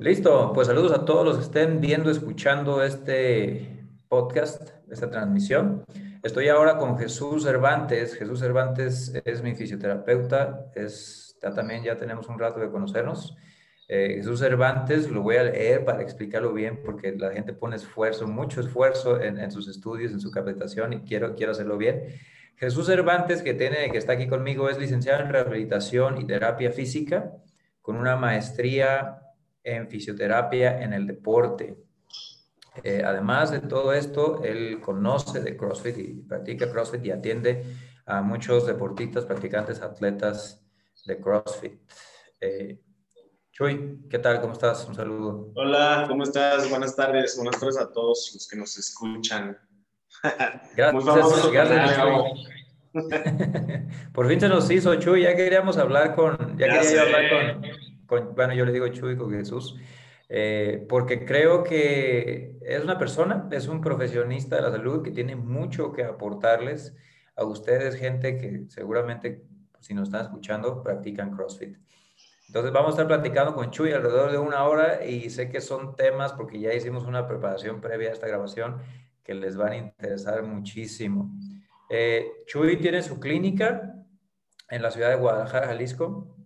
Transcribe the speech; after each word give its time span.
Listo, 0.00 0.52
pues 0.52 0.66
saludos 0.66 0.92
a 0.92 1.04
todos 1.04 1.24
los 1.24 1.36
que 1.38 1.44
estén 1.44 1.80
viendo, 1.80 2.10
escuchando 2.10 2.82
este 2.82 3.86
podcast, 4.08 4.70
esta 4.90 5.08
transmisión. 5.10 5.84
Estoy 6.22 6.48
ahora 6.48 6.76
con 6.76 6.98
Jesús 6.98 7.44
Cervantes. 7.44 8.14
Jesús 8.14 8.40
Cervantes 8.40 9.14
es 9.24 9.42
mi 9.42 9.54
fisioterapeuta, 9.54 10.66
es, 10.74 11.38
ya 11.40 11.54
también 11.54 11.82
ya 11.82 11.96
tenemos 11.96 12.28
un 12.28 12.38
rato 12.38 12.60
de 12.60 12.70
conocernos. 12.70 13.36
Eh, 13.86 14.14
Jesús 14.16 14.40
Cervantes, 14.40 15.10
lo 15.10 15.22
voy 15.22 15.36
a 15.36 15.44
leer 15.44 15.84
para 15.84 16.02
explicarlo 16.02 16.52
bien, 16.52 16.80
porque 16.82 17.12
la 17.12 17.32
gente 17.32 17.52
pone 17.52 17.76
esfuerzo, 17.76 18.26
mucho 18.26 18.60
esfuerzo 18.60 19.20
en, 19.20 19.50
sus 19.50 19.68
estudios, 19.68 20.12
en 20.12 20.20
su 20.20 20.30
capacitación, 20.30 20.94
y 20.94 21.00
quiero, 21.00 21.34
quiero 21.34 21.52
hacerlo 21.52 21.76
bien. 21.76 22.04
Jesús 22.56 22.86
Cervantes, 22.86 23.42
que, 23.42 23.52
tiene, 23.52 23.90
que 23.90 23.98
está 23.98 24.14
aquí 24.14 24.26
conmigo, 24.26 24.70
es 24.70 24.78
licenciado 24.78 25.22
en 25.22 25.30
rehabilitación 25.30 26.20
y 26.20 26.26
terapia 26.26 26.70
física, 26.70 27.32
con 27.82 27.96
una 27.96 28.16
maestría 28.16 29.18
en 29.62 29.88
fisioterapia 29.88 30.82
en 30.82 30.92
el 30.94 31.06
deporte. 31.06 31.76
Eh, 32.82 33.02
además 33.04 33.50
de 33.50 33.60
todo 33.60 33.92
esto, 33.92 34.42
él 34.42 34.80
conoce 34.80 35.40
de 35.40 35.56
CrossFit 35.56 35.98
y 35.98 36.14
practica 36.22 36.70
CrossFit 36.70 37.04
y 37.04 37.10
atiende 37.10 37.64
a 38.06 38.22
muchos 38.22 38.66
deportistas, 38.66 39.24
practicantes, 39.24 39.80
atletas 39.80 40.64
de 41.06 41.20
CrossFit. 41.20 41.80
Eh, 42.40 42.80
Chuy, 43.54 44.00
¿qué 44.10 44.18
tal? 44.18 44.40
¿Cómo 44.40 44.54
estás? 44.54 44.84
Un 44.88 44.96
saludo. 44.96 45.52
Hola, 45.54 46.06
¿cómo 46.08 46.24
estás? 46.24 46.68
Buenas 46.68 46.96
tardes. 46.96 47.36
Buenas 47.36 47.60
tardes 47.60 47.78
a 47.78 47.92
todos 47.92 48.32
los 48.34 48.48
que 48.48 48.56
nos 48.56 48.76
escuchan. 48.76 49.56
Gracias, 50.76 50.92
Muy 50.92 51.04
famoso 51.04 51.52
gracias 51.52 51.96
Chuy. 51.96 52.48
Por 54.12 54.26
fin 54.26 54.40
se 54.40 54.48
nos 54.48 54.68
hizo, 54.72 54.96
Chuy. 54.96 55.22
Ya 55.22 55.36
queríamos 55.36 55.78
hablar 55.78 56.16
con, 56.16 56.58
ya, 56.58 56.80
quería 56.80 57.02
hablar 57.02 57.60
con, 58.08 58.34
bueno, 58.34 58.54
yo 58.54 58.64
le 58.64 58.72
digo 58.72 58.88
Chuy 58.88 59.16
con 59.16 59.30
Jesús, 59.30 59.76
eh, 60.28 60.84
porque 60.88 61.24
creo 61.24 61.62
que 61.62 62.58
es 62.60 62.82
una 62.82 62.98
persona, 62.98 63.48
es 63.52 63.68
un 63.68 63.80
profesionista 63.80 64.56
de 64.56 64.62
la 64.62 64.72
salud 64.72 65.00
que 65.00 65.12
tiene 65.12 65.36
mucho 65.36 65.92
que 65.92 66.02
aportarles 66.02 66.92
a 67.36 67.44
ustedes, 67.44 67.94
gente 67.94 68.36
que 68.36 68.64
seguramente, 68.66 69.44
si 69.78 69.94
nos 69.94 70.08
están 70.08 70.22
escuchando, 70.22 70.82
practican 70.82 71.30
CrossFit. 71.36 71.76
Entonces 72.54 72.72
vamos 72.72 72.90
a 72.90 72.92
estar 72.92 73.08
platicando 73.08 73.52
con 73.52 73.72
Chuy 73.72 73.90
alrededor 73.90 74.30
de 74.30 74.38
una 74.38 74.62
hora 74.62 75.04
y 75.04 75.28
sé 75.28 75.50
que 75.50 75.60
son 75.60 75.96
temas, 75.96 76.34
porque 76.34 76.60
ya 76.60 76.72
hicimos 76.72 77.04
una 77.04 77.26
preparación 77.26 77.80
previa 77.80 78.10
a 78.10 78.12
esta 78.12 78.28
grabación, 78.28 78.80
que 79.24 79.34
les 79.34 79.56
van 79.56 79.72
a 79.72 79.76
interesar 79.76 80.44
muchísimo. 80.44 81.32
Eh, 81.90 82.44
Chuy 82.46 82.76
tiene 82.76 83.02
su 83.02 83.18
clínica 83.18 83.96
en 84.70 84.82
la 84.82 84.92
ciudad 84.92 85.10
de 85.10 85.16
Guadalajara, 85.16 85.66
Jalisco 85.66 86.36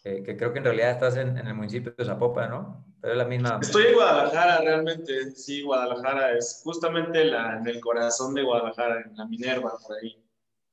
que 0.00 0.36
creo 0.36 0.52
que 0.52 0.58
en 0.58 0.64
realidad 0.64 0.92
estás 0.92 1.16
en, 1.16 1.36
el 1.36 1.54
municipio 1.54 1.92
de 1.98 2.04
Zapopan, 2.04 2.50
¿no? 2.50 2.84
Pero 3.00 3.14
es 3.14 3.18
la 3.18 3.24
misma. 3.24 3.58
Estoy 3.60 3.86
en 3.86 3.94
Guadalajara, 3.94 4.60
realmente. 4.60 5.32
Sí, 5.32 5.62
Guadalajara 5.62 6.32
es 6.32 6.60
justamente 6.62 7.24
la, 7.24 7.58
en 7.58 7.66
el 7.66 7.80
corazón 7.80 8.32
de 8.32 8.44
Guadalajara, 8.44 9.02
en 9.02 9.16
la 9.16 9.26
Minerva, 9.26 9.76
por 9.84 9.96
ahí. 9.96 10.24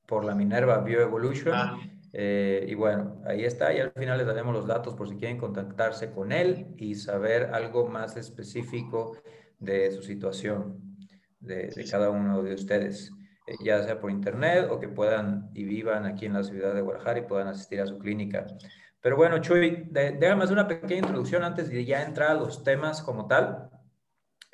Por 0.06 0.24
la 0.24 0.34
Minerva 0.34 0.78
Bioevolution. 0.78 1.54
Ah. 1.54 1.76
Eh, 2.18 2.64
y 2.66 2.74
bueno, 2.74 3.20
ahí 3.26 3.44
está, 3.44 3.74
y 3.74 3.78
al 3.78 3.92
final 3.92 4.16
les 4.16 4.26
daremos 4.26 4.54
los 4.54 4.66
datos 4.66 4.94
por 4.94 5.06
si 5.06 5.16
quieren 5.16 5.36
contactarse 5.36 6.12
con 6.12 6.32
él 6.32 6.68
y 6.78 6.94
saber 6.94 7.50
algo 7.52 7.88
más 7.88 8.16
específico 8.16 9.18
de 9.58 9.92
su 9.92 10.00
situación, 10.00 10.96
de, 11.40 11.66
de 11.66 11.84
cada 11.84 12.08
uno 12.08 12.42
de 12.42 12.54
ustedes, 12.54 13.12
eh, 13.46 13.56
ya 13.62 13.82
sea 13.82 14.00
por 14.00 14.10
internet 14.10 14.66
o 14.70 14.80
que 14.80 14.88
puedan 14.88 15.50
y 15.52 15.64
vivan 15.64 16.06
aquí 16.06 16.24
en 16.24 16.32
la 16.32 16.42
ciudad 16.42 16.74
de 16.74 16.80
Guadalajara 16.80 17.18
y 17.18 17.26
puedan 17.26 17.48
asistir 17.48 17.82
a 17.82 17.86
su 17.86 17.98
clínica. 17.98 18.46
Pero 19.02 19.16
bueno, 19.16 19.38
Chuy, 19.42 19.86
déjame 19.90 20.44
hacer 20.44 20.54
una 20.54 20.66
pequeña 20.66 21.00
introducción 21.00 21.44
antes 21.44 21.68
de 21.68 21.84
ya 21.84 22.02
entrar 22.02 22.30
a 22.30 22.34
los 22.34 22.64
temas 22.64 23.02
como 23.02 23.26
tal. 23.26 23.68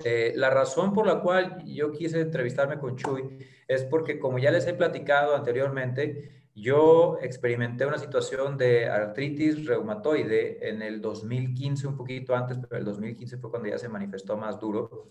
Eh, 0.04 0.32
la 0.34 0.50
razón 0.50 0.92
por 0.92 1.06
la 1.06 1.20
cual 1.20 1.62
yo 1.65 1.92
quise 1.92 2.20
entrevistarme 2.20 2.81
con 2.81 2.97
Chuy 2.97 3.38
es 3.69 3.84
porque, 3.84 4.19
como 4.19 4.41
ya 4.41 4.50
les 4.50 4.66
he 4.66 4.75
platicado 4.75 5.36
anteriormente, 5.36 6.41
yo 6.54 7.18
experimenté 7.22 7.86
una 7.86 7.98
situación 7.98 8.58
de 8.58 8.88
artritis 8.88 9.66
reumatoide 9.66 10.68
en 10.68 10.82
el 10.82 11.00
2015, 11.00 11.86
un 11.86 11.96
poquito 11.96 12.34
antes, 12.34 12.58
pero 12.58 12.78
el 12.78 12.84
2015 12.84 13.38
fue 13.38 13.50
cuando 13.50 13.68
ya 13.68 13.78
se 13.78 13.88
manifestó 13.88 14.36
más 14.36 14.60
duro. 14.60 15.10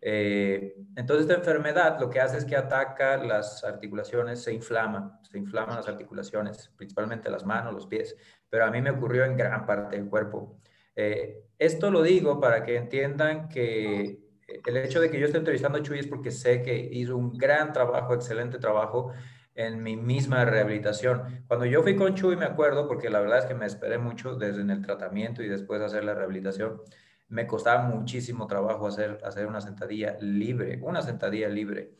Eh, 0.00 0.76
entonces, 0.94 1.26
esta 1.26 1.38
enfermedad 1.38 1.98
lo 1.98 2.08
que 2.08 2.20
hace 2.20 2.38
es 2.38 2.44
que 2.44 2.54
ataca 2.54 3.16
las 3.16 3.64
articulaciones, 3.64 4.42
se 4.42 4.52
inflama, 4.52 5.20
se 5.28 5.38
inflaman 5.38 5.76
las 5.76 5.88
articulaciones, 5.88 6.70
principalmente 6.76 7.30
las 7.30 7.44
manos, 7.44 7.74
los 7.74 7.86
pies 7.86 8.16
pero 8.48 8.64
a 8.64 8.70
mí 8.70 8.80
me 8.80 8.90
ocurrió 8.90 9.24
en 9.24 9.36
gran 9.36 9.66
parte 9.66 9.96
del 9.96 10.08
cuerpo. 10.08 10.58
Eh, 10.94 11.44
esto 11.58 11.90
lo 11.90 12.02
digo 12.02 12.40
para 12.40 12.64
que 12.64 12.76
entiendan 12.76 13.48
que 13.48 14.18
el 14.64 14.76
hecho 14.78 15.00
de 15.00 15.10
que 15.10 15.18
yo 15.18 15.26
esté 15.26 15.38
entrevistando 15.38 15.78
a 15.78 15.82
Chuy 15.82 15.98
es 15.98 16.06
porque 16.06 16.30
sé 16.30 16.62
que 16.62 16.74
hizo 16.74 17.16
un 17.16 17.36
gran 17.36 17.72
trabajo, 17.72 18.14
excelente 18.14 18.58
trabajo 18.58 19.12
en 19.56 19.82
mi 19.82 19.96
misma 19.96 20.44
rehabilitación. 20.44 21.44
Cuando 21.48 21.66
yo 21.66 21.82
fui 21.82 21.96
con 21.96 22.14
Chuy, 22.14 22.36
me 22.36 22.44
acuerdo, 22.44 22.86
porque 22.86 23.10
la 23.10 23.20
verdad 23.20 23.38
es 23.38 23.46
que 23.46 23.54
me 23.54 23.66
esperé 23.66 23.98
mucho 23.98 24.36
desde 24.36 24.60
en 24.60 24.70
el 24.70 24.82
tratamiento 24.82 25.42
y 25.42 25.48
después 25.48 25.80
de 25.80 25.86
hacer 25.86 26.04
la 26.04 26.14
rehabilitación, 26.14 26.80
me 27.28 27.46
costaba 27.46 27.82
muchísimo 27.82 28.46
trabajo 28.46 28.86
hacer, 28.86 29.18
hacer 29.24 29.46
una 29.46 29.60
sentadilla 29.60 30.16
libre, 30.20 30.78
una 30.82 31.02
sentadilla 31.02 31.48
libre. 31.48 31.94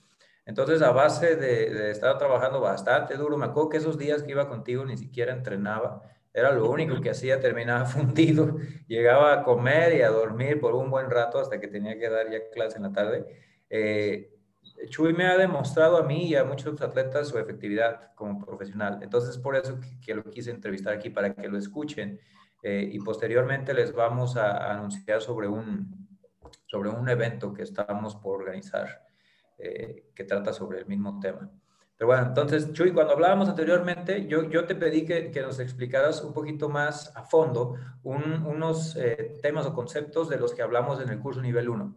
Entonces, 0.44 0.80
a 0.82 0.92
base 0.92 1.34
de, 1.34 1.70
de 1.70 1.90
estar 1.90 2.16
trabajando 2.18 2.60
bastante 2.60 3.16
duro, 3.16 3.36
me 3.36 3.46
acuerdo 3.46 3.70
que 3.70 3.78
esos 3.78 3.98
días 3.98 4.22
que 4.22 4.30
iba 4.30 4.48
contigo 4.48 4.84
ni 4.84 4.96
siquiera 4.96 5.32
entrenaba, 5.32 6.02
era 6.36 6.52
lo 6.52 6.70
único 6.70 7.00
que 7.00 7.08
hacía, 7.10 7.40
terminaba 7.40 7.84
fundido. 7.86 8.58
Llegaba 8.86 9.32
a 9.32 9.42
comer 9.42 9.96
y 9.96 10.02
a 10.02 10.10
dormir 10.10 10.60
por 10.60 10.74
un 10.74 10.90
buen 10.90 11.10
rato 11.10 11.38
hasta 11.38 11.58
que 11.58 11.66
tenía 11.66 11.98
que 11.98 12.10
dar 12.10 12.30
ya 12.30 12.50
clase 12.52 12.76
en 12.76 12.82
la 12.82 12.92
tarde. 12.92 13.24
Eh, 13.70 14.35
Chuy 14.88 15.12
me 15.12 15.26
ha 15.26 15.36
demostrado 15.36 15.96
a 15.96 16.02
mí 16.02 16.28
y 16.28 16.34
a 16.34 16.44
muchos 16.44 16.80
atletas 16.80 17.28
su 17.28 17.38
efectividad 17.38 18.14
como 18.14 18.44
profesional. 18.44 19.00
Entonces, 19.02 19.38
por 19.38 19.56
eso 19.56 19.78
que, 20.04 20.14
lo 20.14 20.24
quise 20.24 20.50
entrevistar 20.50 20.94
aquí, 20.94 21.10
para 21.10 21.34
que 21.34 21.48
lo 21.48 21.58
escuchen. 21.58 22.20
Eh, 22.62 22.88
y 22.92 22.98
posteriormente 23.00 23.72
les 23.74 23.92
vamos 23.92 24.36
a, 24.36 24.72
anunciar 24.72 25.20
sobre 25.20 25.46
un, 25.46 26.08
sobre 26.66 26.90
un 26.90 27.08
evento 27.08 27.52
que 27.52 27.62
estamos 27.62 28.16
por 28.16 28.40
organizar, 28.40 29.06
eh, 29.58 30.10
que 30.14 30.24
trata 30.24 30.52
sobre 30.52 30.80
el 30.80 30.86
mismo 30.86 31.20
tema. 31.20 31.50
Pero 31.96 32.08
bueno, 32.08 32.26
entonces, 32.26 32.72
Chuy, 32.72 32.92
cuando 32.92 33.14
hablábamos 33.14 33.48
anteriormente, 33.48 34.26
yo, 34.26 34.50
yo 34.50 34.66
te 34.66 34.74
pedí 34.74 35.06
que, 35.06 35.30
que 35.30 35.40
nos 35.40 35.58
explicaras 35.60 36.22
un 36.22 36.34
poquito 36.34 36.68
más 36.68 37.16
a 37.16 37.22
fondo 37.22 37.76
unos 38.02 38.96
eh, 38.96 39.38
temas 39.40 39.64
o 39.66 39.72
conceptos 39.72 40.28
de 40.28 40.38
los 40.38 40.52
que 40.52 40.62
hablamos 40.62 41.00
en 41.00 41.08
el 41.08 41.18
curso 41.18 41.40
nivel 41.40 41.70
1. 41.70 41.96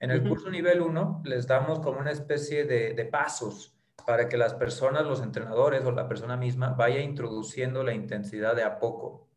En 0.00 0.10
el 0.10 0.26
curso 0.26 0.50
nivel 0.50 0.80
1 0.80 1.22
les 1.24 1.46
damos 1.46 1.78
como 1.80 2.00
una 2.00 2.10
especie 2.10 2.64
de, 2.64 2.94
de, 2.94 3.04
pasos 3.04 3.76
para 4.06 4.28
que 4.28 4.36
las 4.36 4.54
personas, 4.54 5.04
los 5.04 5.22
entrenadores 5.22 5.84
o 5.84 5.92
la 5.92 6.08
persona 6.08 6.36
misma 6.36 6.70
vaya 6.70 7.00
introduciendo 7.00 7.84
la 7.84 7.92
intensidad 7.92 8.56
de 8.56 8.64
a 8.64 8.78
poco. 8.78 9.28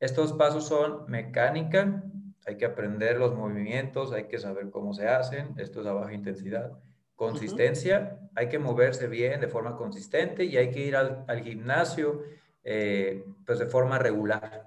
Estos 0.00 0.32
pasos 0.32 0.66
son 0.66 1.04
mecánica, 1.08 2.02
hay 2.46 2.56
que 2.56 2.64
aprender 2.64 3.18
los 3.18 3.34
movimientos, 3.34 4.12
hay 4.12 4.24
que 4.24 4.38
saber 4.38 4.70
cómo 4.70 4.94
se 4.94 5.06
hacen, 5.06 5.54
esto 5.58 5.82
es 5.82 5.86
a 5.86 5.92
baja 5.92 6.14
intensidad 6.14 6.72
Consistencia, 7.20 8.18
hay 8.34 8.48
que 8.48 8.58
moverse 8.58 9.06
bien 9.06 9.42
de 9.42 9.48
forma 9.48 9.76
consistente 9.76 10.42
y 10.44 10.56
hay 10.56 10.70
que 10.70 10.80
ir 10.80 10.96
al, 10.96 11.42
gimnasio 11.44 12.22
eh, 12.64 13.26
pues 13.44 13.58
de 13.58 13.66
forma 13.66 13.98
regular. 13.98 14.64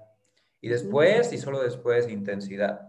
Y 0.60 0.68
después, 0.68 1.32
y 1.32 1.38
solo 1.38 1.60
después, 1.60 2.08
intensidad. 2.08 2.88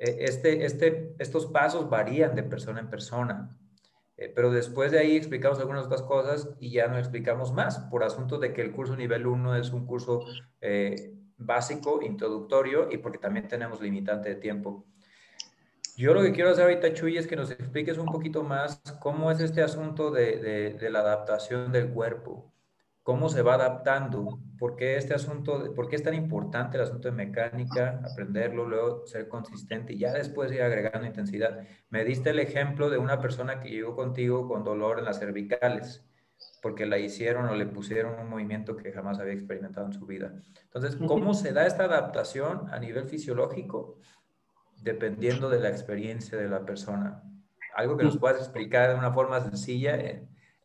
E, 0.00 0.24
este, 0.24 0.64
este, 0.64 1.14
estos 1.18 1.46
pasos 1.46 1.90
varían 1.90 2.34
de 2.34 2.42
persona 2.42 2.80
en 2.80 2.88
persona, 2.88 3.56
eh, 4.16 4.32
pero 4.34 4.50
después 4.50 4.90
de 4.92 4.98
ahí 4.98 5.14
explicamos 5.14 5.60
algunas 5.60 5.84
otras 5.84 6.02
cosas 6.02 6.48
y 6.58 6.70
ya 6.70 6.88
no 6.88 6.98
explicamos 6.98 7.52
más, 7.52 7.78
por 7.90 8.02
asunto 8.02 8.38
de 8.38 8.54
que 8.54 8.62
el 8.62 8.72
curso 8.72 8.96
nivel 8.96 9.26
1 9.26 9.56
es 9.56 9.70
un 9.72 9.86
curso 9.86 10.24
eh, 10.62 11.14
básico, 11.36 12.00
introductorio, 12.02 12.88
y 12.90 12.96
porque 12.96 13.18
también 13.18 13.46
tenemos 13.46 13.80
limitante 13.82 14.30
de 14.30 14.36
tiempo. 14.36 14.86
Yo 15.98 16.14
lo 16.14 16.22
que 16.22 16.32
quiero 16.32 16.48
hacer 16.48 16.64
ahorita, 16.64 16.94
Chuy, 16.94 17.18
es 17.18 17.26
que 17.26 17.36
nos 17.36 17.50
expliques 17.50 17.98
un 17.98 18.06
poquito 18.06 18.42
más 18.42 18.80
cómo 19.00 19.30
es 19.30 19.40
este 19.40 19.62
asunto 19.62 20.10
de, 20.10 20.76
de, 20.78 20.90
la 20.90 21.00
adaptación 21.00 21.72
del 21.72 21.90
cuerpo, 21.90 22.49
cómo 23.10 23.28
se 23.28 23.42
va 23.42 23.54
adaptando, 23.54 24.38
por 24.56 24.76
qué 24.76 24.96
este 24.96 25.14
asunto, 25.14 25.74
por 25.74 25.88
qué 25.88 25.96
es 25.96 26.04
tan 26.04 26.14
importante 26.14 26.76
el 26.76 26.84
asunto 26.84 27.08
de 27.08 27.12
mecánica, 27.12 28.00
aprenderlo, 28.08 28.68
luego 28.68 29.04
ser 29.04 29.26
consistente 29.26 29.94
y 29.94 29.98
ya 29.98 30.12
después 30.12 30.52
ir 30.52 30.62
agregando 30.62 31.08
intensidad. 31.08 31.66
Me 31.88 32.04
diste 32.04 32.30
el 32.30 32.38
ejemplo 32.38 32.88
de 32.88 32.98
una 32.98 33.20
persona 33.20 33.58
que 33.58 33.68
llegó 33.68 33.96
contigo 33.96 34.46
con 34.46 34.62
dolor 34.62 35.00
en 35.00 35.06
las 35.06 35.18
cervicales 35.18 36.06
porque 36.62 36.86
la 36.86 36.98
hicieron 36.98 37.46
o 37.46 37.56
le 37.56 37.66
pusieron 37.66 38.16
un 38.20 38.30
movimiento 38.30 38.76
que 38.76 38.92
jamás 38.92 39.18
había 39.18 39.32
experimentado 39.32 39.86
en 39.86 39.92
su 39.92 40.06
vida. 40.06 40.32
Entonces, 40.62 40.94
¿cómo 40.94 41.34
se 41.34 41.52
da 41.52 41.66
esta 41.66 41.86
adaptación 41.86 42.68
a 42.70 42.78
nivel 42.78 43.08
fisiológico? 43.08 43.98
dependiendo 44.82 45.50
de 45.50 45.60
la 45.60 45.68
experiencia 45.68 46.38
de 46.38 46.48
la 46.48 46.64
persona. 46.64 47.22
algo 47.74 47.96
que 47.96 48.04
nos 48.04 48.16
puedas 48.16 48.38
explicar 48.38 48.90
de 48.90 48.94
una 48.94 49.12
forma 49.12 49.40
sencilla 49.40 49.94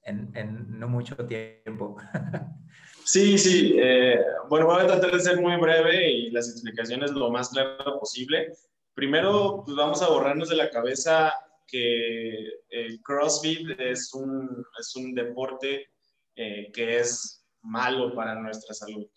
en, 0.05 0.31
en, 0.35 0.79
no 0.79 0.87
mucho 0.87 1.15
tiempo. 1.27 1.97
Sí, 3.07 3.37
sí. 3.37 3.75
Eh, 3.79 4.19
bueno, 4.49 4.65
voy 4.65 4.81
a 4.81 4.87
tratar 4.87 5.11
de 5.11 5.19
ser 5.19 5.39
muy 5.39 5.55
breve 5.57 6.11
y 6.11 6.31
las 6.31 6.49
explicaciones 6.49 7.11
lo 7.11 7.29
más 7.29 7.49
claro 7.49 7.99
posible. 7.99 8.51
Primero, 8.95 9.61
pues 9.63 9.77
vamos 9.77 10.01
a 10.01 10.09
borrarnos 10.09 10.49
de 10.49 10.55
la 10.55 10.71
cabeza 10.71 11.31
que 11.67 12.49
el 12.69 12.99
CrossFit 13.03 13.79
es 13.79 14.11
un, 14.15 14.65
es 14.79 14.95
un 14.95 15.13
deporte 15.13 15.87
eh, 16.35 16.71
que 16.73 16.97
es 16.97 17.45
malo 17.61 18.15
para 18.15 18.33
nuestra 18.41 18.73
salud. 18.73 19.07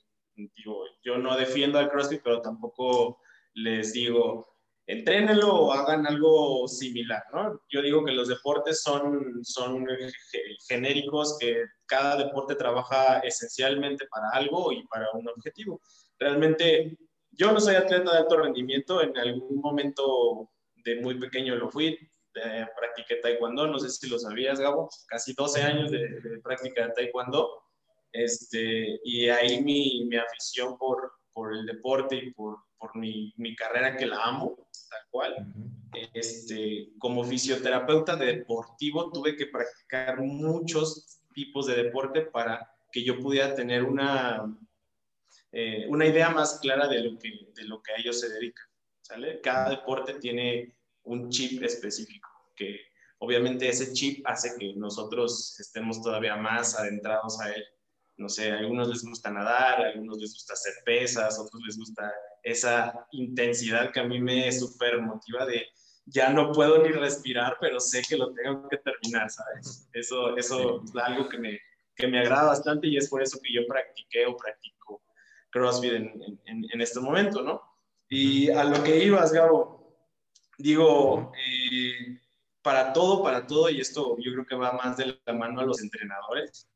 yo 1.03 1.17
no 1.17 1.35
defiendo 1.39 1.79
al 1.79 1.91
CrossFit, 1.91 2.21
pero 2.23 2.43
tampoco 2.43 3.23
les 3.55 3.95
digo, 3.95 4.48
entrénenlo 4.89 5.55
o 5.55 5.73
hagan 5.73 6.07
algo 6.07 6.67
similar, 6.67 7.23
¿no? 7.33 7.61
Yo 7.69 7.83
digo 7.83 8.05
que 8.05 8.13
los 8.13 8.27
deportes 8.27 8.83
son, 8.83 9.45
son 9.45 9.87
genéricos, 10.67 11.37
que 11.39 11.65
cada 11.87 12.17
deporte 12.17 12.55
trabaja 12.55 13.19
esencialmente 13.21 14.07
para 14.09 14.31
algo 14.31 14.73
y 14.73 14.85
para 14.87 15.07
un 15.13 15.29
objetivo. 15.29 15.81
Realmente, 16.19 16.99
yo 17.31 17.53
no 17.53 17.61
soy 17.61 17.77
atleta 17.77 18.13
de 18.13 18.19
alto 18.19 18.39
rendimiento, 18.39 19.03
en 19.03 19.17
algún 19.17 19.61
momento 19.61 20.51
de 20.85 20.97
muy 21.03 21.21
pequeño 21.21 21.55
lo 21.55 21.71
fui, 21.71 21.97
practiqué 22.33 23.17
taekwondo, 23.17 23.67
no 23.67 23.79
sé 23.79 23.91
si 23.91 24.09
lo 24.09 24.19
sabías, 24.19 24.59
Gabo, 24.59 24.89
casi 25.07 25.35
12 25.35 25.63
años 25.63 25.91
de, 25.91 26.09
de 26.09 26.41
práctica 26.43 26.87
de 26.87 26.93
taekwondo, 26.95 27.63
este, 28.13 29.01
y 29.05 29.29
ahí 29.29 29.63
mi, 29.63 30.07
mi 30.07 30.17
afición 30.17 30.79
por, 30.79 31.13
por 31.33 31.55
el 31.55 31.67
deporte 31.67 32.17
y 32.17 32.33
por, 32.33 32.59
por 32.79 32.97
mi, 32.97 33.33
mi, 33.37 33.55
carrera 33.55 33.97
que 33.97 34.07
la 34.07 34.23
amo, 34.25 34.68
tal 34.89 35.01
cual. 35.11 35.53
este, 36.15 36.91
como 36.99 37.25
fisioterapeuta 37.25 38.17
deportivo 38.17 39.11
tuve 39.11 39.37
que 39.37 39.47
practicar 39.47 40.21
muchos 40.21 41.23
tipos 41.33 41.67
de 41.67 41.83
deporte 41.85 42.23
para 42.23 42.71
que 42.93 43.03
yo 43.05 43.19
pudiera 43.19 43.55
tener 43.55 43.85
una, 43.85 44.57
eh, 45.53 45.87
una 45.89 46.07
idea 46.07 46.31
más 46.31 46.59
clara 46.61 46.89
de 46.89 47.01
lo, 47.01 47.19
que, 47.19 47.31
de 47.55 47.65
lo 47.65 47.83
que 47.83 47.93
a 47.93 47.97
ellos 47.97 48.21
se 48.21 48.29
dedican. 48.29 48.67
¿sale? 49.01 49.41
Cada 49.41 49.71
deporte 49.71 50.15
tiene 50.15 50.77
un 51.05 51.31
chip 51.31 51.63
específico, 51.63 52.29
que 52.55 52.81
obviamente 53.19 53.69
ese 53.69 53.93
chip 53.93 54.27
hace 54.27 54.57
que 54.59 54.75
nosotros 54.75 55.59
estemos 55.59 56.03
todavía 56.03 56.37
más 56.37 56.79
adentrados 56.79 57.41
a 57.41 57.51
él 57.53 57.65
no 58.19 58.29
sé, 58.29 58.51
a 58.51 58.59
algunos 58.59 58.89
les 58.89 59.03
gusta 59.03 59.31
nadar, 59.31 59.81
a 59.81 59.89
algunos 59.89 60.19
les 60.19 60.33
gusta 60.33 60.53
hacer 60.53 60.75
pesas, 60.85 61.39
a 61.39 61.43
otros 61.43 61.63
les 61.67 61.79
gusta 61.79 62.13
esa 62.43 63.07
intensidad 63.13 63.93
que 63.93 64.01
a 64.01 64.05
mí 64.05 64.21
me 64.21 64.51
súper 64.53 65.01
motiva 65.01 65.47
de 65.47 65.67
ya 66.05 66.31
no 66.31 66.53
puedo 66.53 66.83
ni 66.83 66.89
respirar, 66.89 67.59
pero 67.61 67.81
sé 67.81 68.03
que 68.09 68.17
lo 68.17 68.33
tengo 68.33 68.69
que 68.69 68.79
terminar, 68.79 69.31
¿sabes? 69.31 69.89
Eso, 69.93 70.37
eso 70.37 70.83
es 70.83 70.97
algo 70.97 71.29
que 71.29 71.39
me, 71.39 71.61
que 71.95 72.07
me 72.07 72.21
agrada 72.21 72.49
bastante 72.49 72.89
y 72.89 72.97
es 72.97 73.09
por 73.09 73.23
eso 73.23 73.39
que 73.43 73.53
yo 73.53 73.67
practiqué 73.67 74.27
o 74.27 74.37
practico 74.37 75.03
CrossFit 75.51 75.93
en, 75.93 76.41
en, 76.47 76.65
en 76.73 76.81
este 76.81 77.01
momento, 77.01 77.43
¿no? 77.43 77.63
Y 78.09 78.51
a 78.51 78.65
lo 78.65 78.83
que 78.83 79.05
ibas, 79.05 79.33
Gabo, 79.33 79.99
digo, 80.57 81.33
eh, 81.37 82.19
para 82.63 82.93
todo, 82.93 83.23
para 83.23 83.47
todo, 83.47 83.69
y 83.71 83.81
esto 83.81 84.17
yo 84.19 84.33
creo 84.33 84.47
que 84.47 84.57
va 84.57 84.73
más 84.73 84.97
de 84.97 85.19
la 85.25 85.33
mano 85.33 85.61
a 85.61 85.65
los 85.65 85.83
entrenadores, 85.83 86.69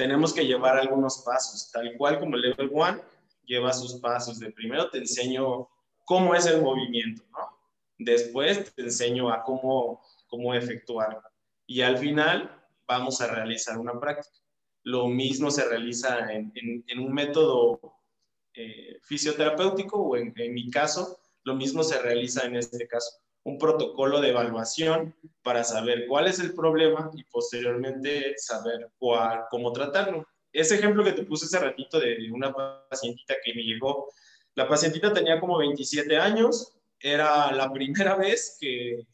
tenemos 0.00 0.32
que 0.32 0.46
llevar 0.46 0.78
algunos 0.78 1.18
pasos, 1.18 1.70
tal 1.70 1.94
cual 1.98 2.18
como 2.18 2.36
el 2.36 2.40
level 2.40 2.70
1 2.72 3.02
lleva 3.44 3.70
sus 3.74 4.00
pasos. 4.00 4.40
De 4.40 4.50
primero 4.50 4.88
te 4.88 4.96
enseño 4.96 5.68
cómo 6.06 6.34
es 6.34 6.46
el 6.46 6.62
movimiento, 6.62 7.22
¿no? 7.32 7.58
Después 7.98 8.74
te 8.74 8.80
enseño 8.80 9.30
a 9.30 9.42
cómo, 9.42 10.00
cómo 10.26 10.54
efectuarlo. 10.54 11.22
Y 11.66 11.82
al 11.82 11.98
final 11.98 12.50
vamos 12.88 13.20
a 13.20 13.26
realizar 13.26 13.76
una 13.76 14.00
práctica. 14.00 14.34
Lo 14.84 15.06
mismo 15.06 15.50
se 15.50 15.68
realiza 15.68 16.32
en, 16.32 16.50
en, 16.54 16.98
un 16.98 17.12
método 17.12 17.78
eh, 18.54 19.00
fisioterapéutico 19.02 19.98
o 19.98 20.16
en, 20.16 20.32
en 20.34 20.54
mi 20.54 20.70
caso, 20.70 21.20
lo 21.44 21.54
mismo 21.54 21.82
se 21.82 22.00
realiza 22.00 22.46
en 22.46 22.56
este 22.56 22.88
caso 22.88 23.20
un 23.44 23.58
protocolo 23.58 24.20
de 24.20 24.30
evaluación 24.30 25.14
para 25.42 25.64
saber 25.64 26.06
cuál 26.06 26.26
es 26.26 26.38
el 26.40 26.54
problema 26.54 27.10
y 27.14 27.24
posteriormente 27.24 28.34
saber 28.36 28.90
cuál, 28.98 29.44
cómo 29.50 29.72
tratarlo. 29.72 30.26
Ese 30.52 30.74
ejemplo 30.76 31.04
que 31.04 31.12
te 31.12 31.22
puse 31.22 31.46
hace 31.46 31.58
ratito 31.58 31.98
de 31.98 32.30
una 32.32 32.52
pacientita 32.88 33.34
que 33.42 33.54
me 33.54 33.62
llegó, 33.62 34.12
la 34.54 34.68
pacientita 34.68 35.12
tenía 35.12 35.40
como 35.40 35.58
27 35.58 36.16
años, 36.16 36.76
era 36.98 37.50
la 37.52 37.72
primera 37.72 38.14
vez 38.16 38.58
que, 38.60 39.06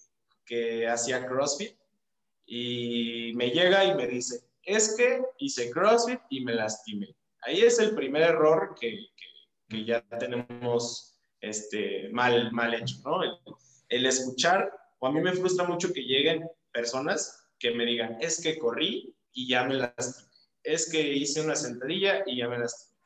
que 0.45 0.89
hacía 0.89 1.27
CrossFit 1.27 1.77
y 2.47 3.33
me 3.35 3.51
llega 3.51 3.85
y 3.85 3.95
me 3.95 4.07
dice, 4.07 4.41
es 4.63 4.97
que 4.97 5.23
hice 5.39 5.71
CrossFit 5.71 6.21
y 6.31 6.45
me 6.45 6.55
lastimé. 6.55 7.15
Ahí 7.43 7.61
es 7.61 7.79
el 7.79 7.95
primer 7.95 8.23
error 8.23 8.75
que, 8.81 8.99
que, 9.69 9.85
ya 9.85 10.03
tenemos 10.19 11.17
este, 11.41 12.09
mal, 12.13 12.51
mal 12.53 12.75
hecho, 12.75 12.97
¿no? 13.05 13.21
Escuchar, 13.89 14.71
o 14.99 15.07
a 15.07 15.13
mí 15.13 15.21
me 15.21 15.33
frustra 15.33 15.67
mucho 15.67 15.93
que 15.93 16.03
lleguen 16.03 16.49
personas 16.73 17.49
que 17.59 17.73
me 17.73 17.85
digan, 17.85 18.19
es 18.21 18.41
que 18.43 18.59
corrí 18.59 19.15
y 19.33 19.49
ya 19.49 19.65
me 19.65 19.75
lastimé, 19.75 20.29
es 20.63 20.91
que 20.91 21.01
hice 21.01 21.41
una 21.41 21.57
sentadilla 21.57 22.23
y 22.27 22.39
ya 22.39 22.49
me 22.49 22.59
lastimé. 22.59 22.97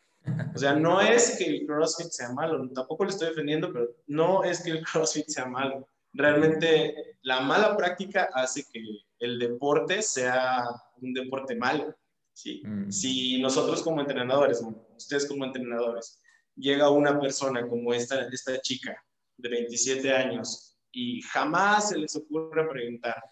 O 0.54 0.58
sea, 0.58 0.74
no 0.74 1.00
es 1.00 1.36
que 1.38 1.44
el 1.44 1.66
CrossFit 1.66 2.10
sea 2.10 2.32
malo, 2.32 2.68
tampoco 2.74 3.04
lo 3.04 3.10
estoy 3.10 3.28
defendiendo, 3.28 3.72
pero 3.72 3.88
no 4.06 4.44
es 4.44 4.62
que 4.62 4.70
el 4.70 4.84
CrossFit 4.84 5.28
sea 5.28 5.46
malo. 5.46 5.86
Realmente 6.12 7.16
la 7.22 7.40
mala 7.40 7.76
práctica 7.76 8.28
hace 8.34 8.64
que 8.72 8.82
el 9.20 9.38
deporte 9.38 10.02
sea 10.02 10.64
un 11.00 11.14
deporte 11.14 11.54
malo. 11.54 11.94
¿sí? 12.32 12.62
Mm. 12.64 12.90
Si 12.90 13.40
nosotros 13.40 13.82
como 13.82 14.00
entrenadores, 14.00 14.62
ustedes 14.96 15.26
como 15.26 15.44
entrenadores, 15.44 16.20
llega 16.56 16.90
una 16.90 17.18
persona 17.18 17.66
como 17.66 17.94
esta, 17.94 18.28
esta 18.28 18.60
chica 18.60 19.02
de 19.36 19.48
27 19.48 20.12
años 20.12 20.69
y 20.92 21.22
jamás 21.22 21.90
se 21.90 21.98
les 21.98 22.16
ocurre 22.16 22.68
preguntar, 22.68 23.22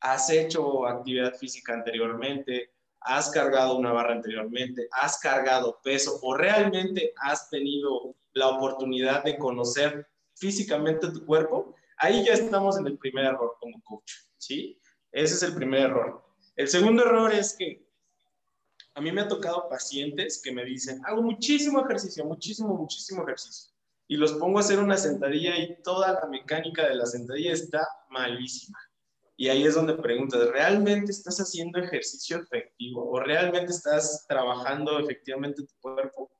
¿has 0.00 0.30
hecho 0.30 0.86
actividad 0.86 1.34
física 1.34 1.74
anteriormente? 1.74 2.72
¿Has 3.00 3.30
cargado 3.30 3.76
una 3.76 3.92
barra 3.92 4.14
anteriormente? 4.14 4.88
¿Has 4.92 5.18
cargado 5.18 5.80
peso? 5.82 6.18
¿O 6.22 6.34
realmente 6.34 7.12
has 7.22 7.48
tenido 7.48 8.14
la 8.32 8.48
oportunidad 8.48 9.24
de 9.24 9.38
conocer 9.38 10.06
físicamente 10.34 11.10
tu 11.10 11.24
cuerpo? 11.24 11.74
Ahí 11.98 12.24
ya 12.24 12.34
estamos 12.34 12.78
en 12.78 12.86
el 12.86 12.98
primer 12.98 13.26
error 13.26 13.56
como 13.60 13.80
coach, 13.82 14.12
¿sí? 14.36 14.80
Ese 15.12 15.34
es 15.34 15.42
el 15.42 15.54
primer 15.54 15.82
error. 15.82 16.24
El 16.56 16.68
segundo 16.68 17.04
error 17.04 17.32
es 17.32 17.54
que 17.56 17.86
a 18.94 19.00
mí 19.00 19.12
me 19.12 19.20
ha 19.20 19.28
tocado 19.28 19.68
pacientes 19.68 20.40
que 20.42 20.52
me 20.52 20.64
dicen, 20.64 21.00
hago 21.06 21.22
muchísimo 21.22 21.84
ejercicio, 21.84 22.24
muchísimo, 22.24 22.74
muchísimo 22.74 23.22
ejercicio 23.22 23.77
y 24.08 24.16
los 24.16 24.32
pongo 24.32 24.58
a 24.58 24.62
hacer 24.62 24.78
una 24.78 24.96
sentadilla 24.96 25.56
y 25.58 25.80
toda 25.82 26.14
la 26.14 26.26
mecánica 26.26 26.88
de 26.88 26.96
la 26.96 27.06
sentadilla 27.06 27.52
está 27.52 27.86
malísima. 28.08 28.78
Y 29.36 29.48
ahí 29.50 29.64
es 29.64 29.74
donde 29.74 29.94
preguntas, 29.94 30.48
¿realmente 30.48 31.12
estás 31.12 31.38
haciendo 31.38 31.78
ejercicio 31.78 32.38
efectivo 32.38 33.08
o 33.08 33.20
realmente 33.20 33.70
estás 33.70 34.26
trabajando 34.26 34.98
efectivamente 34.98 35.62
tu 35.62 35.74
cuerpo? 35.80 36.30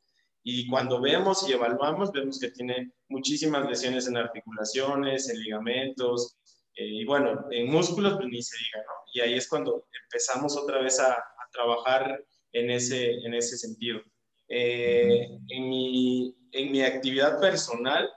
Y 0.42 0.66
cuando 0.66 1.00
vemos 1.00 1.48
y 1.48 1.52
evaluamos, 1.52 2.10
vemos 2.10 2.40
que 2.40 2.50
tiene 2.50 2.92
muchísimas 3.08 3.68
lesiones 3.68 4.08
en 4.08 4.16
articulaciones, 4.16 5.28
en 5.28 5.38
ligamentos, 5.40 6.38
eh, 6.74 6.86
y 6.86 7.04
bueno, 7.04 7.46
en 7.50 7.70
músculos, 7.70 8.14
pues 8.14 8.28
ni 8.28 8.42
se 8.42 8.56
diga, 8.56 8.78
¿no? 8.78 8.92
Y 9.12 9.20
ahí 9.20 9.34
es 9.34 9.46
cuando 9.46 9.86
empezamos 10.04 10.56
otra 10.56 10.80
vez 10.80 10.98
a, 10.98 11.12
a 11.12 11.50
trabajar 11.52 12.24
en 12.52 12.70
ese, 12.70 13.12
en 13.12 13.34
ese 13.34 13.58
sentido. 13.58 14.00
Eh, 14.48 15.28
en, 15.48 15.68
mi, 15.68 16.34
en 16.52 16.72
mi 16.72 16.82
actividad 16.82 17.38
personal, 17.40 18.08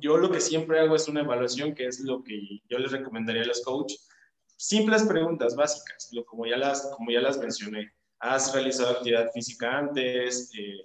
yo 0.00 0.16
lo 0.16 0.30
que 0.30 0.40
siempre 0.40 0.80
hago 0.80 0.96
es 0.96 1.08
una 1.08 1.20
evaluación, 1.20 1.74
que 1.74 1.86
es 1.86 2.00
lo 2.00 2.22
que 2.22 2.40
yo 2.68 2.78
les 2.78 2.92
recomendaría 2.92 3.42
a 3.42 3.46
los 3.46 3.62
coaches. 3.62 4.08
Simples 4.56 5.04
preguntas 5.04 5.54
básicas, 5.54 6.08
lo, 6.12 6.24
como, 6.24 6.46
ya 6.46 6.56
las, 6.56 6.90
como 6.96 7.10
ya 7.10 7.20
las 7.20 7.38
mencioné. 7.38 7.92
¿Has 8.18 8.52
realizado 8.52 8.90
actividad 8.90 9.30
física 9.32 9.78
antes? 9.78 10.50
Eh, 10.58 10.82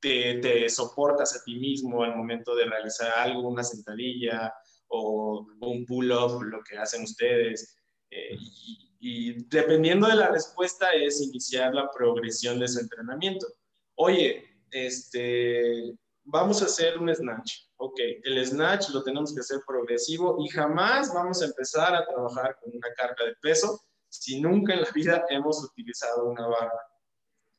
te, 0.00 0.34
te, 0.38 0.68
soportas 0.68 1.36
a 1.36 1.44
ti 1.44 1.56
mismo 1.56 2.02
al 2.02 2.16
momento 2.16 2.54
de 2.54 2.64
realizar 2.64 3.12
algo, 3.16 3.48
una 3.48 3.62
sentadilla 3.62 4.52
o, 4.88 5.46
un 5.60 5.84
pull-up, 5.84 6.42
lo 6.42 6.62
que 6.62 6.78
hacen 6.78 7.02
ustedes? 7.02 7.76
Eh, 8.10 8.36
y, 8.38 8.88
y 9.00 9.44
dependiendo 9.48 10.06
de 10.06 10.16
la 10.16 10.28
respuesta 10.28 10.90
es 10.92 11.20
iniciar 11.20 11.74
la 11.74 11.90
progresión 11.90 12.58
de 12.58 12.68
su 12.68 12.80
entrenamiento 12.80 13.46
oye, 14.02 14.44
este, 14.70 15.96
vamos 16.24 16.62
a 16.62 16.66
hacer 16.66 16.98
un 16.98 17.14
snatch. 17.14 17.52
Ok, 17.76 17.98
el 18.24 18.44
snatch 18.44 18.90
lo 18.90 19.02
tenemos 19.02 19.34
que 19.34 19.40
hacer 19.40 19.60
progresivo 19.66 20.36
y 20.44 20.48
jamás 20.48 21.12
vamos 21.12 21.42
a 21.42 21.46
empezar 21.46 21.94
a 21.94 22.06
trabajar 22.06 22.56
con 22.60 22.74
una 22.74 22.88
carga 22.96 23.24
de 23.24 23.34
peso 23.40 23.80
si 24.08 24.40
nunca 24.40 24.74
en 24.74 24.82
la 24.82 24.90
vida 24.90 25.24
hemos 25.30 25.64
utilizado 25.64 26.26
una 26.26 26.46
barra. 26.46 26.80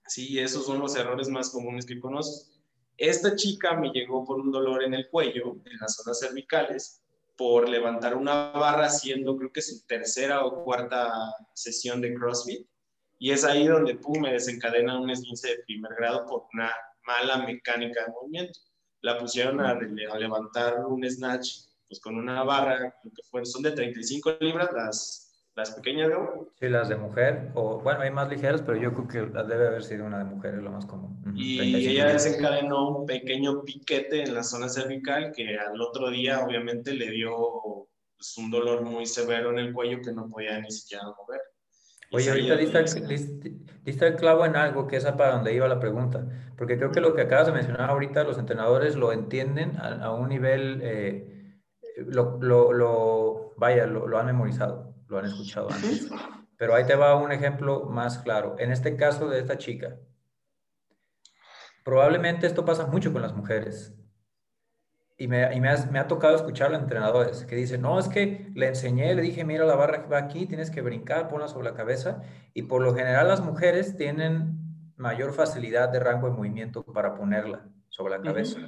Sí, 0.06 0.40
esos 0.40 0.66
son 0.66 0.80
los 0.80 0.96
errores 0.96 1.30
más 1.30 1.50
comunes 1.50 1.86
que 1.86 2.00
conoces. 2.00 2.52
Esta 2.98 3.36
chica 3.36 3.76
me 3.76 3.90
llegó 3.90 4.24
por 4.24 4.40
un 4.40 4.52
dolor 4.52 4.84
en 4.84 4.94
el 4.94 5.10
cuello, 5.10 5.56
en 5.66 5.78
las 5.80 5.96
zonas 5.96 6.20
cervicales, 6.20 7.02
por 7.36 7.68
levantar 7.68 8.16
una 8.16 8.52
barra 8.52 8.86
haciendo 8.86 9.36
creo 9.38 9.52
que 9.52 9.62
su 9.62 9.84
tercera 9.88 10.46
o 10.46 10.64
cuarta 10.64 11.12
sesión 11.54 12.02
de 12.02 12.14
CrossFit. 12.14 12.68
Y 13.24 13.32
es 13.32 13.46
ahí 13.46 13.68
donde 13.68 13.96
pum, 13.96 14.20
me 14.20 14.34
desencadena 14.34 15.00
un 15.00 15.10
esguince 15.10 15.48
de 15.48 15.64
primer 15.64 15.94
grado 15.96 16.26
por 16.26 16.44
una 16.54 16.70
mala 17.08 17.38
mecánica 17.46 18.04
de 18.04 18.12
movimiento. 18.12 18.60
La 19.00 19.18
pusieron 19.18 19.62
a, 19.62 19.70
a 19.70 20.18
levantar 20.18 20.86
un 20.86 21.10
snatch 21.10 21.60
pues 21.88 22.02
con 22.02 22.18
una 22.18 22.44
barra, 22.44 22.94
que 23.02 23.24
fue, 23.32 23.46
son 23.46 23.64
de 23.64 23.72
35 23.72 24.40
libras 24.42 24.74
las, 24.74 25.46
las 25.56 25.72
pequeñas, 25.72 26.10
¿no? 26.10 26.50
Sí, 26.60 26.68
las 26.68 26.90
de 26.90 26.98
mujer, 26.98 27.50
o 27.54 27.80
bueno, 27.80 28.02
hay 28.02 28.12
más 28.12 28.28
ligeras, 28.28 28.62
pero 28.62 28.78
yo 28.78 28.94
creo 28.94 29.08
que 29.08 29.40
debe 29.42 29.68
haber 29.68 29.86
sido 29.86 30.06
una 30.06 30.18
de 30.18 30.26
mujer, 30.26 30.56
es 30.56 30.62
lo 30.62 30.72
más 30.72 30.86
común. 30.86 31.24
Y 31.34 31.62
ella 31.62 32.08
desencadenó 32.08 32.90
un 32.90 33.06
pequeño 33.06 33.64
piquete 33.64 34.24
en 34.24 34.34
la 34.34 34.44
zona 34.44 34.68
cervical 34.68 35.32
que 35.34 35.58
al 35.58 35.80
otro 35.80 36.10
día 36.10 36.44
obviamente 36.44 36.94
le 36.94 37.10
dio 37.10 37.88
pues, 38.18 38.38
un 38.38 38.52
dolor 38.52 38.82
muy 38.82 39.06
severo 39.06 39.52
en 39.52 39.60
el 39.60 39.72
cuello 39.72 40.02
que 40.04 40.12
no 40.12 40.28
podía 40.28 40.60
ni 40.60 40.72
siquiera 40.72 41.06
mover. 41.06 41.40
Oye, 42.14 42.30
ahorita 42.30 42.56
diste 43.84 44.08
el 44.08 44.16
clavo 44.16 44.46
en 44.46 44.56
algo 44.56 44.88
que 44.88 44.98
es 44.98 45.06
para 45.06 45.34
donde 45.34 45.54
iba 45.54 45.68
la 45.68 45.80
pregunta, 45.80 46.26
porque 46.58 46.78
creo 46.78 46.92
que 46.92 47.02
lo 47.02 47.16
que 47.16 47.22
acabas 47.22 47.48
de 47.48 47.54
mencionar 47.54 47.90
ahorita, 47.90 48.24
los 48.24 48.38
entrenadores 48.38 48.96
lo 48.96 49.12
entienden 49.12 49.78
a, 49.78 50.12
un 50.12 50.30
nivel, 50.30 50.80
eh, 50.84 51.60
lo, 51.98 52.38
lo, 52.40 52.72
lo, 52.72 53.54
vaya, 53.58 53.86
lo, 53.88 54.08
lo 54.08 54.20
han 54.20 54.28
memorizado 54.28 54.94
lo 55.14 55.20
han 55.20 55.26
escuchado 55.26 55.72
antes. 55.72 56.10
Pero 56.58 56.76
ahí 56.76 56.86
te 56.86 56.96
va 56.96 57.16
un 57.16 57.32
ejemplo 57.32 57.86
más 57.86 58.20
claro. 58.20 58.56
En 58.58 58.72
este 58.72 58.96
caso 58.96 59.30
de 59.30 59.40
esta 59.40 59.58
chica, 59.58 59.98
probablemente 61.84 62.48
esto 62.48 62.66
pasa 62.66 62.88
mucho 62.88 63.14
con 63.14 63.22
las 63.22 63.34
mujeres. 63.34 63.94
Y, 65.16 65.28
me, 65.28 65.54
y 65.56 65.62
me, 65.62 65.70
ha 65.70 66.08
tocado 66.08 66.36
escuchar 66.36 66.74
a 66.74 66.78
entrenadores 66.78 67.46
que 67.46 67.56
dicen, 67.56 67.82
no, 67.82 68.00
es 68.00 68.08
que 68.08 68.52
le 68.56 68.68
enseñé, 68.68 69.14
le 69.14 69.22
dije, 69.22 69.46
mira 69.46 69.66
la 69.66 69.76
barra 69.76 70.08
va 70.08 70.18
aquí, 70.18 70.48
tienes 70.48 70.72
que 70.72 70.82
brincar, 70.82 71.30
ponla 71.30 71.48
sobre 71.48 71.70
la 71.70 71.76
cabeza. 71.76 72.22
Y 72.54 72.64
por 72.64 72.82
lo 72.82 72.96
general 72.96 73.28
las 73.28 73.42
mujeres 73.42 73.96
tienen 73.96 74.64
mayor 74.98 75.34
facilidad 75.34 75.90
de 75.90 76.00
rango 76.00 76.30
de 76.30 76.36
movimiento 76.36 76.84
para 76.84 77.16
ponerla 77.16 77.68
sobre 77.90 78.18
la 78.18 78.22
cabeza. 78.22 78.60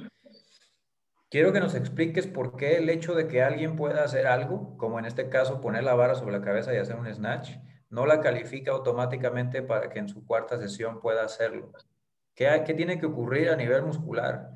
Quiero 1.28 1.52
que 1.52 1.60
nos 1.60 1.74
expliques 1.74 2.28
por 2.28 2.56
qué 2.56 2.76
el 2.76 2.88
hecho 2.88 3.14
de 3.14 3.26
que 3.26 3.42
alguien 3.42 3.74
pueda 3.74 4.04
hacer 4.04 4.28
algo, 4.28 4.76
como 4.76 4.98
en 5.00 5.06
este 5.06 5.28
caso 5.28 5.60
poner 5.60 5.82
la 5.82 5.94
barra 5.94 6.14
sobre 6.14 6.38
la 6.38 6.44
cabeza 6.44 6.72
y 6.72 6.76
hacer 6.76 6.96
un 6.96 7.12
snatch, 7.12 7.56
no 7.90 8.06
la 8.06 8.20
califica 8.20 8.70
automáticamente 8.70 9.62
para 9.62 9.88
que 9.88 9.98
en 9.98 10.08
su 10.08 10.24
cuarta 10.24 10.58
sesión 10.58 11.00
pueda 11.00 11.24
hacerlo. 11.24 11.72
¿Qué, 12.34 12.62
qué 12.64 12.74
tiene 12.74 13.00
que 13.00 13.06
ocurrir 13.06 13.50
a 13.50 13.56
nivel 13.56 13.82
muscular? 13.82 14.50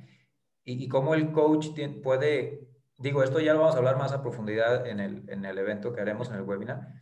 Y, 0.64 0.88
cómo 0.88 1.14
el 1.14 1.32
coach 1.32 1.68
puede, 2.02 2.68
digo, 2.96 3.22
esto 3.22 3.40
ya 3.40 3.54
lo 3.54 3.60
vamos 3.60 3.74
a 3.74 3.78
hablar 3.78 3.96
más 3.96 4.12
a 4.12 4.22
profundidad 4.22 4.86
en 4.86 5.00
el, 5.00 5.24
en 5.28 5.44
el 5.44 5.58
evento 5.58 5.92
que 5.92 6.00
haremos 6.00 6.28
en 6.28 6.36
el 6.36 6.42
webinar, 6.42 7.00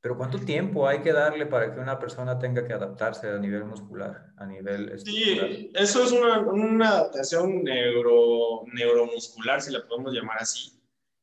pero 0.00 0.16
¿cuánto 0.16 0.38
tiempo 0.38 0.88
hay 0.88 1.02
que 1.02 1.12
darle 1.12 1.44
para 1.44 1.74
que 1.74 1.80
una 1.80 1.98
persona 1.98 2.38
tenga 2.38 2.66
que 2.66 2.72
adaptarse 2.72 3.28
a 3.28 3.38
nivel 3.38 3.64
muscular, 3.64 4.32
a 4.38 4.46
nivel 4.46 4.98
Sí, 4.98 5.70
eso 5.74 6.04
es 6.04 6.12
una, 6.12 6.38
una 6.40 6.88
adaptación 6.88 7.62
neuro, 7.62 8.64
neuromuscular, 8.72 9.60
si 9.60 9.72
la 9.72 9.86
podemos 9.86 10.14
llamar 10.14 10.38
así. 10.40 10.80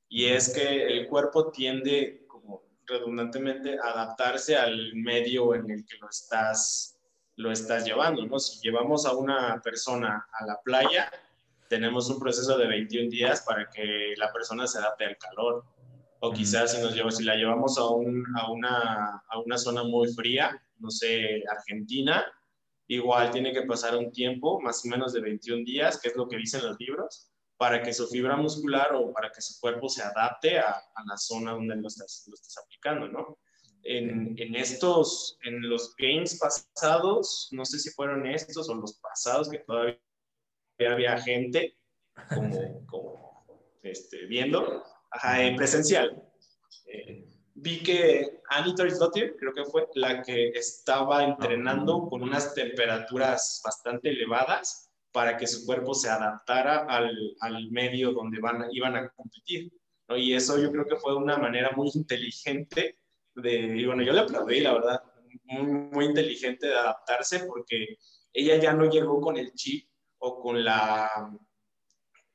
Y 0.10 0.26
es 0.26 0.54
que 0.54 0.86
el 0.86 1.08
cuerpo 1.08 1.52
tiende, 1.52 2.26
como 2.28 2.66
redundantemente, 2.86 3.80
a 3.80 3.94
adaptarse 3.94 4.56
al 4.56 4.94
medio 4.94 5.56
en 5.56 5.72
el 5.72 5.84
que 5.84 5.98
lo 5.98 6.08
estás, 6.10 6.97
lo 7.38 7.52
estás 7.52 7.86
llevando, 7.86 8.26
¿no? 8.26 8.40
Si 8.40 8.60
llevamos 8.62 9.06
a 9.06 9.14
una 9.14 9.62
persona 9.64 10.28
a 10.32 10.46
la 10.46 10.60
playa, 10.62 11.10
tenemos 11.70 12.10
un 12.10 12.20
proceso 12.20 12.58
de 12.58 12.68
21 12.68 13.10
días 13.10 13.42
para 13.42 13.70
que 13.70 14.14
la 14.18 14.34
persona 14.34 14.68
se 14.68 14.80
adapte 14.80 15.06
al 15.06 15.18
calor 15.18 15.64
o 16.20 16.34
quizás 16.34 16.72
si, 16.72 16.82
nos 16.82 16.96
lleva, 16.96 17.12
si 17.12 17.24
la 17.24 17.36
llevamos 17.36 17.78
a, 17.78 17.88
un, 17.90 18.26
a, 18.36 18.52
una, 18.52 19.24
a 19.30 19.40
una 19.40 19.58
zona 19.58 19.84
muy 19.84 20.12
fría, 20.14 20.60
no 20.80 20.90
sé, 20.90 21.44
Argentina, 21.50 22.26
igual 22.88 23.30
tiene 23.30 23.54
que 23.54 23.62
pasar 23.64 23.96
un 23.96 24.12
tiempo, 24.12 24.60
más 24.60 24.84
o 24.84 24.88
menos 24.88 25.14
de 25.14 25.22
21 25.22 25.64
días, 25.64 26.00
que 26.02 26.08
es 26.10 26.16
lo 26.16 26.28
que 26.28 26.38
dicen 26.38 26.66
los 26.66 26.80
libros, 26.80 27.30
para 27.56 27.84
que 27.84 27.94
su 27.94 28.08
fibra 28.08 28.36
muscular 28.36 28.96
o 28.96 29.14
para 29.14 29.32
que 29.32 29.42
su 29.42 29.60
cuerpo 29.60 29.90
se 29.90 30.02
adapte 30.02 30.58
a, 30.58 30.70
a 30.72 31.06
la 31.06 31.18
zona 31.18 31.52
donde 31.52 31.76
lo 31.76 31.88
estás, 31.88 32.26
lo 32.28 32.34
estás 32.34 32.58
aplicando, 32.64 33.08
¿no? 33.08 33.38
En, 33.90 34.36
en, 34.38 34.56
estos, 34.56 35.38
en 35.44 35.70
los 35.70 35.96
games 35.96 36.38
pasados, 36.40 37.48
no 37.52 37.64
sé 37.64 37.80
si 37.80 37.90
fueron 37.92 38.28
estos 38.28 38.70
o 38.70 38.76
los 38.76 39.00
pasados, 39.00 39.50
que 39.50 39.60
todavía 39.60 39.98
había 40.90 41.18
gente 41.22 41.78
como, 42.30 42.86
como 42.86 43.46
este, 43.84 44.26
viendo, 44.26 44.84
Ajá, 45.12 45.42
en 45.42 45.56
presencial. 45.56 46.22
Eh, 46.86 47.26
vi 47.56 47.82
que 47.82 48.42
Annie 48.50 48.74
Dotir, 49.00 49.36
creo 49.40 49.54
que 49.54 49.66
fue 49.66 49.88
la 49.96 50.22
que 50.22 50.50
estaba 50.50 51.24
entrenando 51.24 52.08
con 52.10 52.24
unas 52.24 52.54
temperaturas 52.54 53.62
bastante 53.64 54.10
elevadas 54.10 54.92
para 55.12 55.38
que 55.38 55.48
su 55.48 55.66
cuerpo 55.66 55.94
se 55.94 56.10
adaptara 56.10 56.86
al, 56.86 57.36
al 57.40 57.72
medio 57.72 58.12
donde 58.12 58.40
van, 58.40 58.68
iban 58.72 58.96
a 58.96 59.10
competir. 59.10 59.72
¿no? 60.08 60.18
Y 60.18 60.34
eso 60.34 60.60
yo 60.60 60.72
creo 60.72 60.86
que 60.86 60.98
fue 60.98 61.16
una 61.16 61.38
manera 61.38 61.72
muy 61.76 61.90
inteligente 61.94 62.98
de, 63.42 63.78
y 63.78 63.86
bueno, 63.86 64.04
yo 64.04 64.14
le 64.14 64.22
aplaudí, 64.22 64.60
la 64.62 64.74
verdad, 64.74 65.04
muy, 65.46 65.66
muy 65.92 66.06
inteligente 66.06 66.68
de 66.68 66.76
adaptarse 66.76 67.46
porque 67.46 67.98
ella 68.34 68.58
ya 68.58 68.74
no 68.74 68.90
llegó 68.90 69.22
con 69.22 69.38
el 69.38 69.54
chip 69.54 69.90
o 70.20 70.40
con 70.42 70.64
la 70.64 71.32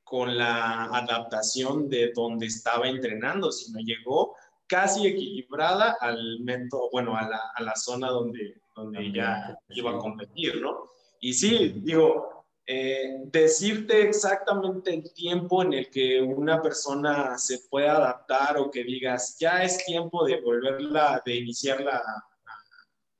con 0.04 0.36
la 0.36 0.84
adaptación 0.84 1.88
de 1.88 2.12
donde 2.14 2.44
estaba 2.44 2.86
entrenando, 2.86 3.50
sino 3.50 3.80
llegó 3.80 4.36
casi 4.66 5.06
equilibrada 5.06 5.96
al 6.00 6.38
método, 6.40 6.90
bueno, 6.92 7.16
a 7.16 7.26
la, 7.26 7.40
a 7.54 7.62
la 7.62 7.74
zona 7.74 8.08
donde, 8.08 8.60
donde 8.76 9.06
ella 9.06 9.58
iba 9.70 9.92
a 9.92 9.98
competir, 9.98 10.60
¿no? 10.60 10.90
Y 11.18 11.32
sí, 11.32 11.76
digo, 11.76 12.41
eh, 12.66 13.18
decirte 13.24 14.02
exactamente 14.02 14.94
el 14.94 15.12
tiempo 15.12 15.62
en 15.62 15.72
el 15.72 15.90
que 15.90 16.20
una 16.20 16.62
persona 16.62 17.36
se 17.38 17.58
puede 17.70 17.88
adaptar 17.88 18.58
o 18.58 18.70
que 18.70 18.84
digas, 18.84 19.36
ya 19.38 19.62
es 19.62 19.84
tiempo 19.84 20.24
de 20.24 20.40
volverla, 20.40 21.22
de 21.24 21.36
iniciarla 21.36 22.02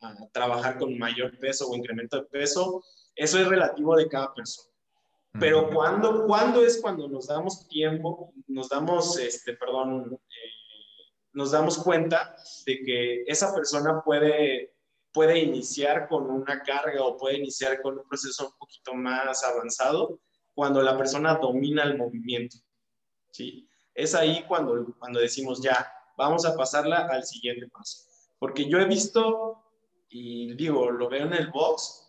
a, 0.00 0.08
a 0.08 0.28
trabajar 0.32 0.78
con 0.78 0.96
mayor 0.98 1.38
peso 1.38 1.68
o 1.68 1.76
incremento 1.76 2.18
de 2.18 2.26
peso, 2.26 2.84
eso 3.14 3.38
es 3.38 3.46
relativo 3.46 3.96
de 3.96 4.08
cada 4.08 4.32
persona. 4.34 4.72
Pero 5.40 5.70
cuando, 5.70 6.26
cuando 6.26 6.64
es 6.64 6.80
cuando 6.80 7.08
nos 7.08 7.26
damos 7.26 7.66
tiempo, 7.68 8.34
nos 8.48 8.68
damos, 8.68 9.18
este, 9.18 9.54
perdón, 9.54 10.12
eh, 10.12 11.12
nos 11.32 11.52
damos 11.52 11.78
cuenta 11.78 12.36
de 12.66 12.82
que 12.82 13.22
esa 13.26 13.54
persona 13.54 14.02
puede, 14.04 14.71
puede 15.12 15.38
iniciar 15.38 16.08
con 16.08 16.30
una 16.30 16.62
carga 16.62 17.02
o 17.02 17.16
puede 17.16 17.38
iniciar 17.38 17.80
con 17.82 17.98
un 17.98 18.08
proceso 18.08 18.46
un 18.46 18.58
poquito 18.58 18.94
más 18.94 19.44
avanzado 19.44 20.20
cuando 20.54 20.82
la 20.82 20.96
persona 20.96 21.34
domina 21.34 21.82
el 21.84 21.98
movimiento. 21.98 22.56
¿sí? 23.30 23.68
Es 23.94 24.14
ahí 24.14 24.44
cuando, 24.48 24.94
cuando 24.98 25.20
decimos 25.20 25.62
ya, 25.62 25.92
vamos 26.16 26.44
a 26.44 26.56
pasarla 26.56 27.08
al 27.10 27.24
siguiente 27.24 27.68
paso. 27.68 28.04
Porque 28.38 28.68
yo 28.68 28.78
he 28.78 28.86
visto, 28.86 29.62
y 30.08 30.54
digo, 30.54 30.90
lo 30.90 31.08
veo 31.08 31.26
en 31.26 31.34
el 31.34 31.48
box, 31.50 32.02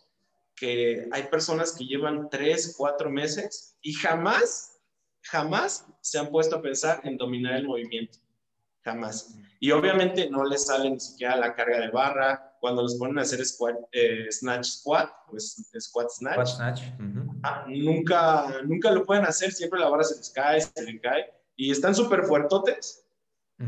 que 0.56 1.08
hay 1.12 1.24
personas 1.24 1.72
que 1.72 1.84
llevan 1.84 2.28
tres, 2.30 2.74
cuatro 2.76 3.10
meses 3.10 3.76
y 3.82 3.92
jamás, 3.92 4.80
jamás 5.22 5.86
se 6.00 6.18
han 6.18 6.30
puesto 6.30 6.56
a 6.56 6.62
pensar 6.62 7.00
en 7.04 7.16
dominar 7.16 7.56
el 7.56 7.66
movimiento. 7.66 8.18
Jamás. 8.84 9.34
Y 9.60 9.70
obviamente 9.70 10.28
no 10.28 10.44
les 10.44 10.66
sale 10.66 10.90
ni 10.90 11.00
siquiera 11.00 11.36
la 11.36 11.54
carga 11.54 11.80
de 11.80 11.88
barra. 11.88 12.56
Cuando 12.60 12.82
los 12.82 12.96
ponen 12.96 13.18
a 13.18 13.22
hacer 13.22 13.44
squat, 13.44 13.76
eh, 13.92 14.26
snatch 14.30 14.66
squat, 14.66 15.10
pues 15.30 15.70
squat 15.78 16.10
snatch. 16.10 16.48
snatch. 16.48 16.82
Ah, 17.42 17.64
nunca, 17.66 18.46
nunca 18.64 18.90
lo 18.90 19.04
pueden 19.04 19.24
hacer. 19.24 19.52
Siempre 19.52 19.80
la 19.80 19.88
barra 19.88 20.04
se 20.04 20.16
les 20.16 20.30
cae, 20.30 20.60
se 20.60 20.82
les 20.82 21.00
cae. 21.00 21.32
Y 21.56 21.70
están 21.70 21.94
súper 21.94 22.24
fuertotes. 22.24 23.04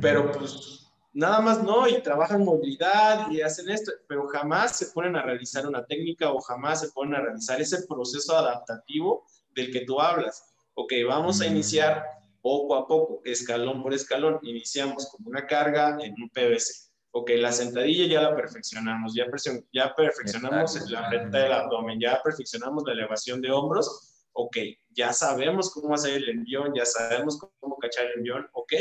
Pero 0.01 0.33
pues 0.33 0.87
nada 1.13 1.41
más 1.41 1.63
no, 1.63 1.89
y 1.89 2.03
trabajan 2.03 2.45
movilidad 2.45 3.31
y 3.31 3.41
hacen 3.41 3.71
esto, 3.71 3.93
pero 4.07 4.27
jamás 4.29 4.77
se 4.77 4.87
ponen 4.89 5.17
a 5.17 5.23
realizar 5.23 5.67
una 5.67 5.85
técnica 5.87 6.31
o 6.31 6.41
jamás 6.41 6.81
se 6.81 6.89
ponen 6.89 7.15
a 7.15 7.21
realizar 7.21 7.61
ese 7.61 7.87
proceso 7.87 8.37
adaptativo 8.37 9.25
del 9.55 9.73
que 9.73 9.81
tú 9.87 10.01
hablas. 10.01 10.55
Ok, 10.75 10.93
vamos 11.09 11.41
a 11.41 11.47
iniciar 11.47 12.05
poco 12.47 12.77
a 12.77 12.87
poco, 12.87 13.23
escalón 13.25 13.83
por 13.83 13.93
escalón, 13.93 14.39
iniciamos 14.43 15.11
con 15.11 15.27
una 15.27 15.45
carga 15.49 15.99
en 16.01 16.13
un 16.13 16.31
PVC. 16.31 16.93
Ok, 17.11 17.31
la 17.39 17.51
sentadilla 17.51 18.07
ya 18.07 18.23
la 18.23 18.37
perfeccionamos, 18.37 19.17
ya, 19.17 19.27
ya 19.73 19.93
perfeccionamos 19.97 20.89
la 20.89 21.11
recta 21.11 21.39
del 21.39 21.53
abdomen, 21.53 21.99
ya 21.99 22.23
perfeccionamos 22.23 22.85
la 22.87 22.93
elevación 22.93 23.41
de 23.41 23.51
hombros. 23.51 24.29
Ok, 24.31 24.59
ya 24.91 25.13
sabemos 25.13 25.73
cómo 25.73 25.93
hacer 25.93 26.19
el 26.19 26.29
envión, 26.29 26.73
ya 26.73 26.85
sabemos 26.85 27.37
cómo 27.59 27.79
cachar 27.79 28.05
el 28.05 28.19
envión. 28.19 28.49
Ok, 28.53 28.75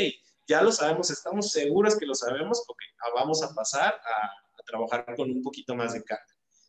ya 0.46 0.62
lo 0.62 0.70
sabemos, 0.70 1.10
estamos 1.10 1.50
seguros 1.50 1.98
que 1.98 2.06
lo 2.06 2.14
sabemos, 2.14 2.62
ok, 2.68 2.78
ah, 3.00 3.10
vamos 3.16 3.42
a 3.42 3.52
pasar 3.52 3.94
a, 3.94 4.62
trabajar 4.64 5.12
con 5.16 5.28
un 5.28 5.42
poquito 5.42 5.74
más 5.74 5.92
de 5.92 6.04
carga. 6.04 6.24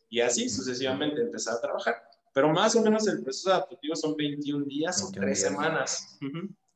Y 0.08 0.20
así 0.20 0.48
sucesivamente 0.48 1.20
empezar 1.20 1.54
a 1.54 1.60
trabajar. 1.60 1.94
Pero 2.34 2.48
más 2.48 2.74
o 2.74 2.82
menos 2.82 3.06
el 3.06 3.22
proceso 3.22 3.50
adaptativo 3.50 3.94
son 3.94 4.16
21 4.16 4.64
días 4.64 5.00
o 5.02 5.12
3 5.12 5.40
semanas. 5.40 6.18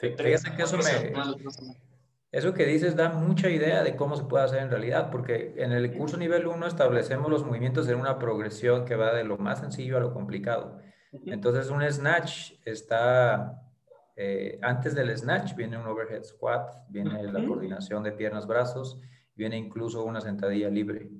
Fíjate 0.03 0.57
que 0.57 0.63
eso 0.63 0.77
me... 0.79 1.13
Eso 2.33 2.55
que 2.55 2.65
dices 2.65 2.97
da 2.97 3.11
mucha 3.11 3.51
idea 3.51 3.83
de 3.83 3.95
cómo 3.95 4.17
se 4.17 4.25
puede 4.25 4.45
hacer 4.45 4.61
en 4.63 4.71
realidad, 4.71 5.11
porque 5.11 5.53
en 5.59 5.71
el 5.71 5.93
curso 5.93 6.17
nivel 6.17 6.47
1 6.47 6.67
establecemos 6.67 7.31
los 7.31 7.45
movimientos 7.45 7.87
en 7.89 8.01
una 8.01 8.19
progresión 8.19 8.87
que 8.87 8.97
va 8.97 9.13
de 9.13 9.23
lo 9.23 9.37
más 9.37 9.61
sencillo 9.61 9.99
a 9.99 10.01
lo 10.01 10.15
complicado. 10.15 10.79
Entonces 11.27 11.69
un 11.69 11.83
snatch 11.83 12.53
está, 12.65 13.61
eh, 14.17 14.59
antes 14.63 14.95
del 14.95 15.15
snatch 15.17 15.55
viene 15.55 15.77
un 15.77 15.87
overhead 15.87 16.25
squat, 16.25 16.73
viene 16.89 17.23
la 17.25 17.45
coordinación 17.45 18.03
de 18.03 18.13
piernas, 18.13 18.47
brazos, 18.47 18.99
viene 19.35 19.59
incluso 19.59 20.03
una 20.03 20.23
sentadilla 20.23 20.71
libre. 20.71 21.11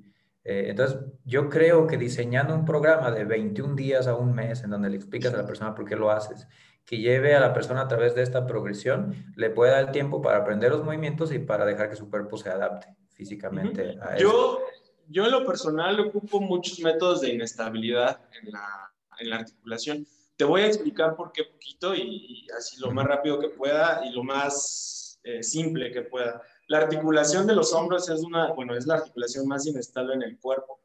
Eh, 0.43 0.65
entonces, 0.69 0.99
yo 1.23 1.47
creo 1.47 1.87
que 1.87 1.97
diseñando 1.97 2.53
un 2.53 2.65
programa 2.65 3.11
de 3.11 3.23
21 3.23 3.75
días 3.75 4.07
a 4.07 4.15
un 4.15 4.33
mes 4.33 4.63
en 4.63 4.71
donde 4.71 4.89
le 4.89 4.97
explicas 4.97 5.33
a 5.33 5.37
la 5.37 5.45
persona 5.45 5.73
por 5.73 5.85
qué 5.85 5.95
lo 5.95 6.11
haces, 6.11 6.47
que 6.85 6.97
lleve 6.97 7.35
a 7.35 7.39
la 7.39 7.53
persona 7.53 7.81
a 7.81 7.87
través 7.87 8.15
de 8.15 8.23
esta 8.23 8.45
progresión, 8.45 9.33
le 9.35 9.49
puede 9.49 9.71
dar 9.71 9.85
el 9.85 9.91
tiempo 9.91 10.21
para 10.21 10.39
aprender 10.39 10.71
los 10.71 10.83
movimientos 10.83 11.31
y 11.31 11.39
para 11.39 11.65
dejar 11.65 11.89
que 11.89 11.95
su 11.95 12.09
cuerpo 12.09 12.37
se 12.37 12.49
adapte 12.49 12.87
físicamente 13.13 13.97
a 14.01 14.15
eso. 14.15 14.23
Yo, 14.23 14.59
yo 15.07 15.25
en 15.25 15.31
lo 15.31 15.45
personal 15.45 15.99
ocupo 15.99 16.41
muchos 16.41 16.79
métodos 16.79 17.21
de 17.21 17.33
inestabilidad 17.33 18.19
en 18.41 18.51
la, 18.51 18.91
en 19.19 19.29
la 19.29 19.37
articulación. 19.37 20.05
Te 20.35 20.43
voy 20.43 20.61
a 20.61 20.67
explicar 20.67 21.15
por 21.15 21.31
qué 21.31 21.45
poquito 21.45 21.95
y, 21.95 22.47
así 22.57 22.79
lo 22.79 22.91
más 22.91 23.05
rápido 23.05 23.39
que 23.39 23.49
pueda 23.49 24.01
y 24.05 24.11
lo 24.11 24.23
más 24.23 25.19
eh, 25.23 25.43
simple 25.43 25.91
que 25.91 26.01
pueda. 26.01 26.41
La 26.67 26.79
articulación 26.79 27.45
de 27.47 27.55
los 27.55 27.73
hombros 27.73 28.09
es 28.09 28.21
una, 28.21 28.51
bueno, 28.53 28.75
es 28.75 28.87
la 28.87 28.95
articulación 28.95 29.47
más 29.47 29.65
inestable 29.67 30.15
en 30.15 30.23
el 30.23 30.39
cuerpo. 30.39 30.79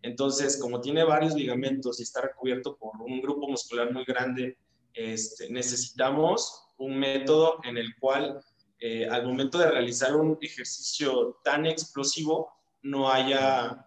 Entonces, 0.00 0.58
como 0.58 0.80
tiene 0.80 1.02
varios 1.02 1.34
ligamentos 1.34 1.98
y 1.98 2.02
está 2.02 2.20
recubierto 2.20 2.76
por 2.76 3.00
un 3.00 3.20
grupo 3.20 3.48
muscular 3.48 3.90
muy 3.92 4.04
grande, 4.04 4.58
este, 4.94 5.50
necesitamos 5.50 6.70
un 6.78 6.98
método 6.98 7.60
en 7.64 7.76
el 7.76 7.94
cual 7.98 8.40
eh, 8.78 9.06
al 9.08 9.26
momento 9.26 9.58
de 9.58 9.70
realizar 9.70 10.14
un 10.16 10.38
ejercicio 10.40 11.40
tan 11.44 11.66
explosivo 11.66 12.50
no 12.82 13.10
haya 13.10 13.86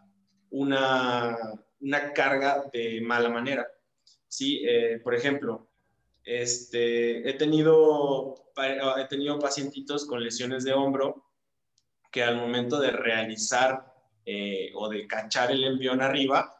una, 0.49 1.37
una 1.79 2.13
carga 2.13 2.69
de 2.71 3.01
mala 3.01 3.29
manera. 3.29 3.67
¿sí? 4.27 4.61
Eh, 4.65 4.99
por 5.03 5.15
ejemplo, 5.15 5.69
este, 6.23 7.29
he, 7.29 7.33
tenido, 7.33 8.51
he 8.97 9.05
tenido 9.05 9.39
pacientitos 9.39 10.05
con 10.05 10.23
lesiones 10.23 10.63
de 10.63 10.73
hombro 10.73 11.25
que 12.11 12.23
al 12.23 12.35
momento 12.35 12.79
de 12.79 12.91
realizar 12.91 13.93
eh, 14.25 14.71
o 14.75 14.89
de 14.89 15.07
cachar 15.07 15.51
el 15.51 15.63
envión 15.63 16.01
arriba, 16.01 16.53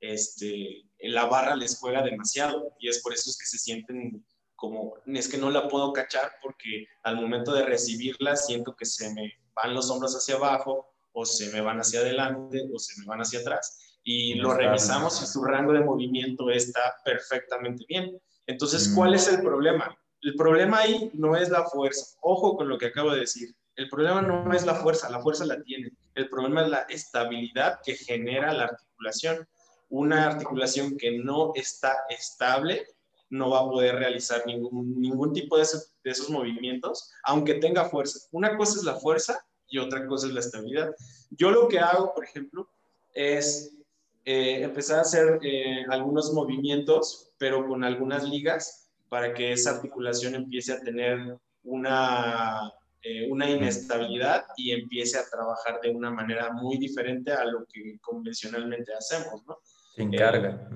este, 0.00 0.89
la 1.02 1.26
barra 1.26 1.56
les 1.56 1.78
juega 1.78 2.02
demasiado 2.02 2.74
y 2.78 2.88
es 2.88 3.00
por 3.02 3.12
eso 3.12 3.30
es 3.30 3.38
que 3.38 3.46
se 3.46 3.58
sienten 3.58 4.24
como, 4.54 4.94
es 5.06 5.28
que 5.28 5.38
no 5.38 5.50
la 5.50 5.68
puedo 5.68 5.92
cachar 5.92 6.32
porque 6.42 6.86
al 7.02 7.16
momento 7.16 7.52
de 7.52 7.64
recibirla 7.64 8.36
siento 8.36 8.76
que 8.76 8.84
se 8.84 9.12
me 9.14 9.32
van 9.54 9.74
los 9.74 9.90
hombros 9.90 10.14
hacia 10.14 10.36
abajo 10.36 10.92
o 11.12 11.24
se 11.24 11.50
me 11.50 11.60
van 11.60 11.78
hacia 11.78 12.00
adelante 12.00 12.68
o 12.72 12.78
se 12.78 13.00
me 13.00 13.06
van 13.06 13.20
hacia 13.20 13.40
atrás 13.40 13.90
y 14.02 14.34
lo 14.34 14.54
revisamos 14.54 15.22
y 15.22 15.26
su 15.26 15.44
rango 15.44 15.72
de 15.72 15.80
movimiento 15.80 16.50
está 16.50 16.96
perfectamente 17.04 17.84
bien. 17.88 18.18
Entonces, 18.46 18.88
mm. 18.88 18.94
¿cuál 18.94 19.14
es 19.14 19.28
el 19.28 19.42
problema? 19.42 19.96
El 20.22 20.34
problema 20.34 20.78
ahí 20.78 21.10
no 21.14 21.36
es 21.36 21.48
la 21.50 21.64
fuerza. 21.64 22.16
Ojo 22.20 22.56
con 22.56 22.68
lo 22.68 22.78
que 22.78 22.86
acabo 22.86 23.12
de 23.12 23.20
decir. 23.20 23.54
El 23.76 23.88
problema 23.88 24.20
no 24.20 24.52
es 24.52 24.66
la 24.66 24.74
fuerza, 24.74 25.08
la 25.10 25.20
fuerza 25.20 25.46
la 25.46 25.62
tiene. 25.62 25.90
El 26.14 26.28
problema 26.28 26.62
es 26.62 26.68
la 26.68 26.80
estabilidad 26.88 27.80
que 27.84 27.94
genera 27.94 28.52
la 28.52 28.64
articulación. 28.64 29.48
Una 29.90 30.26
articulación 30.26 30.96
que 30.96 31.18
no 31.18 31.52
está 31.54 31.94
estable 32.08 32.86
no 33.28 33.50
va 33.50 33.60
a 33.60 33.68
poder 33.68 33.96
realizar 33.96 34.44
ningún, 34.46 35.00
ningún 35.00 35.32
tipo 35.32 35.56
de, 35.56 35.64
de 36.04 36.10
esos 36.10 36.30
movimientos, 36.30 37.12
aunque 37.24 37.54
tenga 37.54 37.88
fuerza. 37.88 38.18
Una 38.32 38.56
cosa 38.56 38.78
es 38.78 38.84
la 38.84 38.96
fuerza 38.96 39.44
y 39.68 39.78
otra 39.78 40.06
cosa 40.06 40.26
es 40.26 40.32
la 40.32 40.40
estabilidad. 40.40 40.94
Yo 41.30 41.50
lo 41.50 41.68
que 41.68 41.78
hago, 41.78 42.12
por 42.14 42.24
ejemplo, 42.24 42.68
es 43.14 43.76
eh, 44.24 44.62
empezar 44.62 44.98
a 44.98 45.02
hacer 45.02 45.38
eh, 45.42 45.84
algunos 45.90 46.32
movimientos, 46.32 47.30
pero 47.38 47.66
con 47.66 47.84
algunas 47.84 48.24
ligas, 48.24 48.90
para 49.08 49.32
que 49.34 49.52
esa 49.52 49.72
articulación 49.72 50.34
empiece 50.34 50.72
a 50.72 50.80
tener 50.80 51.38
una 51.62 52.72
eh, 53.02 53.26
una 53.30 53.48
inestabilidad 53.48 54.44
y 54.58 54.72
empiece 54.72 55.16
a 55.16 55.26
trabajar 55.26 55.80
de 55.80 55.88
una 55.88 56.10
manera 56.10 56.52
muy 56.52 56.76
diferente 56.76 57.32
a 57.32 57.46
lo 57.46 57.64
que 57.64 57.98
convencionalmente 57.98 58.92
hacemos, 58.92 59.42
¿no? 59.46 59.56
En 59.96 60.10
carga. 60.12 60.68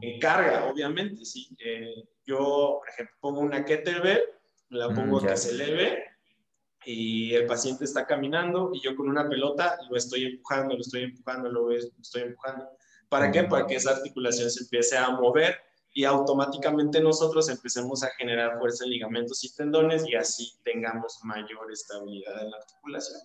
En 0.00 0.20
carga, 0.20 0.66
obviamente, 0.66 1.24
sí. 1.24 1.48
Eh, 1.58 2.04
yo, 2.24 2.78
por 2.80 2.88
ejemplo, 2.88 3.16
pongo 3.20 3.40
una 3.40 3.64
kettlebell, 3.64 4.22
la 4.70 4.90
mm, 4.90 4.94
pongo 4.94 5.20
que 5.20 5.36
se 5.36 5.50
eleve 5.50 6.04
y 6.84 7.34
el 7.34 7.46
paciente 7.46 7.84
está 7.84 8.06
caminando 8.06 8.70
y 8.72 8.80
yo 8.80 8.94
con 8.94 9.08
una 9.08 9.28
pelota 9.28 9.78
lo 9.90 9.96
estoy 9.96 10.24
empujando, 10.24 10.74
lo 10.74 10.80
estoy 10.80 11.04
empujando, 11.04 11.50
lo 11.50 11.70
estoy 11.72 12.22
empujando. 12.22 12.68
¿Para 13.08 13.30
qué? 13.30 13.44
Para 13.44 13.66
que 13.66 13.76
esa 13.76 13.92
articulación 13.92 14.50
se 14.50 14.64
empiece 14.64 14.96
a 14.96 15.10
mover 15.10 15.56
y 15.94 16.04
automáticamente 16.04 17.00
nosotros 17.00 17.48
empecemos 17.48 18.04
a 18.04 18.10
generar 18.18 18.58
fuerza 18.58 18.84
en 18.84 18.90
ligamentos 18.90 19.42
y 19.44 19.54
tendones 19.54 20.06
y 20.06 20.14
así 20.14 20.52
tengamos 20.62 21.18
mayor 21.24 21.72
estabilidad 21.72 22.42
en 22.42 22.50
la 22.50 22.56
articulación. 22.58 23.20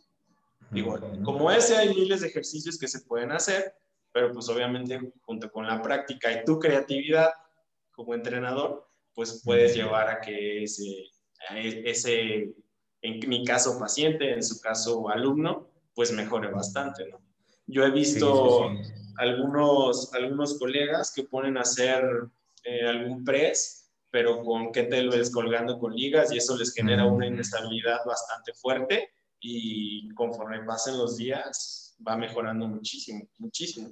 Igual, 0.71 1.21
como 1.23 1.51
ese 1.51 1.77
hay 1.77 1.89
miles 1.89 2.21
de 2.21 2.27
ejercicios 2.27 2.79
que 2.79 2.87
se 2.87 3.01
pueden 3.01 3.31
hacer, 3.31 3.75
pero 4.13 4.31
pues 4.31 4.47
obviamente 4.47 4.99
junto 5.21 5.51
con 5.51 5.67
la 5.67 5.81
práctica 5.81 6.31
y 6.31 6.45
tu 6.45 6.59
creatividad 6.59 7.31
como 7.91 8.13
entrenador, 8.13 8.87
pues 9.13 9.41
puedes 9.43 9.75
llevar 9.75 10.09
a 10.09 10.21
que 10.21 10.63
ese, 10.63 11.09
ese 11.51 12.53
en 13.01 13.27
mi 13.27 13.43
caso 13.43 13.77
paciente, 13.77 14.33
en 14.33 14.43
su 14.43 14.61
caso 14.61 15.09
alumno, 15.09 15.69
pues 15.93 16.11
mejore 16.11 16.49
bastante, 16.49 17.09
¿no? 17.09 17.19
Yo 17.67 17.83
he 17.83 17.91
visto 17.91 18.71
Algunos, 19.17 20.11
algunos 20.13 20.57
colegas 20.57 21.13
que 21.13 21.23
ponen 21.23 21.57
a 21.57 21.61
hacer 21.61 22.03
eh, 22.63 22.87
algún 22.87 23.23
press, 23.23 23.91
pero 24.09 24.41
con 24.43 24.71
kettlebells 24.71 25.31
colgando 25.31 25.77
con 25.77 25.93
ligas 25.93 26.31
y 26.31 26.37
eso 26.37 26.57
les 26.57 26.73
genera 26.73 27.05
una 27.05 27.27
inestabilidad 27.27 27.99
bastante 28.05 28.53
fuerte 28.53 29.09
y 29.39 30.09
conforme 30.15 30.63
pasen 30.63 30.97
los 30.97 31.17
días 31.17 31.82
va 32.07 32.17
mejorando 32.17 32.67
muchísimo, 32.67 33.27
muchísimo. 33.37 33.89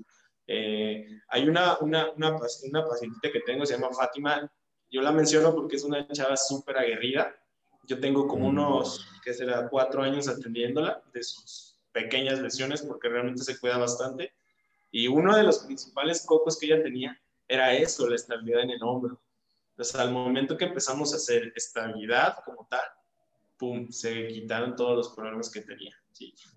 Eh, 0.47 1.05
hay 1.29 1.47
una, 1.47 1.77
una, 1.79 2.11
una, 2.11 2.35
una 2.35 2.85
pacientita 2.85 3.31
que 3.31 3.41
tengo, 3.41 3.65
se 3.65 3.73
llama 3.73 3.93
Fátima, 3.93 4.51
yo 4.91 5.01
la 5.01 5.11
menciono 5.11 5.55
porque 5.55 5.77
es 5.77 5.83
una 5.83 6.05
chava 6.09 6.35
súper 6.35 6.77
aguerrida. 6.77 7.33
Yo 7.87 7.99
tengo 7.99 8.27
como 8.27 8.47
mm. 8.47 8.49
unos, 8.49 9.07
¿qué 9.23 9.33
será?, 9.33 9.69
cuatro 9.69 10.03
años 10.03 10.27
atendiéndola 10.27 11.01
de 11.13 11.23
sus 11.23 11.79
pequeñas 11.93 12.39
lesiones 12.39 12.81
porque 12.81 13.07
realmente 13.07 13.43
se 13.43 13.57
cuida 13.59 13.77
bastante. 13.77 14.33
Y 14.91 15.07
uno 15.07 15.35
de 15.35 15.43
los 15.43 15.59
principales 15.59 16.25
cocos 16.25 16.59
que 16.59 16.65
ella 16.65 16.83
tenía 16.83 17.17
era 17.47 17.73
eso, 17.73 18.07
la 18.09 18.15
estabilidad 18.15 18.63
en 18.63 18.71
el 18.71 18.83
hombro. 18.83 19.21
Entonces, 19.71 19.95
al 19.95 20.11
momento 20.11 20.57
que 20.57 20.65
empezamos 20.65 21.13
a 21.13 21.15
hacer 21.15 21.53
estabilidad 21.55 22.35
como 22.45 22.67
tal, 22.69 22.81
pum, 23.57 23.89
se 23.89 24.27
quitaron 24.27 24.75
todos 24.75 24.97
los 24.97 25.15
problemas 25.15 25.49
que 25.49 25.61
tenía. 25.61 25.95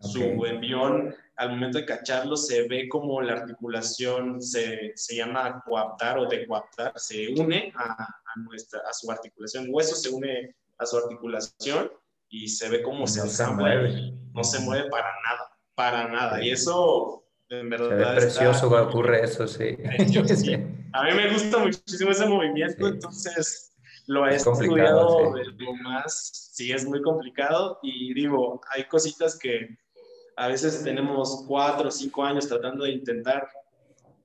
Su 0.01 0.45
envión, 0.45 1.15
al 1.37 1.51
momento 1.51 1.79
de 1.79 1.87
cacharlo, 1.87 2.37
se 2.37 2.69
ve 2.69 2.89
como 2.89 3.21
la 3.23 3.35
articulación 3.35 4.41
se, 4.41 4.93
se 4.95 5.17
llama 5.17 5.63
coaptar 5.65 6.19
o 6.19 6.27
decoaptar, 6.27 6.93
se 6.97 7.29
une 7.29 7.73
a, 7.77 7.93
a, 7.93 8.41
nuestra, 8.41 8.81
a 8.89 8.93
su 8.93 9.11
articulación. 9.11 9.65
El 9.65 9.71
hueso 9.71 9.95
se 9.97 10.11
une 10.11 10.55
a 10.79 10.87
su 10.87 10.99
articulación 10.99 11.91
y 12.29 12.49
se 12.49 12.69
ve 12.69 12.83
como 12.83 13.07
se, 13.07 13.29
se 13.29 13.47
mueve. 13.47 14.13
No 14.33 14.45
se 14.45 14.61
mueve 14.61 14.89
para 14.91 15.09
nada, 15.25 15.59
para 15.75 16.09
nada. 16.09 16.43
Y 16.43 16.51
eso 16.51 17.25
en 17.49 17.71
verdad. 17.71 18.17
Es 18.17 18.25
precioso 18.25 18.69
cuando 18.69 18.89
ocurre 18.89 19.25
eso, 19.25 19.47
sí. 19.47 19.77
A 20.97 21.03
mí 21.05 21.11
me 21.13 21.33
gusta 21.33 21.59
muchísimo 21.59 22.13
ese 22.13 22.27
movimiento, 22.27 22.87
entonces 22.87 23.74
lo 24.07 24.27
he 24.27 24.37
estudiado 24.37 25.35
lo 25.35 25.75
más. 25.83 26.51
Sí, 26.53 26.73
es 26.73 26.87
muy 26.87 27.03
complicado 27.03 27.79
y 27.83 28.15
digo, 28.15 28.61
hay 28.75 28.85
cositas 28.85 29.39
que 29.39 29.77
a 30.37 30.49
veces 30.49 30.83
tenemos 30.83 31.45
cuatro 31.47 31.89
o 31.89 31.91
cinco 31.91 32.25
años 32.25 32.49
tratando 32.49 32.85
de 32.85 32.91
intentar 32.91 33.49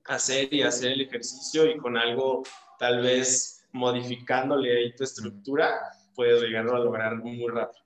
hacer 0.06 0.52
y 0.52 0.62
hacer 0.62 0.92
el 0.92 1.00
ejercicio 1.02 1.66
y 1.66 1.76
con 1.76 1.96
algo 1.96 2.42
tal 2.78 3.02
vez 3.02 3.64
modificándole 3.72 4.76
ahí 4.76 4.94
tu 4.94 5.04
estructura, 5.04 5.78
puedes 6.14 6.42
llegarlo 6.42 6.74
a 6.74 6.80
lograr 6.80 7.16
muy 7.16 7.46
rápido. 7.46 7.84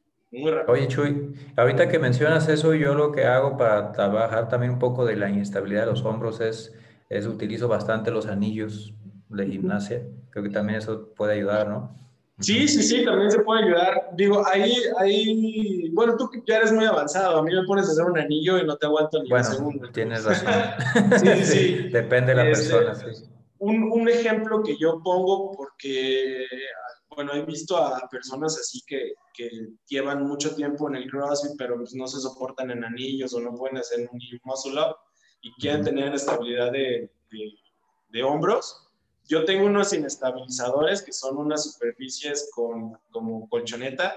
Oye, 0.67 0.89
Chuy, 0.89 1.33
ahorita 1.57 1.89
que 1.89 1.99
mencionas 1.99 2.49
eso, 2.49 2.75
yo 2.75 2.95
lo 2.95 3.13
que 3.13 3.25
hago 3.25 3.57
para 3.57 3.93
trabajar 3.93 4.49
también 4.49 4.73
un 4.73 4.79
poco 4.79 5.05
de 5.05 5.17
la 5.17 5.29
inestabilidad 5.29 5.83
de 5.83 5.93
los 5.93 6.05
hombros 6.05 6.41
es, 6.41 6.75
es 7.09 7.27
utilizo 7.27 7.69
bastante 7.69 8.11
los 8.11 8.27
anillos 8.27 8.95
de 9.35 9.47
gimnasia. 9.47 10.03
Creo 10.31 10.45
que 10.45 10.51
también 10.51 10.79
eso 10.79 11.09
puede 11.15 11.35
ayudar, 11.35 11.69
¿no? 11.69 11.97
Sí, 12.41 12.67
sí, 12.67 12.83
sí, 12.83 13.05
también 13.05 13.31
se 13.31 13.41
puede 13.41 13.65
ayudar. 13.65 14.11
Digo, 14.17 14.43
ahí, 14.47 14.75
ahí, 14.99 15.89
bueno, 15.91 16.17
tú 16.17 16.29
ya 16.47 16.57
eres 16.57 16.73
muy 16.73 16.85
avanzado. 16.85 17.39
A 17.39 17.43
mí 17.43 17.55
me 17.55 17.65
pones 17.65 17.89
a 17.89 17.93
hacer 17.93 18.05
un 18.05 18.19
anillo 18.19 18.59
y 18.59 18.67
no 18.67 18.77
te 18.77 18.87
aguanto 18.87 19.23
ni 19.23 19.29
bueno, 19.29 19.49
un 19.49 19.55
segundo. 19.55 19.91
Tienes 19.93 20.25
razón. 20.25 20.53
sí, 21.21 21.45
sí. 21.45 21.89
Depende 21.91 22.35
de 22.35 22.45
la 22.45 22.51
este, 22.51 22.75
persona, 22.75 22.95
sí 22.95 23.25
un, 23.65 23.91
un, 23.91 24.09
ejemplo 24.09 24.63
que 24.63 24.77
yo 24.77 25.01
pongo 25.03 25.53
porque, 25.53 26.47
bueno, 27.09 27.33
he 27.33 27.43
visto 27.43 27.77
a 27.77 28.07
personas 28.11 28.59
así 28.59 28.83
que, 28.87 29.15
que 29.33 29.51
llevan 29.89 30.27
mucho 30.27 30.55
tiempo 30.55 30.89
en 30.89 30.97
el 30.97 31.11
CrossFit, 31.11 31.53
pero 31.57 31.77
pues 31.77 31.95
no 31.95 32.07
se 32.07 32.21
soportan 32.21 32.71
en 32.71 32.85
anillos 32.85 33.33
o 33.33 33.41
no 33.41 33.55
pueden 33.55 33.79
hacer 33.79 34.09
un 34.11 34.21
muscle 34.45 34.81
up 34.81 34.97
y 35.41 35.53
quieren 35.55 35.85
tener 35.85 36.15
estabilidad 36.15 36.73
de, 36.73 37.11
de, 37.31 37.53
de 38.11 38.23
hombros. 38.23 38.84
Yo 39.27 39.45
tengo 39.45 39.67
unos 39.67 39.93
inestabilizadores 39.93 41.03
que 41.03 41.13
son 41.13 41.39
unas 41.39 41.65
superficies 41.65 42.51
con, 42.55 42.99
como 43.11 43.49
colchoneta 43.49 44.15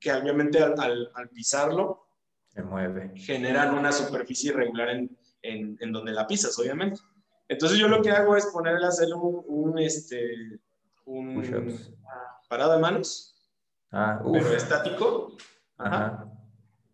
que 0.00 0.12
obviamente 0.12 0.62
al, 0.62 0.78
al, 0.78 1.10
al 1.14 1.28
pisarlo 1.30 2.06
se 2.46 2.62
mueve. 2.62 3.12
generan 3.16 3.74
una 3.74 3.92
superficie 3.92 4.50
irregular 4.50 4.90
en, 4.90 5.18
en, 5.42 5.76
en 5.80 5.92
donde 5.92 6.12
la 6.12 6.26
pisas, 6.26 6.58
obviamente. 6.58 7.00
Entonces 7.48 7.78
yo 7.78 7.88
lo 7.88 8.00
que 8.02 8.10
hago 8.10 8.36
es 8.36 8.46
ponerle 8.46 8.86
a 8.86 8.88
hacer 8.88 9.12
un, 9.14 9.42
un 9.46 9.78
este, 9.78 10.60
un 11.04 11.42
parado 12.48 12.72
de 12.74 12.78
manos, 12.78 13.34
ah, 13.92 14.20
pero 14.32 14.52
estático. 14.52 15.36
Ajá. 15.78 16.30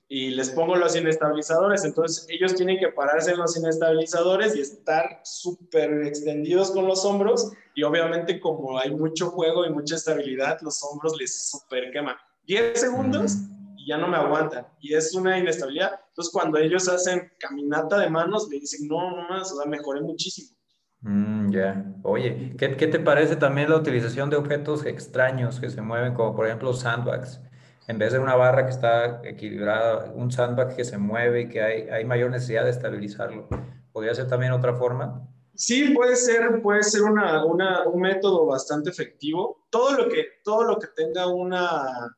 Y 0.09 0.31
les 0.31 0.51
pongo 0.51 0.77
los 0.77 0.95
inestabilizadores. 0.97 1.85
Entonces 1.85 2.27
ellos 2.29 2.55
tienen 2.55 2.79
que 2.79 2.89
pararse 2.89 3.33
en 3.33 3.39
los 3.39 3.57
inestabilizadores 3.57 4.55
y 4.55 4.61
estar 4.61 5.21
súper 5.25 6.07
extendidos 6.07 6.71
con 6.71 6.87
los 6.87 7.05
hombros. 7.05 7.53
Y 7.75 7.83
obviamente 7.83 8.39
como 8.39 8.79
hay 8.79 8.91
mucho 8.95 9.31
juego 9.31 9.65
y 9.65 9.71
mucha 9.71 9.97
estabilidad, 9.97 10.59
los 10.63 10.83
hombros 10.83 11.17
les 11.19 11.51
súper 11.51 11.91
quema. 11.91 12.17
10 12.47 12.79
segundos 12.79 13.37
y 13.77 13.89
ya 13.89 13.99
no 13.99 14.09
me 14.09 14.17
aguantan. 14.17 14.67
Y 14.81 14.95
es 14.95 15.15
una 15.15 15.39
inestabilidad. 15.39 16.01
Entonces, 16.09 16.33
cuando 16.33 16.59
ellos 16.59 16.89
hacen 16.89 17.33
caminata 17.39 17.99
de 17.99 18.11
manos, 18.11 18.49
me 18.49 18.59
dicen, 18.59 18.87
no, 18.89 19.17
no 19.17 19.29
más, 19.29 19.53
o 19.53 19.57
sea, 19.57 19.67
mejoré 19.67 20.01
muchísimo. 20.01 20.57
Mm, 21.01 21.51
ya. 21.51 21.85
Oye, 22.03 22.55
¿qué, 22.59 22.77
¿qué, 22.77 22.87
te 22.87 22.99
parece 22.99 23.37
también 23.37 23.69
la 23.69 23.77
utilización 23.77 24.31
de 24.31 24.37
objetos 24.37 24.87
extraños 24.87 25.61
que 25.61 25.69
se 25.69 25.83
mueven, 25.83 26.15
como 26.15 26.35
por 26.35 26.47
ejemplo 26.47 26.73
sandbags? 26.73 27.41
En 27.87 27.99
vez 27.99 28.13
de 28.13 28.19
una 28.19 28.35
barra 28.35 28.65
que 28.65 28.71
está 28.71 29.21
equilibrada, 29.25 30.11
un 30.15 30.33
sandbag 30.33 30.75
que 30.75 30.85
se 30.85 30.97
mueve 30.97 31.43
y 31.43 31.49
que 31.49 31.63
hay, 31.63 31.89
hay 31.89 32.05
mayor 32.05 32.31
necesidad 32.31 32.65
de 32.65 32.71
estabilizarlo. 32.71 33.49
¿Podría 33.93 34.15
ser 34.15 34.27
también 34.27 34.53
otra 34.53 34.75
forma? 34.75 35.29
Sí, 35.55 35.91
puede 35.95 36.17
ser, 36.17 36.61
puede 36.63 36.83
ser 36.83 37.03
una, 37.03 37.45
una, 37.45 37.87
un 37.87 38.01
método 38.01 38.47
bastante 38.47 38.91
efectivo. 38.91 39.67
Todo 39.71 39.93
lo 39.93 40.09
que, 40.09 40.27
todo 40.43 40.65
lo 40.65 40.79
que 40.79 40.89
tenga 40.97 41.29
una 41.29 42.17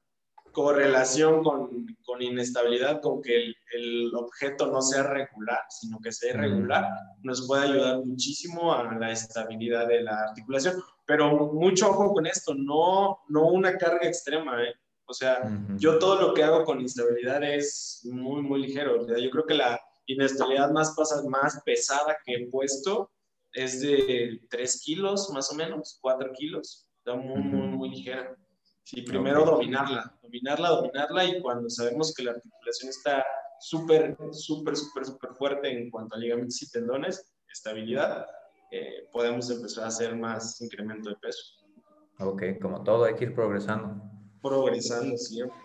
correlación 0.52 1.44
con, 1.44 1.87
con 2.02 2.22
inestabilidad, 2.22 3.02
con 3.02 3.20
que 3.20 3.37
el, 3.37 3.57
el, 3.74 4.14
objeto 4.14 4.68
no 4.68 4.81
sea 4.81 5.02
regular, 5.02 5.61
sino 5.68 5.98
que 6.00 6.12
sea 6.12 6.31
irregular, 6.31 6.88
nos 7.22 7.46
puede 7.46 7.64
ayudar 7.64 7.98
muchísimo 8.07 8.72
a 8.72 8.94
la 8.94 9.12
estabilidad 9.12 9.87
de 9.87 10.00
la 10.00 10.18
articulación. 10.29 10.83
Pero 11.05 11.52
mucho 11.52 11.90
ojo 11.90 12.14
con 12.14 12.26
esto, 12.26 12.55
no, 12.55 13.18
no 13.29 13.48
una 13.48 13.76
carga 13.76 14.09
extrema. 14.09 14.62
¿eh? 14.62 14.74
O 15.07 15.14
sea, 15.14 15.40
uh 15.42 15.49
-huh. 15.49 15.79
yo 15.79 15.99
todo 15.99 16.21
lo 16.21 16.35
que 16.35 16.42
hago 16.42 16.64
con 16.64 16.81
instabilidad 16.81 17.42
es 17.42 18.01
muy, 18.05 18.42
muy 18.42 18.61
ligero. 18.61 19.01
O 19.01 19.05
sea, 19.05 19.19
yo 19.19 19.31
creo 19.31 19.47
que 19.47 19.55
la 19.55 19.81
inestabilidad 20.07 20.71
más, 20.71 20.95
pasa, 20.97 21.23
más 21.29 21.62
pesada 21.64 22.16
que 22.25 22.35
he 22.35 22.47
puesto 22.49 23.11
es 23.53 23.81
de 23.81 24.40
3 24.51 24.83
kilos, 24.83 25.31
más 25.31 25.51
o 25.51 25.55
menos, 25.55 25.99
4 26.03 26.33
kilos. 26.33 26.88
Está 26.99 27.14
muy, 27.14 27.40
muy, 27.40 27.69
muy 27.69 27.90
ligera. 27.90 28.37
Sí, 28.85 29.03
primero 29.03 29.42
okay. 29.42 29.53
dominarla, 29.53 30.14
dominarla, 30.23 30.69
dominarla 30.69 31.25
y 31.25 31.40
cuando 31.40 31.69
sabemos 31.69 32.14
que 32.14 32.23
la 32.23 32.33
articulación 32.33 32.90
está 32.90 33.25
súper, 33.59 34.16
súper, 34.31 34.77
súper, 34.77 35.05
súper 35.05 35.31
fuerte 35.35 35.69
en 35.73 35.90
cuanto 35.90 36.14
a 36.14 36.19
ligamentos 36.19 36.62
y 36.62 36.71
tendones, 36.71 37.33
estabilidad, 37.51 38.27
eh, 38.71 39.09
podemos 39.11 39.51
empezar 39.51 39.85
a 39.85 39.88
hacer 39.88 40.14
más 40.14 40.61
incremento 40.61 41.11
de 41.11 41.16
peso. 41.16 41.55
Ok, 42.21 42.42
como 42.61 42.83
todo 42.85 43.05
hay 43.05 43.14
que 43.14 43.25
ir 43.25 43.35
progresando. 43.35 44.01
Progresando 44.49 45.17
siempre. 45.17 45.57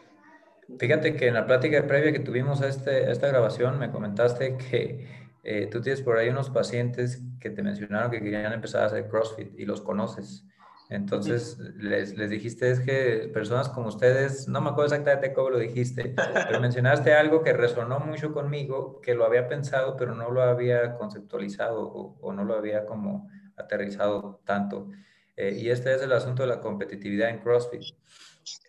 Fíjate 0.80 1.16
que 1.16 1.28
en 1.28 1.34
la 1.34 1.46
plática 1.46 1.86
previa 1.86 2.12
que 2.12 2.20
tuvimos 2.20 2.62
a, 2.62 2.68
este, 2.68 3.08
a 3.08 3.12
esta 3.12 3.28
grabación 3.28 3.78
me 3.78 3.92
comentaste 3.92 4.58
que 4.58 5.08
eh, 5.44 5.68
tú 5.72 5.82
tienes 5.82 6.02
por 6.02 6.18
ahí 6.18 6.30
unos 6.30 6.50
pacientes 6.50 7.22
que 7.40 7.50
te 7.50 7.64
mencionaron 7.64 8.12
que 8.12 8.22
querían 8.22 8.54
empezar 8.54 8.84
a 8.84 8.86
hacer 8.86 9.08
CrossFit 9.10 9.60
y 9.60 9.66
los 9.66 9.82
conoces. 9.82 10.46
Entonces 10.90 11.58
les, 11.78 12.18
les, 12.18 12.30
dijiste 12.30 12.70
es 12.70 12.82
que 12.82 13.30
personas 13.34 13.70
como 13.70 13.88
ustedes, 13.88 14.50
no 14.50 14.60
me 14.60 14.72
acuerdo 14.72 14.94
exactamente 14.94 15.32
cómo 15.32 15.50
lo 15.50 15.58
dijiste, 15.58 16.14
pero 16.48 16.60
mencionaste 16.60 17.14
algo 17.14 17.44
que 17.44 17.54
resonó 17.54 18.00
mucho 18.02 18.34
conmigo, 18.34 19.00
que 19.00 19.16
lo 19.16 19.26
había 19.26 19.48
pensado, 19.48 19.96
pero 19.96 20.16
no 20.16 20.32
lo 20.32 20.42
había 20.42 20.96
conceptualizado 20.96 21.82
o, 21.82 22.18
o 22.20 22.34
no 22.34 22.44
lo 22.44 22.56
había 22.56 22.86
como 22.86 23.30
aterrizado 23.56 24.42
tanto. 24.44 24.90
Eh, 25.38 25.58
y 25.58 25.70
este 25.70 25.96
es 25.96 26.02
el 26.02 26.12
asunto 26.12 26.44
de 26.44 26.50
la 26.50 26.60
competitividad 26.60 27.30
en 27.30 27.40
CrossFit. 27.40 27.84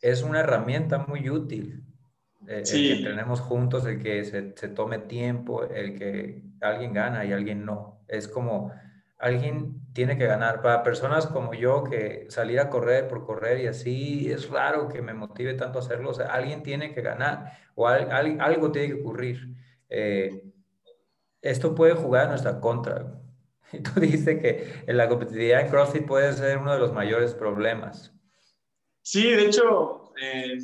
Es 0.00 0.22
una 0.22 0.40
herramienta 0.40 0.98
muy 0.98 1.28
útil. 1.30 1.84
Eh, 2.48 2.62
sí. 2.64 2.90
El 2.90 2.92
que 2.92 2.98
entrenemos 2.98 3.40
juntos, 3.40 3.86
el 3.86 4.02
que 4.02 4.24
se, 4.24 4.54
se 4.56 4.68
tome 4.68 4.98
tiempo, 4.98 5.64
el 5.64 5.98
que 5.98 6.42
alguien 6.60 6.92
gana 6.92 7.24
y 7.24 7.32
alguien 7.32 7.64
no. 7.64 8.00
Es 8.08 8.28
como 8.28 8.72
alguien 9.22 9.80
tiene 9.92 10.18
que 10.18 10.26
ganar. 10.26 10.60
Para 10.62 10.82
personas 10.82 11.26
como 11.26 11.54
yo, 11.54 11.84
que 11.84 12.26
salir 12.28 12.58
a 12.60 12.68
correr 12.68 13.08
por 13.08 13.24
correr 13.24 13.60
y 13.60 13.68
así, 13.68 14.30
es 14.30 14.50
raro 14.50 14.88
que 14.88 15.00
me 15.00 15.14
motive 15.14 15.54
tanto 15.54 15.78
a 15.78 15.82
hacerlo. 15.82 16.10
O 16.10 16.14
sea, 16.14 16.26
alguien 16.26 16.62
tiene 16.62 16.92
que 16.92 17.02
ganar 17.02 17.52
o 17.74 17.86
al, 17.88 18.10
al, 18.10 18.40
algo 18.40 18.72
tiene 18.72 18.88
que 18.88 19.00
ocurrir. 19.00 19.54
Eh, 19.88 20.42
esto 21.40 21.74
puede 21.74 21.94
jugar 21.94 22.26
a 22.26 22.30
nuestra 22.30 22.60
contra. 22.60 23.20
Y 23.72 23.78
tú 23.82 24.00
dijiste 24.00 24.40
que 24.40 24.84
en 24.86 24.96
la 24.96 25.08
competitividad 25.08 25.60
en 25.60 25.68
CrossFit 25.68 26.06
puede 26.06 26.32
ser 26.32 26.58
uno 26.58 26.72
de 26.72 26.80
los 26.80 26.92
mayores 26.92 27.34
problemas. 27.34 28.11
Sí, 29.02 29.30
de 29.30 29.46
hecho, 29.46 30.12
eh, 30.20 30.58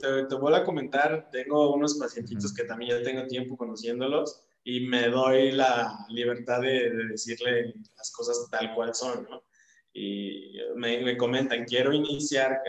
te, 0.00 0.24
te, 0.24 0.34
voy 0.34 0.54
a 0.54 0.64
comentar, 0.64 1.28
tengo 1.30 1.74
unos 1.74 1.98
pacientitos 1.98 2.54
que 2.54 2.64
también 2.64 2.98
ya 2.98 3.02
tengo 3.02 3.26
tiempo 3.26 3.56
conociéndolos 3.56 4.42
y 4.64 4.80
me 4.86 5.08
doy 5.08 5.52
la 5.52 6.06
libertad 6.08 6.60
de, 6.62 6.90
de, 6.90 7.04
decirle 7.08 7.74
las 7.96 8.10
cosas 8.12 8.48
tal 8.50 8.74
cual 8.74 8.94
son, 8.94 9.26
¿no? 9.28 9.42
Y 9.92 10.54
me, 10.76 11.02
me 11.02 11.18
comentan, 11.18 11.64
quiero 11.64 11.92
iniciar 11.92 12.60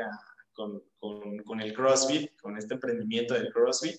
con, 0.51 0.83
con, 0.97 1.37
con, 1.43 1.61
el 1.61 1.73
CrossFit, 1.73 2.37
con 2.41 2.57
este 2.57 2.73
emprendimiento 2.73 3.33
del 3.33 3.51
CrossFit, 3.53 3.95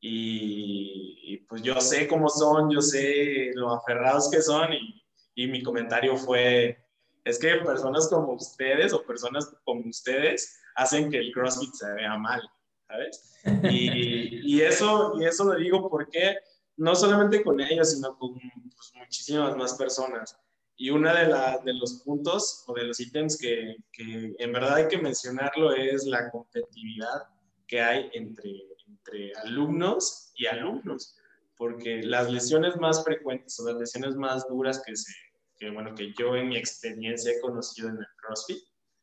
y, 0.00 1.18
y, 1.24 1.36
pues 1.38 1.62
yo 1.62 1.80
sé 1.80 2.06
cómo 2.06 2.28
son, 2.28 2.70
yo 2.70 2.80
sé 2.80 3.50
lo 3.54 3.72
aferrados 3.72 4.30
que 4.30 4.42
son, 4.42 4.72
y, 4.72 5.02
y 5.34 5.46
mi 5.48 5.62
comentario 5.62 6.16
fue, 6.16 6.81
es 7.24 7.38
que 7.38 7.56
personas 7.56 8.08
como 8.08 8.32
ustedes 8.34 8.92
o 8.92 9.02
personas 9.04 9.54
como 9.64 9.88
ustedes 9.88 10.58
hacen 10.74 11.10
que 11.10 11.18
el 11.18 11.32
CrossFit 11.32 11.72
se 11.74 11.92
vea 11.92 12.16
mal, 12.18 12.40
¿sabes? 12.88 13.34
Y, 13.64 14.40
y 14.56 14.62
eso, 14.62 15.14
y 15.20 15.24
eso 15.24 15.44
lo 15.44 15.54
digo 15.56 15.88
porque 15.88 16.36
no 16.76 16.94
solamente 16.94 17.42
con 17.42 17.60
ellos, 17.60 17.92
sino 17.92 18.18
con 18.18 18.34
pues, 18.34 18.92
muchísimas 18.94 19.56
más 19.56 19.74
personas. 19.74 20.36
Y 20.76 20.90
uno 20.90 21.14
de, 21.14 21.26
la, 21.26 21.58
de 21.58 21.74
los 21.74 22.02
puntos 22.04 22.64
o 22.66 22.74
de 22.74 22.84
los 22.84 22.98
ítems 22.98 23.38
que, 23.38 23.76
que, 23.92 24.34
en 24.38 24.52
verdad 24.52 24.74
hay 24.74 24.88
que 24.88 24.98
mencionarlo 24.98 25.72
es 25.72 26.04
la 26.06 26.30
competitividad 26.30 27.28
que 27.68 27.80
hay 27.80 28.10
entre, 28.14 28.50
entre 28.86 29.32
alumnos 29.44 30.32
y 30.34 30.46
alumnos, 30.46 31.16
porque 31.56 32.02
las 32.02 32.30
lesiones 32.30 32.76
más 32.76 33.04
frecuentes 33.04 33.60
o 33.60 33.68
las 33.68 33.76
lesiones 33.76 34.16
más 34.16 34.48
duras 34.48 34.82
que, 34.84 34.96
se, 34.96 35.12
que, 35.62 35.70
bueno, 35.70 35.94
que 35.94 36.12
yo 36.18 36.34
en 36.34 36.48
mi 36.48 36.56
experiencia 36.56 37.30
he 37.30 37.40
conocido 37.40 37.88
en 37.88 37.98
el 37.98 38.06
CrossFit 38.16 38.58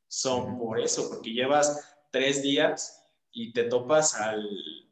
son 0.09 0.59
por 0.59 0.77
eso, 0.77 1.09
porque 1.09 1.31
llevas 1.31 1.95
tres 2.11 2.41
días 2.41 3.01
y 3.31 3.53
te 3.53 3.63
topas 3.63 4.15
al, 4.15 4.45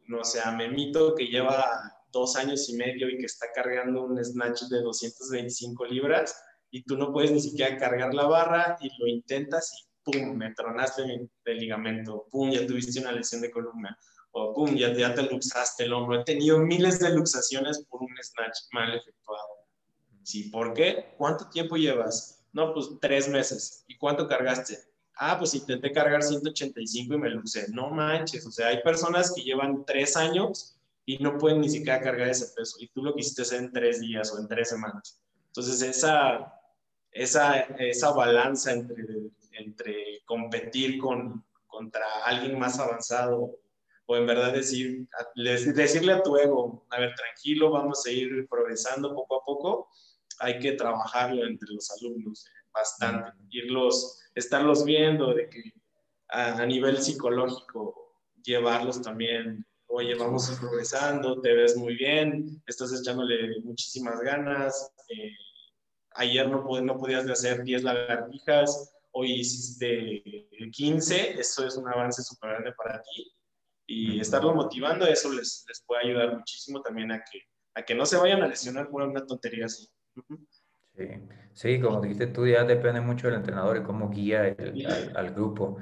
no 0.07 0.23
sé, 0.23 0.39
a 0.41 0.51
Memito 0.51 1.13
que 1.13 1.25
lleva 1.25 1.93
dos 2.13 2.37
años 2.37 2.69
y 2.69 2.77
medio 2.77 3.09
y 3.09 3.17
que 3.17 3.25
está 3.25 3.47
cargando 3.53 4.05
un 4.05 4.23
snatch 4.23 4.61
de 4.69 4.81
225 4.81 5.85
libras 5.87 6.41
y 6.71 6.83
tú 6.83 6.95
no 6.97 7.11
puedes 7.11 7.31
ni 7.31 7.41
siquiera 7.41 7.75
cargar 7.75 8.13
la 8.13 8.27
barra 8.27 8.77
y 8.79 8.89
lo 8.97 9.07
intentas 9.07 9.73
y 9.73 9.87
pum, 10.03 10.37
me 10.37 10.53
tronaste 10.53 11.03
el 11.45 11.57
ligamento, 11.57 12.27
pum, 12.31 12.49
ya 12.49 12.65
tuviste 12.65 13.01
una 13.01 13.11
lesión 13.11 13.41
de 13.41 13.51
columna 13.51 13.97
o 14.31 14.53
pum, 14.53 14.73
ya, 14.73 14.93
ya 14.93 15.13
te 15.13 15.23
luxaste 15.23 15.83
el 15.83 15.93
hombro. 15.93 16.21
He 16.21 16.23
tenido 16.23 16.59
miles 16.59 16.99
de 16.99 17.09
luxaciones 17.09 17.83
por 17.89 18.03
un 18.03 18.15
snatch 18.21 18.57
mal 18.71 18.93
efectuado. 18.93 19.56
¿Sí? 20.27 20.49
¿Por 20.49 20.73
qué? 20.73 21.13
¿Cuánto 21.17 21.47
tiempo 21.47 21.77
llevas? 21.77 22.43
No, 22.51 22.73
pues 22.73 22.89
tres 22.99 23.29
meses. 23.29 23.85
¿Y 23.87 23.95
cuánto 23.95 24.27
cargaste? 24.27 24.77
Ah, 25.15 25.39
pues 25.39 25.53
intenté 25.53 25.93
cargar 25.93 26.21
185 26.21 27.13
y 27.13 27.17
me 27.17 27.29
luxé. 27.29 27.67
No 27.71 27.91
manches, 27.91 28.45
o 28.45 28.51
sea, 28.51 28.67
hay 28.67 28.81
personas 28.81 29.31
que 29.33 29.41
llevan 29.41 29.85
tres 29.85 30.17
años 30.17 30.77
y 31.05 31.17
no 31.19 31.37
pueden 31.37 31.61
ni 31.61 31.69
siquiera 31.69 32.01
cargar 32.01 32.27
ese 32.27 32.53
peso. 32.53 32.75
Y 32.81 32.89
tú 32.89 33.03
lo 33.03 33.15
quisiste 33.15 33.43
hacer 33.43 33.59
en 33.59 33.71
tres 33.71 34.01
días 34.01 34.33
o 34.33 34.39
en 34.39 34.49
tres 34.49 34.67
semanas. 34.67 35.17
Entonces, 35.45 35.81
esa, 35.81 36.53
esa, 37.09 37.61
esa 37.79 38.11
balanza 38.11 38.73
entre, 38.73 39.05
entre 39.53 40.23
competir 40.25 40.99
con, 40.99 41.41
contra 41.67 42.05
alguien 42.25 42.59
más 42.59 42.77
avanzado 42.79 43.57
o 44.07 44.17
en 44.17 44.27
verdad 44.27 44.51
decir, 44.51 45.07
decirle 45.35 46.11
a 46.11 46.21
tu 46.21 46.35
ego, 46.35 46.85
a 46.89 46.99
ver, 46.99 47.15
tranquilo, 47.15 47.71
vamos 47.71 48.05
a 48.05 48.11
ir 48.11 48.45
progresando 48.49 49.15
poco 49.15 49.41
a 49.41 49.45
poco, 49.45 49.89
hay 50.39 50.59
que 50.59 50.73
trabajarlo 50.73 51.45
entre 51.45 51.73
los 51.73 51.89
alumnos. 51.91 52.45
bastante, 52.73 53.31
irlos, 53.49 54.19
estarlos 54.35 54.85
viendo, 54.85 55.33
de 55.33 55.49
que 55.49 55.73
a, 56.29 56.65
nivel 56.65 57.01
psicológico, 57.01 58.21
llevarlos 58.43 59.01
también, 59.01 59.65
oye, 59.87 60.13
vamos 60.15 60.49
progresando, 60.59 61.41
te 61.41 61.53
ves 61.53 61.75
muy 61.75 61.95
bien, 61.95 62.61
estás 62.67 62.93
echándole 62.93 63.59
muchísimas 63.61 64.19
ganas, 64.21 64.91
eh, 65.09 65.31
ayer 66.11 66.47
no, 66.49 66.63
no 66.81 66.97
podías 66.97 67.27
hacer 67.27 67.63
10 67.63 67.83
lagartijas, 67.83 68.93
hoy 69.11 69.39
hiciste 69.39 70.49
15, 70.71 71.39
eso 71.39 71.65
es 71.65 71.75
un 71.77 71.87
avance 71.87 72.21
súper 72.21 72.51
grande 72.51 72.73
para 72.73 73.01
ti. 73.01 73.31
Y 73.89 74.19
estarlo 74.19 74.53
motivando, 74.53 75.07
eso 75.07 75.31
les, 75.31 75.65
les 75.67 75.81
puede 75.85 76.05
ayudar 76.05 76.35
muchísimo 76.35 76.81
también 76.81 77.11
a 77.11 77.23
que, 77.23 77.41
a 77.73 77.83
que 77.83 77.95
no 77.95 78.05
se 78.05 78.17
vayan 78.17 78.43
a 78.43 78.47
lesionar 78.47 78.89
por 78.89 79.01
una 79.01 79.25
tontería 79.25 79.65
así. 79.65 79.87
Sí. 80.95 81.07
sí, 81.53 81.79
como 81.79 82.01
dijiste 82.01 82.27
tú, 82.27 82.47
ya 82.47 82.63
depende 82.63 83.01
mucho 83.01 83.27
del 83.27 83.35
entrenador 83.35 83.77
y 83.77 83.83
cómo 83.83 84.09
guía 84.09 84.55
al, 85.15 85.31
grupo. 85.31 85.77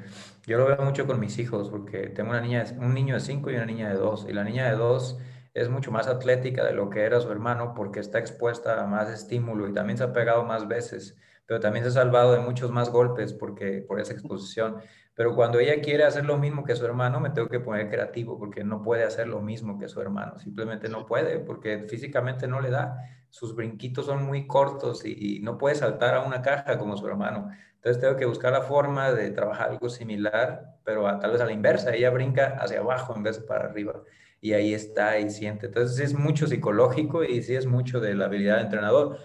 Yo 0.46 0.58
lo 0.58 0.66
veo 0.66 0.78
mucho 0.78 1.08
con 1.08 1.20
mis 1.20 1.40
hijos, 1.40 1.70
porque 1.70 2.08
tengo 2.10 2.32
una 2.32 2.42
niña, 2.42 2.66
un 2.78 2.94
niño 2.94 3.14
de 3.14 3.22
5 3.22 3.50
y 3.50 3.56
una 3.56 3.66
niña 3.66 3.90
de 3.90 3.96
2, 3.96 4.28
y 4.30 4.34
la 4.34 4.44
niña 4.44 4.70
de 4.70 4.76
2 4.76 5.18
es 5.54 5.70
mucho 5.70 5.90
más 5.92 6.08
atlética 6.08 6.66
de 6.66 6.74
lo 6.74 6.90
que 6.90 7.04
era 7.04 7.22
su 7.22 7.32
hermano 7.32 7.74
porque 7.74 8.02
está 8.02 8.20
expuesta 8.20 8.84
a 8.84 8.88
más 8.88 9.10
estímulo 9.10 9.70
y 9.70 9.74
también 9.74 9.98
se 9.98 10.04
ha 10.04 10.12
pegado 10.12 10.44
más 10.44 10.68
veces 10.68 11.16
pero 11.46 11.60
también 11.60 11.84
se 11.84 11.90
ha 11.90 11.94
salvado 11.94 12.34
de 12.34 12.40
muchos 12.40 12.72
más 12.72 12.90
golpes 12.90 13.34
porque, 13.34 13.84
por 13.88 14.00
esa 14.00 14.14
exposición. 14.14 14.78
Pero 15.14 15.36
cuando 15.36 15.60
ella 15.60 15.82
quiere 15.82 16.04
hacer 16.04 16.26
lo 16.26 16.38
mismo 16.38 16.64
que 16.66 16.76
su 16.76 16.86
hermano, 16.86 17.20
me 17.20 17.30
tengo 17.30 17.48
que 17.48 17.60
poner 17.60 17.90
creativo 17.90 18.38
porque 18.38 18.64
no 18.64 18.82
puede 18.82 19.04
hacer 19.04 19.28
lo 19.28 19.42
mismo 19.42 19.80
que 19.80 19.88
su 19.88 20.02
hermano. 20.02 20.40
Simplemente 20.40 20.90
no 20.90 21.06
puede 21.06 21.40
porque 21.40 21.86
físicamente 21.88 22.48
no 22.48 22.62
le 22.62 22.72
da. 22.72 22.98
Sus 23.36 23.54
brinquitos 23.54 24.06
son 24.06 24.24
muy 24.24 24.48
cortos 24.48 25.06
y, 25.06 25.42
no 25.42 25.58
puede 25.58 25.76
saltar 25.76 26.16
a 26.16 26.22
una 26.22 26.42
caja 26.42 26.78
como 26.78 26.96
su 26.96 27.06
hermano. 27.06 27.52
Entonces 27.74 28.02
tengo 28.02 28.16
que 28.16 28.24
buscar 28.24 28.54
la 28.54 28.62
forma 28.62 29.12
de 29.12 29.30
trabajar 29.32 29.72
algo 29.72 29.90
similar, 29.90 30.78
pero 30.86 31.04
tal 31.20 31.32
vez 31.32 31.42
a 31.42 31.46
la 31.46 31.52
inversa. 31.52 31.94
Ella 31.94 32.12
brinca 32.12 32.56
hacia 32.58 32.80
abajo 32.80 33.14
en 33.14 33.24
vez 33.24 33.42
de 33.42 33.46
para 33.46 33.66
arriba. 33.66 34.02
Y 34.40 34.54
ahí 34.54 34.74
está 34.74 35.20
y 35.20 35.30
siente. 35.30 35.66
Entonces 35.66 36.00
es 36.00 36.18
mucho 36.18 36.48
psicológico 36.48 37.26
y 37.26 37.44
sí 37.44 37.56
es 37.56 37.66
mucho 37.66 38.00
de 38.00 38.16
la 38.16 38.28
habilidad 38.28 38.56
del 38.56 38.68
entrenador 38.68 39.20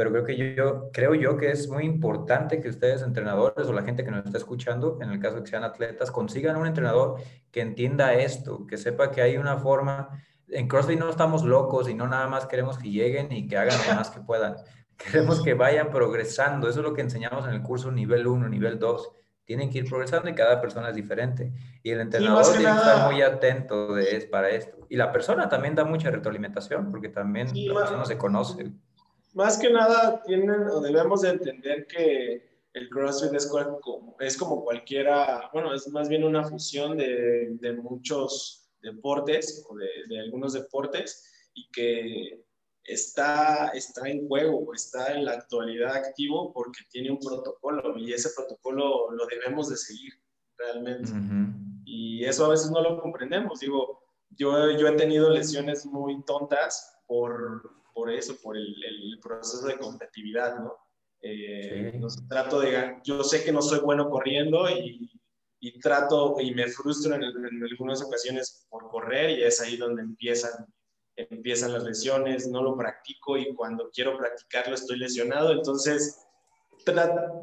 pero 0.00 0.12
creo 0.12 0.24
que 0.24 0.54
yo, 0.56 0.90
creo 0.92 1.14
yo 1.14 1.36
que 1.36 1.50
es 1.50 1.68
muy 1.68 1.84
importante 1.84 2.58
que 2.60 2.70
ustedes 2.70 3.02
entrenadores 3.02 3.66
o 3.66 3.72
la 3.74 3.82
gente 3.82 4.02
que 4.02 4.10
nos 4.10 4.24
está 4.24 4.38
escuchando, 4.38 4.98
en 5.02 5.10
el 5.10 5.20
caso 5.20 5.36
de 5.36 5.42
que 5.42 5.50
sean 5.50 5.62
atletas, 5.62 6.10
consigan 6.10 6.56
un 6.56 6.66
entrenador 6.66 7.20
que 7.50 7.60
entienda 7.60 8.14
esto, 8.14 8.66
que 8.66 8.78
sepa 8.78 9.10
que 9.10 9.20
hay 9.20 9.36
una 9.36 9.58
forma. 9.58 10.24
En 10.52 10.68
CrossFit 10.68 10.98
no 10.98 11.08
estamos 11.10 11.44
locos 11.44 11.88
y 11.88 11.94
no 11.94 12.06
nada 12.06 12.26
más 12.26 12.46
queremos 12.46 12.78
que 12.78 12.90
lleguen 12.90 13.30
y 13.32 13.46
que 13.46 13.56
hagan 13.56 13.78
lo 13.88 13.94
más 13.94 14.10
que 14.10 14.20
puedan. 14.20 14.56
Queremos 14.96 15.42
que 15.42 15.54
vayan 15.54 15.90
progresando. 15.90 16.68
Eso 16.68 16.80
es 16.80 16.84
lo 16.84 16.92
que 16.92 17.00
enseñamos 17.00 17.46
en 17.46 17.54
el 17.54 17.62
curso 17.62 17.90
nivel 17.90 18.26
1, 18.26 18.48
nivel 18.48 18.78
2. 18.78 19.12
Tienen 19.44 19.70
que 19.70 19.78
ir 19.78 19.88
progresando 19.88 20.28
y 20.28 20.34
cada 20.34 20.60
persona 20.60 20.90
es 20.90 20.94
diferente. 20.94 21.52
Y 21.82 21.90
el 21.90 22.00
entrenador 22.00 22.44
tiene 22.44 22.70
que 22.70 22.76
estar 22.76 23.10
muy 23.10 23.22
atento 23.22 23.94
de, 23.94 24.16
es 24.16 24.26
para 24.26 24.50
esto. 24.50 24.86
Y 24.90 24.96
la 24.96 25.10
persona 25.10 25.48
también 25.48 25.74
da 25.74 25.84
mucha 25.84 26.10
retroalimentación 26.10 26.90
porque 26.90 27.08
también 27.08 27.48
la 27.54 27.74
persona 27.74 28.04
se 28.04 28.18
conoce 28.18 28.72
más 29.34 29.58
que 29.58 29.70
nada 29.70 30.22
tienen 30.24 30.66
o 30.68 30.80
debemos 30.80 31.22
de 31.22 31.30
entender 31.30 31.86
que 31.86 32.50
el 32.72 32.88
CrossFit 32.88 33.34
es 33.34 33.46
como, 33.46 34.16
es 34.20 34.36
como 34.36 34.62
cualquiera, 34.64 35.50
bueno, 35.52 35.74
es 35.74 35.88
más 35.88 36.08
bien 36.08 36.24
una 36.24 36.44
fusión 36.44 36.96
de, 36.96 37.48
de 37.60 37.72
muchos 37.72 38.59
deportes 38.82 39.64
o 39.68 39.76
de, 39.76 39.88
de, 40.08 40.20
algunos 40.20 40.52
deportes 40.52 41.50
y 41.54 41.68
que 41.70 42.44
está, 42.84 43.68
está 43.68 44.08
en 44.08 44.26
juego, 44.26 44.72
está 44.74 45.14
en 45.14 45.24
la 45.24 45.32
actualidad 45.32 45.94
activo 45.94 46.52
porque 46.52 46.80
tiene 46.90 47.10
un 47.10 47.18
protocolo 47.18 47.96
y 47.98 48.12
ese 48.12 48.30
protocolo 48.34 49.10
lo 49.12 49.26
debemos 49.26 49.68
de 49.68 49.76
seguir 49.76 50.12
realmente. 50.56 51.10
Y 51.84 52.24
eso 52.24 52.46
a 52.46 52.50
veces 52.50 52.70
no 52.70 52.82
lo 52.82 53.00
comprendemos. 53.00 53.60
Digo, 53.60 54.02
yo, 54.30 54.70
yo 54.72 54.88
he 54.88 54.96
tenido 54.96 55.30
lesiones 55.30 55.86
muy 55.86 56.22
tontas 56.24 56.98
por, 57.06 57.62
por 57.94 58.10
eso, 58.10 58.36
por 58.42 58.56
el, 58.56 59.18
proceso 59.22 59.66
de 59.66 59.78
competitividad, 59.78 60.58
¿no? 60.58 60.76
Eh, 61.22 62.00
trato 62.28 62.60
de, 62.60 62.96
yo 63.04 63.22
sé 63.22 63.44
que 63.44 63.52
no 63.52 63.60
soy 63.60 63.80
bueno 63.80 64.08
corriendo 64.08 64.70
y, 64.70 65.19
y 65.60 65.78
trato 65.78 66.36
y 66.40 66.54
me 66.54 66.66
frustro 66.68 67.14
en, 67.14 67.22
algunas 67.22 68.02
ocasiones 68.02 68.66
por 68.68 68.88
correr 68.88 69.30
y 69.30 69.42
es 69.42 69.60
ahí 69.60 69.76
donde 69.76 70.02
empiezan, 70.02 70.66
empiezan 71.16 71.72
las 71.74 71.84
lesiones, 71.84 72.48
no 72.48 72.62
lo 72.62 72.76
practico 72.76 73.36
y 73.36 73.54
cuando 73.54 73.90
quiero 73.90 74.16
practicarlo 74.16 74.74
estoy 74.74 74.98
lesionado, 74.98 75.52
entonces 75.52 76.26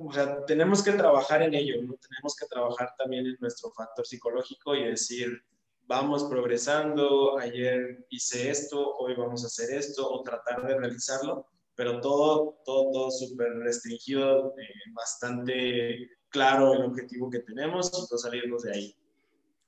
o 0.04 0.12
sea, 0.12 0.44
tenemos 0.46 0.84
que 0.84 0.94
trabajar 0.94 1.44
en 1.44 1.54
ello, 1.54 1.76
¿no? 1.84 1.96
tenemos 1.96 2.36
que 2.36 2.48
trabajar 2.48 2.96
también 2.98 3.28
en 3.28 3.38
nuestro 3.40 3.72
factor 3.72 4.06
psicológico 4.06 4.76
y 4.76 4.86
decir, 4.86 5.44
vamos 5.84 6.24
progresando, 6.24 7.38
ayer 7.38 8.06
hice 8.10 8.50
esto, 8.50 8.96
hoy 8.98 9.14
vamos 9.16 9.44
a 9.44 9.48
hacer 9.48 9.78
esto, 9.78 10.10
o 10.10 10.24
tratar 10.24 10.66
de 10.66 10.76
realizarlo, 10.76 11.46
pero 11.76 12.02
todo, 12.02 12.60
todo, 12.66 12.92
todo 12.92 13.12
súper 13.12 13.54
restringido, 13.60 14.56
eh, 14.58 14.92
bastante 14.94 16.17
claro 16.30 16.74
el 16.74 16.84
objetivo 16.84 17.30
que 17.30 17.40
tenemos 17.40 17.92
y 17.94 18.02
no 18.12 18.18
salirnos 18.18 18.64
de 18.64 18.74
ahí. 18.74 18.96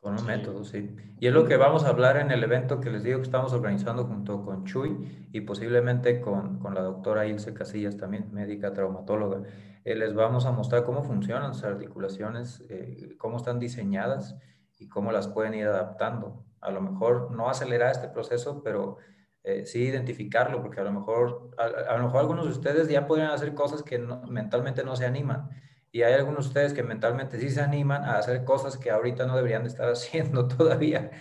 Con 0.01 0.17
un 0.17 0.25
método, 0.25 0.63
sí. 0.63 0.95
Y 1.19 1.27
es 1.27 1.33
lo 1.33 1.45
que 1.45 1.57
vamos 1.57 1.83
a 1.83 1.89
hablar 1.89 2.15
en 2.17 2.31
el 2.31 2.41
evento 2.41 2.79
que 2.79 2.89
les 2.89 3.03
digo 3.03 3.17
que 3.17 3.25
estamos 3.25 3.51
organizando 3.51 4.05
junto 4.05 4.45
con 4.45 4.63
Chuy 4.63 5.27
y 5.33 5.41
posiblemente 5.41 6.21
con, 6.21 6.57
con 6.59 6.73
la 6.73 6.81
doctora 6.81 7.27
Ilse 7.27 7.53
Casillas 7.53 7.97
también, 7.97 8.31
médica 8.31 8.71
traumatóloga. 8.71 9.41
Eh, 9.83 9.95
les 9.95 10.13
vamos 10.13 10.45
a 10.45 10.51
mostrar 10.51 10.85
cómo 10.85 11.03
funcionan 11.03 11.53
sus 11.53 11.65
articulaciones, 11.65 12.63
eh, 12.69 13.15
cómo 13.17 13.37
están 13.37 13.59
diseñadas 13.59 14.37
y 14.77 14.87
cómo 14.87 15.11
las 15.11 15.27
pueden 15.27 15.53
ir 15.53 15.67
adaptando. 15.67 16.45
A 16.61 16.71
lo 16.71 16.79
mejor 16.79 17.31
no 17.31 17.49
acelerar 17.49 17.91
este 17.91 18.07
proceso, 18.07 18.61
pero 18.63 18.97
eh, 19.43 19.65
sí 19.65 19.83
identificarlo, 19.83 20.61
porque 20.61 20.79
a 20.79 20.83
lo 20.83 20.91
mejor 20.91 21.51
a, 21.57 21.97
lo 21.97 22.03
mejor 22.03 22.19
algunos 22.19 22.45
de 22.45 22.51
ustedes 22.51 22.87
ya 22.87 23.07
podrían 23.07 23.31
hacer 23.31 23.53
cosas 23.53 23.83
que 23.83 23.97
mentalmente 23.97 24.83
no 24.83 24.95
se 24.95 25.05
animan. 25.05 25.49
Y 25.91 26.03
hay 26.03 26.13
algunos 26.13 26.45
de 26.45 26.47
ustedes 26.49 26.73
que 26.73 26.83
mentalmente 26.83 27.39
sí 27.39 27.49
se 27.49 27.61
animan 27.61 28.03
a 28.03 28.17
hacer 28.17 28.43
cosas 28.43 28.77
que 28.77 28.91
ahorita 28.91 29.25
no 29.25 29.35
deberían 29.35 29.63
de 29.63 29.69
estar 29.69 29.89
haciendo 29.91 30.47
todavía. 30.47 31.11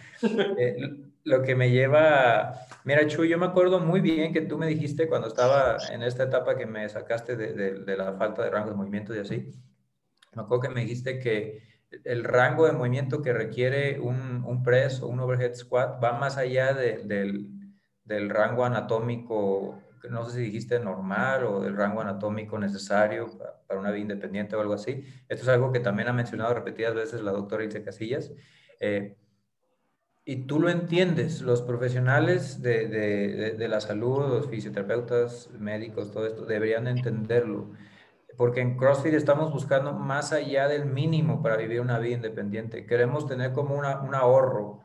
Eh, 0.58 0.76
lo 1.24 1.42
que 1.42 1.54
me 1.54 1.70
lleva, 1.70 2.54
mira 2.84 3.06
Chuy, 3.06 3.28
yo 3.28 3.38
me 3.38 3.46
acuerdo 3.46 3.78
muy 3.78 4.00
bien 4.00 4.32
que 4.32 4.40
tú 4.40 4.58
me 4.58 4.66
dijiste 4.66 5.08
cuando 5.08 5.28
estaba 5.28 5.76
en 5.92 6.02
esta 6.02 6.24
etapa 6.24 6.56
que 6.56 6.66
me 6.66 6.88
sacaste 6.88 7.36
de, 7.36 7.52
de, 7.52 7.74
de 7.84 7.96
la 7.96 8.14
falta 8.14 8.42
de 8.42 8.50
rango 8.50 8.70
de 8.70 8.76
movimiento 8.76 9.14
y 9.14 9.18
así, 9.18 9.50
me 10.34 10.42
acuerdo 10.42 10.62
que 10.62 10.68
me 10.70 10.80
dijiste 10.80 11.18
que 11.18 11.62
el 12.04 12.24
rango 12.24 12.66
de 12.66 12.72
movimiento 12.72 13.22
que 13.22 13.32
requiere 13.32 13.98
un, 14.00 14.44
un 14.44 14.62
press 14.62 15.02
o 15.02 15.08
un 15.08 15.20
overhead 15.20 15.54
squat 15.54 16.02
va 16.02 16.12
más 16.12 16.36
allá 16.36 16.74
del, 16.74 17.08
del, 18.04 18.30
rango 18.30 18.64
anatómico, 18.64 19.82
no 20.10 20.24
sé 20.24 20.36
si 20.36 20.42
dijiste 20.42 20.78
normal 20.80 21.44
o 21.44 21.60
del 21.60 21.76
rango 21.76 22.00
anatómico 22.00 22.58
necesario 22.58 23.28
para, 23.38 23.78
una 23.78 23.90
vida 23.90 24.02
independiente 24.02 24.56
o 24.56 24.60
algo 24.60 24.74
así. 24.74 25.04
Esto 25.28 25.42
es 25.42 25.48
algo 25.48 25.72
que 25.72 25.80
también 25.80 26.08
ha 26.08 26.12
mencionado 26.12 26.54
repetidas 26.54 26.94
veces 26.94 27.20
la 27.22 27.32
doctora 27.32 27.64
Ilse 27.64 27.82
Casillas. 27.82 28.32
Eh, 28.80 29.16
y 30.24 30.46
tú 30.46 30.60
lo 30.60 30.68
entiendes, 30.68 31.40
los 31.40 31.62
profesionales 31.62 32.60
de, 32.60 32.86
de, 32.88 33.52
de, 33.52 33.68
la 33.68 33.80
salud, 33.80 34.28
los 34.28 34.48
fisioterapeutas, 34.48 35.50
médicos, 35.58 36.12
todo 36.12 36.26
esto, 36.26 36.44
deberían 36.44 36.86
entenderlo 36.86 37.72
porque 38.38 38.60
en 38.60 38.76
CrossFit 38.76 39.14
estamos 39.14 39.52
buscando 39.52 39.92
más 39.92 40.32
allá 40.32 40.68
del 40.68 40.86
mínimo 40.86 41.42
para 41.42 41.56
vivir 41.56 41.80
una 41.80 41.98
vida 41.98 42.14
independiente. 42.14 42.86
Queremos 42.86 43.26
tener 43.26 43.52
como 43.52 43.74
una, 43.74 44.00
un 44.00 44.14
ahorro 44.14 44.80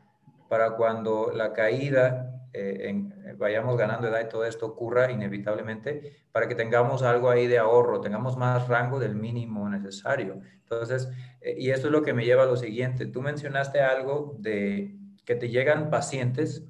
para 0.48 0.72
cuando 0.72 1.30
la 1.32 1.52
caída, 1.52 2.33
eh, 2.54 2.88
en, 2.88 3.36
vayamos 3.36 3.76
ganando 3.76 4.06
edad 4.06 4.20
y 4.24 4.28
todo 4.28 4.44
esto 4.44 4.66
ocurra 4.66 5.10
inevitablemente, 5.10 6.24
para 6.30 6.46
que 6.46 6.54
tengamos 6.54 7.02
algo 7.02 7.28
ahí 7.28 7.48
de 7.48 7.58
ahorro, 7.58 8.00
tengamos 8.00 8.36
más 8.36 8.68
rango 8.68 9.00
del 9.00 9.16
mínimo 9.16 9.68
necesario. 9.68 10.40
Entonces, 10.62 11.08
eh, 11.40 11.56
y 11.58 11.70
esto 11.70 11.88
es 11.88 11.92
lo 11.92 12.02
que 12.02 12.14
me 12.14 12.24
lleva 12.24 12.44
a 12.44 12.46
lo 12.46 12.56
siguiente. 12.56 13.06
Tú 13.06 13.22
mencionaste 13.22 13.80
algo 13.80 14.36
de 14.38 14.96
que 15.24 15.34
te 15.34 15.48
llegan 15.48 15.90
pacientes 15.90 16.64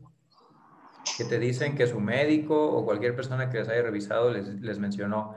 que 1.18 1.24
te 1.24 1.38
dicen 1.38 1.76
que 1.76 1.86
su 1.86 2.00
médico 2.00 2.70
o 2.72 2.84
cualquier 2.86 3.14
persona 3.14 3.50
que 3.50 3.58
les 3.58 3.68
haya 3.68 3.82
revisado 3.82 4.30
les, 4.30 4.48
les 4.60 4.78
mencionó, 4.78 5.34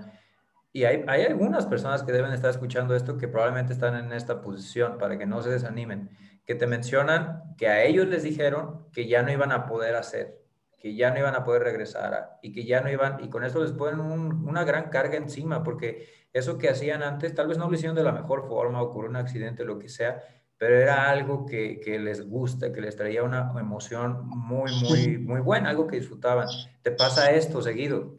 y 0.72 0.86
hay, 0.86 1.04
hay, 1.08 1.24
algunas 1.24 1.66
personas 1.66 2.04
que 2.04 2.12
deben 2.12 2.32
estar 2.32 2.52
escuchando 2.52 2.96
esto 2.96 3.18
que 3.18 3.28
probablemente 3.28 3.74
están 3.74 3.96
en 3.96 4.14
esta 4.14 4.42
posición 4.42 4.98
para 4.98 5.18
que 5.18 5.26
no 5.26 5.42
se 5.42 5.50
desanimen, 5.50 6.10
que 6.48 6.56
te 6.56 6.66
mencionan 6.66 7.44
que 7.58 7.68
a 7.68 7.84
ellos 7.84 8.08
les 8.08 8.24
dijeron 8.24 8.88
que 8.94 9.06
ya 9.06 9.22
no 9.22 9.32
iban 9.34 9.52
a 9.52 9.66
poder 9.66 9.96
hacer, 9.96 10.40
que 10.80 10.96
ya 10.96 11.12
no 11.12 11.20
iban 11.20 11.36
a 11.36 11.44
poder 11.44 11.64
regresar 11.64 12.40
y 12.42 12.54
que 12.54 12.64
ya 12.64 12.80
no 12.80 12.90
iban, 12.90 13.22
y 13.22 13.30
con 13.30 13.44
eso 13.44 13.62
les 13.62 13.74
ponen 13.74 14.00
una 14.00 14.64
gran 14.64 14.90
carga 14.90 15.18
encima, 15.18 15.62
porque 15.62 16.08
eso 16.32 16.58
que 16.58 16.70
hacían 16.70 17.04
antes 17.04 17.36
tal 17.36 17.50
vez 17.50 17.58
no 17.58 17.70
lo 17.70 17.76
hicieron 17.76 17.98
de 17.98 18.04
la 18.04 18.14
mejor 18.14 18.48
forma, 18.48 18.82
ocurrió 18.82 19.10
un 19.10 19.18
accidente, 19.18 19.66
lo 19.66 19.78
que 19.78 19.90
sea, 19.90 20.24
pero 20.58 20.78
era 20.80 21.10
algo 21.10 21.46
que, 21.46 21.82
que, 21.82 22.00
les 22.00 22.26
gusta, 22.28 22.72
que 22.72 22.80
les 22.80 22.96
traía 22.96 23.24
una 23.24 23.54
emoción 23.60 24.26
muy, 24.26 24.72
muy, 24.82 25.18
muy 25.18 25.42
buena, 25.42 25.70
algo 25.70 25.86
que 25.86 25.98
disfrutaban. 25.98 26.48
¿Te 26.82 26.92
pasa 26.92 27.30
esto 27.32 27.62
seguido? 27.62 28.18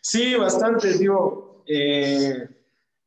Sí, 0.00 0.34
bastante, 0.36 0.94
digo, 0.94 1.62
eh, 1.66 2.48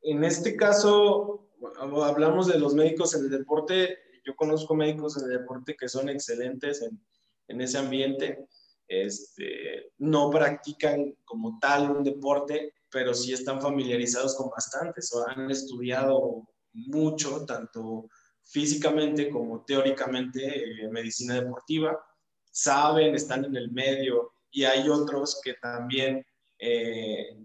en 0.03 0.23
este 0.23 0.55
caso, 0.55 1.49
hablamos 1.81 2.45
de 2.47 2.59
los 2.59 2.75
médicos 2.75 3.15
en 3.15 3.23
el 3.23 3.31
deporte. 3.31 3.97
Yo 4.29 4.35
conozco 4.35 4.75
médicos 4.75 5.17
el 5.17 5.27
deporte 5.27 5.75
que 5.75 5.89
son 5.89 6.07
excelentes 6.07 6.83
en, 6.83 7.03
en 7.47 7.61
ese 7.61 7.79
ambiente. 7.79 8.45
Este, 8.87 9.91
no 9.97 10.29
practican 10.29 11.15
como 11.25 11.57
tal 11.57 11.89
un 11.89 12.03
deporte, 12.03 12.75
pero 12.91 13.15
sí 13.15 13.33
están 13.33 13.59
familiarizados 13.59 14.35
con 14.35 14.51
bastantes 14.51 15.11
o 15.15 15.27
han 15.27 15.49
estudiado 15.49 16.47
mucho, 16.73 17.43
tanto 17.43 18.07
físicamente 18.43 19.31
como 19.31 19.65
teóricamente, 19.65 20.83
eh, 20.83 20.89
medicina 20.89 21.33
deportiva, 21.33 21.99
saben, 22.51 23.15
están 23.15 23.45
en 23.45 23.55
el 23.55 23.71
medio 23.71 24.33
y 24.51 24.65
hay 24.65 24.89
otros 24.89 25.41
que 25.43 25.55
también 25.55 26.23
eh, 26.59 27.35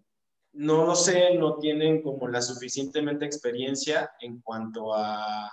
no 0.52 0.84
lo 0.84 0.94
sé, 0.94 1.34
no 1.34 1.56
tienen 1.56 2.02
como 2.02 2.28
la 2.28 2.42
suficientemente 2.42 3.24
experiencia 3.24 4.10
en 4.20 4.42
cuanto 4.42 4.94
a, 4.94 5.50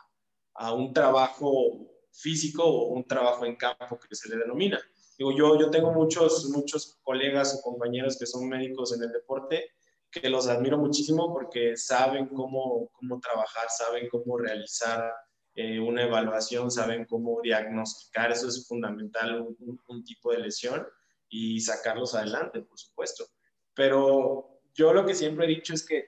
a, 0.56 0.74
un 0.74 0.94
trabajo 0.94 1.88
físico 2.12 2.64
o 2.64 2.94
un 2.94 3.06
trabajo 3.06 3.46
en 3.46 3.56
campo 3.56 4.00
que 4.00 4.16
se 4.16 4.30
le 4.30 4.38
denomina. 4.38 4.80
Digo, 5.18 5.32
yo, 5.32 5.60
yo 5.60 5.70
tengo 5.70 5.92
muchos, 5.92 6.50
muchos 6.50 7.00
colegas 7.04 7.56
o 7.56 7.62
compañeros 7.62 8.18
que 8.18 8.26
son 8.26 8.48
médicos 8.50 8.94
en 8.96 9.04
el 9.04 9.12
deporte 9.12 9.72
que 10.12 10.30
los 10.30 10.48
admiro 10.48 10.78
muchísimo 10.78 11.34
porque 11.34 11.78
saben 11.78 12.28
cómo, 12.28 12.90
cómo 12.92 13.20
trabajar, 13.20 13.70
saben 13.70 14.10
cómo 14.10 14.38
realizar 14.38 15.12
eh, 15.56 15.80
una 15.80 16.04
evaluación, 16.04 16.70
saben 16.70 17.06
cómo 17.06 17.42
diagnosticar, 17.42 18.32
eso 18.32 18.48
es 18.48 18.68
fundamental, 18.68 19.42
un, 19.88 20.04
tipo 20.04 20.32
de 20.32 20.40
lesión 20.40 20.86
y 21.30 21.62
sacarlos 21.62 22.14
adelante, 22.14 22.62
por 22.62 22.78
supuesto. 22.78 23.26
Pero 23.74 24.62
yo 24.74 24.94
lo 24.94 25.06
que 25.06 25.16
siempre 25.16 25.46
he 25.46 25.50
dicho 25.50 25.74
es 25.74 25.86
que 25.86 26.06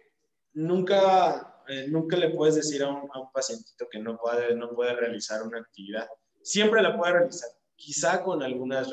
nunca, 0.54 1.53
eh, 1.68 1.88
nunca 1.88 2.18
le 2.18 2.30
puedes 2.30 2.56
decir 2.56 2.84
a 2.84 2.90
un, 2.90 3.10
a 3.14 3.20
un, 3.20 3.32
pacientito 3.32 3.88
que 3.90 4.00
no 4.00 4.18
puede, 4.18 4.56
no 4.56 4.70
puede 4.70 4.96
realizar 4.96 5.44
una 5.44 5.60
actividad. 5.60 6.08
Siempre 6.42 6.82
la 6.82 6.98
puede 6.98 7.14
realizar, 7.14 7.50
quizá 7.76 8.24
con 8.24 8.44
algunas 8.44 8.90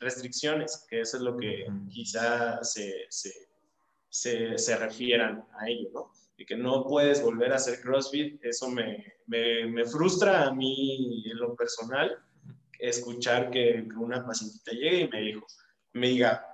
restricciones, 0.00 0.84
que 0.88 1.00
eso 1.00 1.16
es 1.16 1.22
lo 1.22 1.36
que 1.36 1.66
quizá 1.90 2.62
se, 2.62 3.06
se 3.08 3.48
se, 4.08 4.58
se 4.58 4.76
refieran 4.76 5.44
a 5.58 5.68
ello, 5.68 5.90
¿no? 5.92 6.12
Y 6.36 6.46
que 6.46 6.56
no 6.56 6.84
puedes 6.84 7.22
volver 7.22 7.52
a 7.52 7.56
hacer 7.56 7.80
CrossFit, 7.80 8.42
eso 8.44 8.68
me, 8.70 9.04
me, 9.26 9.66
me 9.66 9.84
frustra 9.84 10.46
a 10.46 10.52
mí 10.52 11.24
en 11.30 11.36
lo 11.36 11.56
personal, 11.56 12.16
escuchar 12.78 13.50
que, 13.50 13.86
una 13.96 14.24
pacientita 14.24 14.70
llegue 14.72 15.00
y 15.00 15.08
me 15.08 15.20
dijo, 15.20 15.46
me 15.94 16.08
diga, 16.08 16.46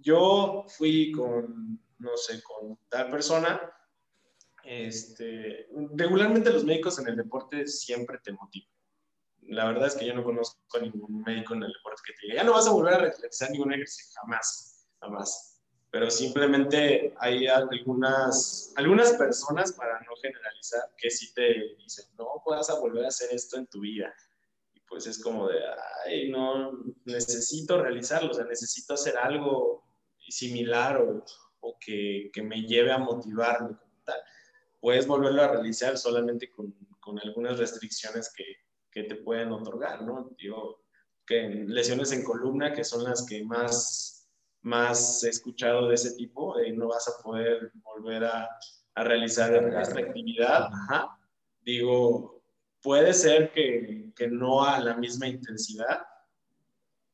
yo 0.00 0.64
fui 0.68 1.10
con, 1.12 1.80
no 1.98 2.16
sé, 2.16 2.40
con 2.42 2.78
tal 2.88 3.10
persona, 3.10 3.60
este, 4.64 5.68
regularmente 5.94 6.52
los 6.52 6.64
médicos 6.64 6.98
en 6.98 7.08
el 7.08 7.16
deporte 7.16 7.66
siempre 7.66 8.18
te 8.22 8.32
motivan. 8.32 8.68
La 9.42 9.66
verdad 9.66 9.88
es 9.88 9.96
que 9.96 10.06
yo 10.06 10.14
no 10.14 10.24
conozco 10.24 10.60
a 10.74 10.80
ningún 10.80 11.22
médico 11.22 11.54
en 11.54 11.64
el 11.64 11.72
deporte 11.72 12.02
que 12.06 12.12
te 12.14 12.26
diga, 12.26 12.36
ya 12.36 12.44
no 12.44 12.52
vas 12.52 12.66
a 12.66 12.72
volver 12.72 12.94
a 12.94 12.98
realizar 12.98 13.50
ningún 13.50 13.72
ejercicio, 13.72 14.20
jamás, 14.22 14.86
jamás 15.00 15.52
pero 15.92 16.10
simplemente 16.10 17.14
hay 17.18 17.46
algunas, 17.46 18.72
algunas 18.76 19.12
personas, 19.12 19.72
para 19.72 20.00
no 20.00 20.16
generalizar, 20.22 20.80
que 20.96 21.10
sí 21.10 21.34
te 21.34 21.76
dicen, 21.76 22.06
no 22.16 22.42
vas 22.46 22.70
a 22.70 22.80
volver 22.80 23.04
a 23.04 23.08
hacer 23.08 23.28
esto 23.30 23.58
en 23.58 23.66
tu 23.66 23.80
vida. 23.80 24.12
Y 24.72 24.80
pues 24.88 25.06
es 25.06 25.22
como 25.22 25.48
de, 25.48 25.58
ay, 26.06 26.30
no, 26.30 26.72
necesito 27.04 27.82
realizarlo, 27.82 28.30
o 28.30 28.34
sea, 28.34 28.46
necesito 28.46 28.94
hacer 28.94 29.18
algo 29.18 29.84
similar 30.30 30.96
o, 30.96 31.22
o 31.60 31.78
que, 31.78 32.30
que, 32.32 32.42
me 32.42 32.62
lleve 32.62 32.90
a 32.90 32.96
motivarme. 32.96 33.76
Puedes 34.82 35.06
volverlo 35.06 35.42
a 35.42 35.48
realizar 35.48 35.96
solamente 35.96 36.50
con, 36.50 36.74
con 37.00 37.18
algunas 37.18 37.58
restricciones 37.58 38.30
que, 38.36 38.44
que, 38.90 39.04
te 39.04 39.16
pueden 39.16 39.50
otorgar, 39.52 40.02
¿no? 40.02 40.30
Digo, 40.36 40.82
que 41.24 41.48
lesiones 41.66 42.12
en 42.12 42.22
columna, 42.22 42.74
que 42.74 42.84
son 42.84 43.04
las 43.04 43.24
que 43.24 43.42
más 43.44 44.22
más 44.62 45.24
escuchado 45.24 45.88
de 45.88 45.94
ese 45.94 46.12
tipo, 46.14 46.58
eh, 46.58 46.72
no 46.72 46.88
vas 46.88 47.08
a 47.08 47.22
poder 47.22 47.72
volver 47.82 48.24
a, 48.24 48.48
a 48.94 49.04
realizar 49.04 49.54
esta 49.54 50.00
actividad. 50.00 50.68
Digo, 51.60 52.42
puede 52.80 53.12
ser 53.12 53.52
que, 53.52 54.12
que, 54.16 54.28
no 54.28 54.64
a 54.64 54.78
la 54.78 54.96
misma 54.96 55.26
intensidad, 55.26 56.06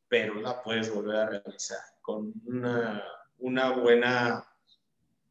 pero 0.08 0.34
la 0.34 0.62
puedes 0.62 0.92
volver 0.94 1.16
a 1.16 1.28
realizar 1.28 1.80
con 2.00 2.32
una, 2.46 3.02
una 3.38 3.70
buena 3.70 4.47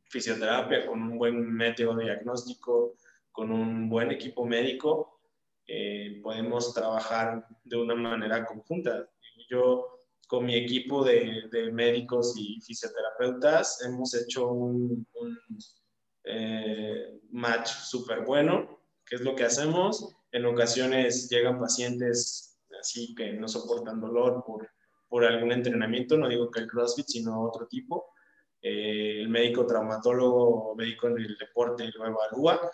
fisioterapia, 0.10 0.86
con 0.86 1.02
un 1.02 1.17
buen 1.17 1.54
método 1.54 1.98
diagnóstico, 1.98 2.96
con 3.32 3.52
un 3.52 3.89
buen 3.89 4.12
equipo 4.12 4.46
médico, 4.46 5.20
eh, 5.67 6.20
podemos 6.24 6.74
trabajar 6.74 7.46
de 7.63 7.78
una 7.78 7.96
manera 7.96 8.46
conjunta. 8.46 9.08
Yo 9.50 10.00
con 10.28 10.46
mi 10.46 10.56
equipo 10.56 11.04
de, 11.04 11.50
médicos 11.72 12.36
y 12.38 12.60
fisioterapeutas 12.62 13.82
hemos 13.86 14.13
hecho 14.13 14.48
un, 14.50 15.08
un 15.13 15.38
eh, 16.24 17.20
match 17.32 17.67
súper 17.67 18.22
bueno, 18.26 18.80
que 19.06 19.15
es 19.15 19.22
lo 19.22 19.36
que 19.36 19.46
hacemos. 19.46 20.15
En 20.32 20.46
ocasiones 20.46 21.30
llegan 21.30 21.60
pacientes 21.60 22.48
así 22.80 23.13
que 23.15 23.34
no 23.34 23.48
soportan 23.48 24.00
dolor 24.00 24.43
por, 24.46 24.70
por 25.08 25.26
algún 25.26 25.52
entrenamiento, 25.52 26.17
no 26.17 26.28
digo 26.28 26.52
que 26.52 26.62
el 26.62 26.67
CrossFit, 26.67 27.08
sino 27.08 27.41
otro 27.41 27.67
tipo. 27.67 28.13
Eh, 28.62 29.22
el 29.22 29.30
médico 29.30 29.65
traumatólogo, 29.65 30.76
médico 30.76 31.08
en 31.08 31.17
el 31.17 31.38
deporte 31.38 31.89
lo 31.93 32.06
evalúa. 32.06 32.72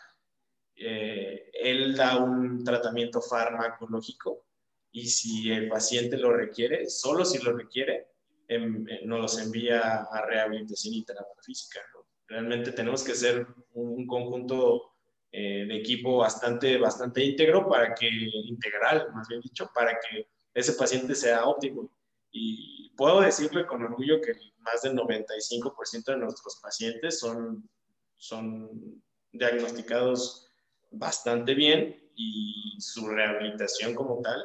Eh, 0.75 1.51
él 1.53 1.95
da 1.95 2.17
un 2.17 2.63
tratamiento 2.63 3.21
farmacológico 3.21 4.45
y 4.91 5.07
si 5.07 5.51
el 5.51 5.69
paciente 5.69 6.17
lo 6.17 6.33
requiere, 6.33 6.89
solo 6.89 7.25
si 7.25 7.43
lo 7.43 7.55
requiere, 7.55 8.07
em, 8.47 8.87
eh, 8.87 9.01
nos 9.05 9.21
los 9.21 9.39
envía 9.39 10.03
a 10.03 10.25
rehabilitación 10.25 10.93
y 10.95 11.03
terapia 11.03 11.41
física. 11.43 11.79
Realmente 12.27 12.71
tenemos 12.71 13.03
que 13.03 13.15
ser 13.15 13.47
un, 13.73 14.07
conjunto 14.07 14.93
eh, 15.31 15.65
de 15.67 15.75
equipo 15.77 16.17
bastante, 16.17 16.77
bastante 16.77 17.23
íntegro 17.23 17.67
para 17.67 17.93
que, 17.93 18.07
integral, 18.07 19.07
más 19.13 19.27
bien 19.27 19.41
dicho, 19.41 19.69
para 19.73 19.99
que 19.99 20.27
ese 20.53 20.73
paciente 20.73 21.15
sea 21.15 21.45
óptimo. 21.45 21.91
Y 22.31 22.91
puedo 22.95 23.21
decirle 23.21 23.65
con 23.65 23.83
orgullo 23.83 24.21
que 24.21 24.33
más 24.63 24.81
del 24.81 24.95
95% 24.95 26.05
de 26.05 26.17
nuestros 26.17 26.59
pacientes 26.61 27.19
son, 27.19 27.69
son 28.15 29.01
diagnosticados 29.31 30.47
bastante 30.91 31.53
bien 31.53 32.09
y 32.15 32.75
su 32.79 33.07
rehabilitación 33.07 33.95
como 33.95 34.21
tal 34.21 34.43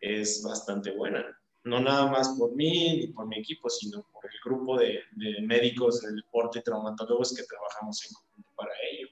es 0.00 0.42
bastante 0.42 0.90
buena. 0.90 1.24
No 1.64 1.80
nada 1.80 2.06
más 2.06 2.28
por 2.38 2.54
mí 2.54 2.98
ni 2.98 3.06
por 3.08 3.26
mi 3.26 3.38
equipo, 3.38 3.68
sino 3.68 4.06
por 4.12 4.24
el 4.24 4.38
grupo 4.44 4.78
de, 4.78 5.00
médicos 5.42 6.00
del 6.00 6.16
deporte 6.16 6.60
y 6.60 6.62
traumatólogos 6.62 7.34
que 7.34 7.42
trabajamos 7.42 8.04
en 8.06 8.14
conjunto 8.14 8.50
para 8.56 8.72
ello. 8.92 9.08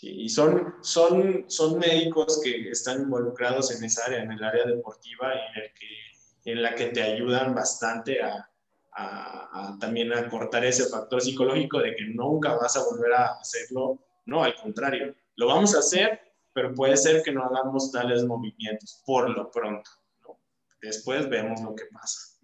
y 0.00 0.28
son, 0.28 0.74
son, 0.80 1.44
son 1.48 1.78
médicos 1.78 2.40
que 2.42 2.70
están 2.70 3.02
involucrados 3.02 3.70
en 3.70 3.84
esa 3.84 4.06
área, 4.06 4.22
en 4.22 4.32
el 4.32 4.42
área 4.42 4.64
deportiva, 4.66 5.32
en, 5.32 5.62
el 5.62 5.72
que, 5.74 6.50
en 6.50 6.62
la 6.62 6.74
que 6.74 6.86
te 6.86 7.02
ayudan 7.02 7.54
bastante 7.54 8.20
a, 8.22 8.51
a, 8.94 9.76
también 9.80 10.12
a 10.12 10.28
cortar 10.28 10.64
ese 10.64 10.84
factor 10.86 11.20
psicológico 11.20 11.78
de 11.78 11.94
que 11.96 12.04
nunca 12.06 12.54
vas 12.54 12.76
a 12.76 12.84
volver 12.84 13.12
a 13.12 13.26
hacerlo. 13.40 13.98
No, 14.26 14.44
al 14.44 14.54
contrario, 14.54 15.14
lo 15.36 15.46
vamos 15.46 15.74
a 15.74 15.78
hacer, 15.78 16.20
pero 16.52 16.74
puede 16.74 16.96
ser 16.96 17.22
que 17.22 17.32
no 17.32 17.44
hagamos 17.44 17.90
tales 17.90 18.24
movimientos 18.24 19.02
por 19.06 19.30
lo 19.30 19.50
pronto. 19.50 19.90
¿no? 20.22 20.38
Después 20.80 21.28
vemos 21.28 21.60
lo 21.62 21.74
que 21.74 21.84
pasa. 21.92 22.38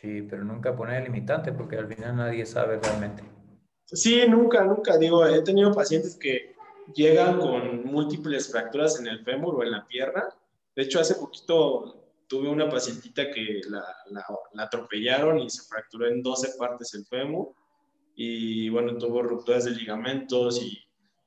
Sí, 0.00 0.22
pero 0.22 0.44
nunca 0.44 0.76
poner 0.76 1.02
limitante 1.02 1.52
porque 1.52 1.76
al 1.76 1.88
final 1.88 2.16
nadie 2.16 2.46
sabe 2.46 2.78
realmente. 2.78 3.24
Sí, 3.84 4.22
nunca, 4.28 4.64
nunca. 4.64 4.96
Digo, 4.96 5.26
he 5.26 5.42
tenido 5.42 5.72
pacientes 5.72 6.16
que 6.16 6.54
llegan 6.94 7.38
con 7.40 7.84
múltiples 7.86 8.50
fracturas 8.50 9.00
en 9.00 9.08
el 9.08 9.24
fémur 9.24 9.56
o 9.56 9.62
en 9.62 9.72
la 9.72 9.86
pierna. 9.86 10.28
De 10.76 10.82
hecho, 10.82 11.00
hace 11.00 11.16
poquito 11.16 11.97
tuve 12.28 12.48
una 12.48 12.68
pacientita 12.68 13.30
que 13.30 13.60
la, 13.68 13.84
la, 14.10 14.24
la 14.52 14.62
atropellaron 14.64 15.38
y 15.40 15.50
se 15.50 15.62
fracturó 15.62 16.06
en 16.06 16.22
12 16.22 16.56
partes 16.58 16.94
el 16.94 17.06
fémur. 17.06 17.54
Y 18.14 18.68
bueno, 18.68 18.96
tuvo 18.98 19.22
rupturas 19.22 19.64
de 19.64 19.70
ligamentos 19.72 20.60
y 20.62 20.78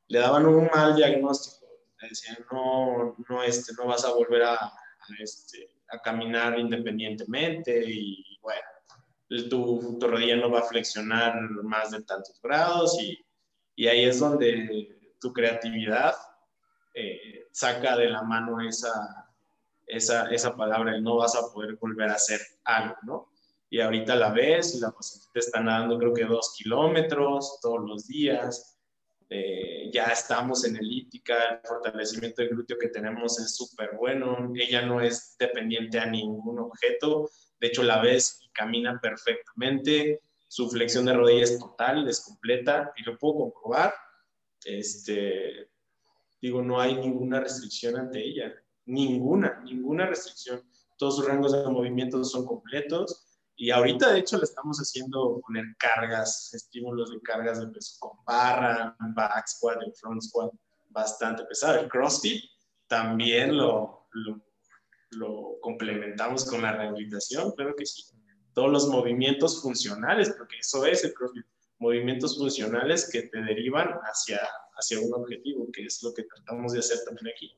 le 0.08 0.20
daban 0.20 0.46
un 0.46 0.70
mal 0.74 0.96
diagnóstico. 0.96 1.66
Le 2.02 2.10
decían, 2.10 2.38
no, 2.52 3.16
no, 3.28 3.44
este, 3.44 3.74
no 3.74 3.88
vas 3.88 4.06
a 4.06 4.14
volver 4.14 4.44
a, 4.44 4.56
a, 4.56 4.74
este, 5.20 5.70
a 5.90 6.00
caminar 6.00 6.58
independientemente 6.60 7.84
y 7.86 8.38
bueno, 8.42 8.62
tu, 9.50 9.98
tu, 10.00 10.08
rodilla 10.08 10.36
no 10.36 10.52
va 10.52 10.60
a 10.60 10.64
flexionar 10.64 11.40
más 11.64 11.92
de 11.92 12.02
tantos 12.04 12.40
grados 12.42 13.00
y, 13.00 13.18
y 13.76 13.88
ahí 13.88 14.06
es 14.06 14.20
donde 14.20 15.16
tu 15.20 15.32
creatividad 15.32 16.16
eh, 16.94 17.48
saca 17.52 17.96
de 17.96 18.10
la 18.10 18.24
mano 18.24 18.60
esa, 18.60 19.21
esa, 19.92 20.28
esa 20.32 20.56
palabra, 20.56 21.00
no 21.00 21.18
vas 21.18 21.36
a 21.36 21.52
poder 21.54 21.76
volver 21.76 22.10
a 22.10 22.16
hacer 22.16 22.40
algo, 22.64 22.96
¿no? 23.04 23.30
Y 23.70 23.80
ahorita 23.80 24.16
la 24.16 24.32
ves 24.32 24.76
y 24.76 24.80
la 24.80 24.92
paciente 24.92 25.28
te 25.34 25.40
está 25.40 25.62
nadando 25.62 25.98
creo 25.98 26.14
que 26.14 26.26
dos 26.26 26.56
kilómetros 26.58 27.60
todos 27.62 27.80
los 27.88 28.08
días, 28.08 28.80
eh, 29.30 29.90
ya 29.94 30.06
estamos 30.06 30.66
en 30.66 30.78
elíptica, 30.78 31.36
el 31.62 31.68
fortalecimiento 31.68 32.42
del 32.42 32.52
glúteo 32.52 32.78
que 32.78 32.90
tenemos 32.90 33.40
es 33.40 33.56
súper 33.56 33.92
bueno, 33.98 34.52
ella 34.56 34.82
no 34.82 35.00
es 35.00 35.36
dependiente 35.38 36.00
a 36.00 36.06
ningún 36.06 36.60
objeto, 36.60 37.30
de 37.60 37.68
hecho 37.68 37.84
la 37.84 38.02
ves 38.02 38.40
y 38.42 38.50
camina 38.50 39.00
perfectamente, 39.02 40.22
su 40.48 40.70
flexión 40.70 41.06
de 41.06 41.14
rodilla 41.14 41.44
es 41.44 41.58
total, 41.58 42.08
es 42.10 42.20
completa 42.22 42.92
y 42.98 43.04
lo 43.04 43.18
puedo 43.18 43.52
comprobar. 43.52 43.94
Este, 44.66 45.70
digo, 46.42 46.62
no 46.62 46.82
hay 46.82 46.96
ninguna 46.96 47.40
restricción 47.40 47.98
ante 47.98 48.20
ella, 48.20 48.54
ninguna, 48.86 49.62
ninguna 49.64 50.06
restricción. 50.06 50.62
Todos 50.98 51.18
sus 51.18 51.28
rangos 51.28 51.52
de 51.52 51.70
movimiento 51.70 52.24
son 52.24 52.46
completos 52.46 53.32
y 53.62 53.70
ahorita, 53.70 54.12
de 54.12 54.20
hecho, 54.22 54.38
le 54.38 54.46
estamos 54.46 54.80
haciendo 54.80 55.40
poner 55.46 55.64
cargas, 55.78 56.52
estímulos 56.52 57.12
de 57.12 57.22
cargas 57.22 57.60
de 57.60 57.68
peso 57.68 57.96
con 58.00 58.18
barra, 58.26 58.96
back 59.16 59.48
squat, 59.48 59.84
el 59.84 59.94
front 59.94 60.20
squat, 60.20 60.52
bastante 60.90 61.44
pesado. 61.46 61.80
El 61.80 61.88
CrossFit 61.88 62.44
también 62.88 63.56
lo, 63.56 64.08
lo, 65.12 65.60
complementamos 65.62 66.44
con 66.46 66.64
la 66.64 66.72
rehabilitación, 66.72 67.52
claro 67.52 67.76
que 67.76 67.86
sí. 67.86 68.04
Todos 68.56 68.72
los 68.72 68.88
movimientos 68.88 69.62
funcionales, 69.62 70.34
porque 70.36 70.58
eso 70.58 70.84
es 70.88 71.04
el 71.04 71.14
CrossFit, 71.14 71.46
movimientos 71.78 72.40
funcionales 72.40 73.08
que 73.12 73.22
te 73.24 73.44
derivan 73.44 73.90
hacia, 74.06 74.40
hacia 74.76 75.00
un 75.00 75.14
objetivo, 75.14 75.68
que 75.72 75.86
es 75.86 76.02
lo 76.02 76.12
que 76.16 76.24
tratamos 76.24 76.74
de 76.74 76.80
hacer 76.80 76.98
también 77.06 77.28
aquí. 77.28 77.56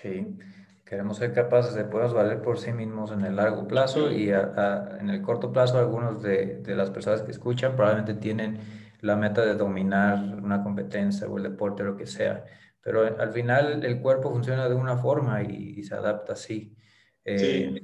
Sí, 0.00 0.36
Queremos 0.84 1.18
ser 1.18 1.34
capaces 1.34 1.74
de 1.74 1.84
podernos 1.84 2.14
valer 2.14 2.40
por 2.40 2.58
sí 2.58 2.72
mismos 2.72 3.12
en 3.12 3.22
el 3.22 3.36
largo 3.36 3.68
plazo 3.68 4.10
y 4.10 4.30
en 4.30 5.10
el 5.10 5.20
corto 5.20 5.52
plazo 5.52 5.78
algunos 5.78 6.22
de, 6.22 6.62
de, 6.62 6.74
las 6.74 6.90
personas 6.90 7.20
que 7.20 7.30
escuchan 7.30 7.76
probablemente 7.76 8.14
tienen 8.14 8.58
la 9.02 9.14
meta 9.14 9.44
de 9.44 9.54
dominar 9.54 10.18
una 10.42 10.62
competencia 10.62 11.28
o 11.28 11.36
el 11.36 11.42
deporte 11.42 11.82
o 11.82 11.86
lo 11.86 11.96
que 11.98 12.06
sea, 12.06 12.42
pero 12.80 13.02
al 13.20 13.32
final 13.32 13.84
el 13.84 14.00
cuerpo 14.00 14.30
funciona 14.30 14.66
de 14.66 14.74
una 14.74 14.96
forma 14.96 15.42
y, 15.42 15.82
se 15.82 15.94
adapta 15.94 16.32
así. 16.32 16.74
Eh, 17.22 17.82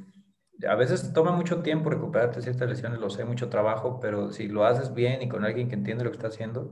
a 0.66 0.74
veces 0.74 1.12
toma 1.12 1.32
mucho 1.32 1.60
tiempo 1.60 1.90
recuperarte 1.90 2.40
ciertas 2.40 2.70
lesiones, 2.70 3.00
lo 3.00 3.10
sé, 3.10 3.26
mucho 3.26 3.50
trabajo, 3.50 4.00
pero 4.00 4.32
si 4.32 4.48
lo 4.48 4.64
haces 4.64 4.94
bien 4.94 5.20
y 5.20 5.28
con 5.28 5.44
alguien 5.44 5.68
que 5.68 5.74
entiende 5.74 6.04
lo 6.04 6.10
que 6.10 6.16
está 6.16 6.28
haciendo, 6.28 6.70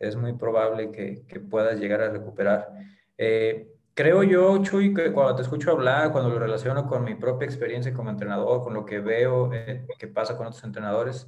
es 0.00 0.16
muy 0.16 0.32
probable 0.32 0.90
que, 0.90 1.24
que 1.28 1.38
puedas 1.38 1.78
llegar 1.78 2.00
a 2.02 2.10
recuperar. 2.10 2.68
Eh, 3.16 3.77
Creo 3.98 4.22
yo, 4.22 4.62
Chuy, 4.62 4.94
que 4.94 5.10
cuando 5.10 5.34
te 5.34 5.42
escucho 5.42 5.72
hablar, 5.72 6.12
cuando 6.12 6.30
lo 6.30 6.38
relaciono 6.38 6.86
con 6.86 7.02
mi 7.02 7.16
propia 7.16 7.46
experiencia 7.46 7.92
como 7.92 8.10
entrenador, 8.10 8.62
con 8.62 8.72
lo 8.72 8.84
que 8.84 9.00
veo 9.00 9.52
eh, 9.52 9.88
que 9.98 10.06
pasa 10.06 10.36
con 10.36 10.46
otros 10.46 10.62
entrenadores, 10.62 11.26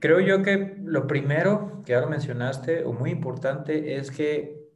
creo 0.00 0.18
yo 0.18 0.42
que 0.42 0.74
lo 0.82 1.06
primero 1.06 1.80
que 1.86 1.94
ahora 1.94 2.08
mencionaste, 2.08 2.82
o 2.82 2.92
muy 2.92 3.10
importante, 3.10 3.94
es 3.94 4.10
que, 4.10 4.72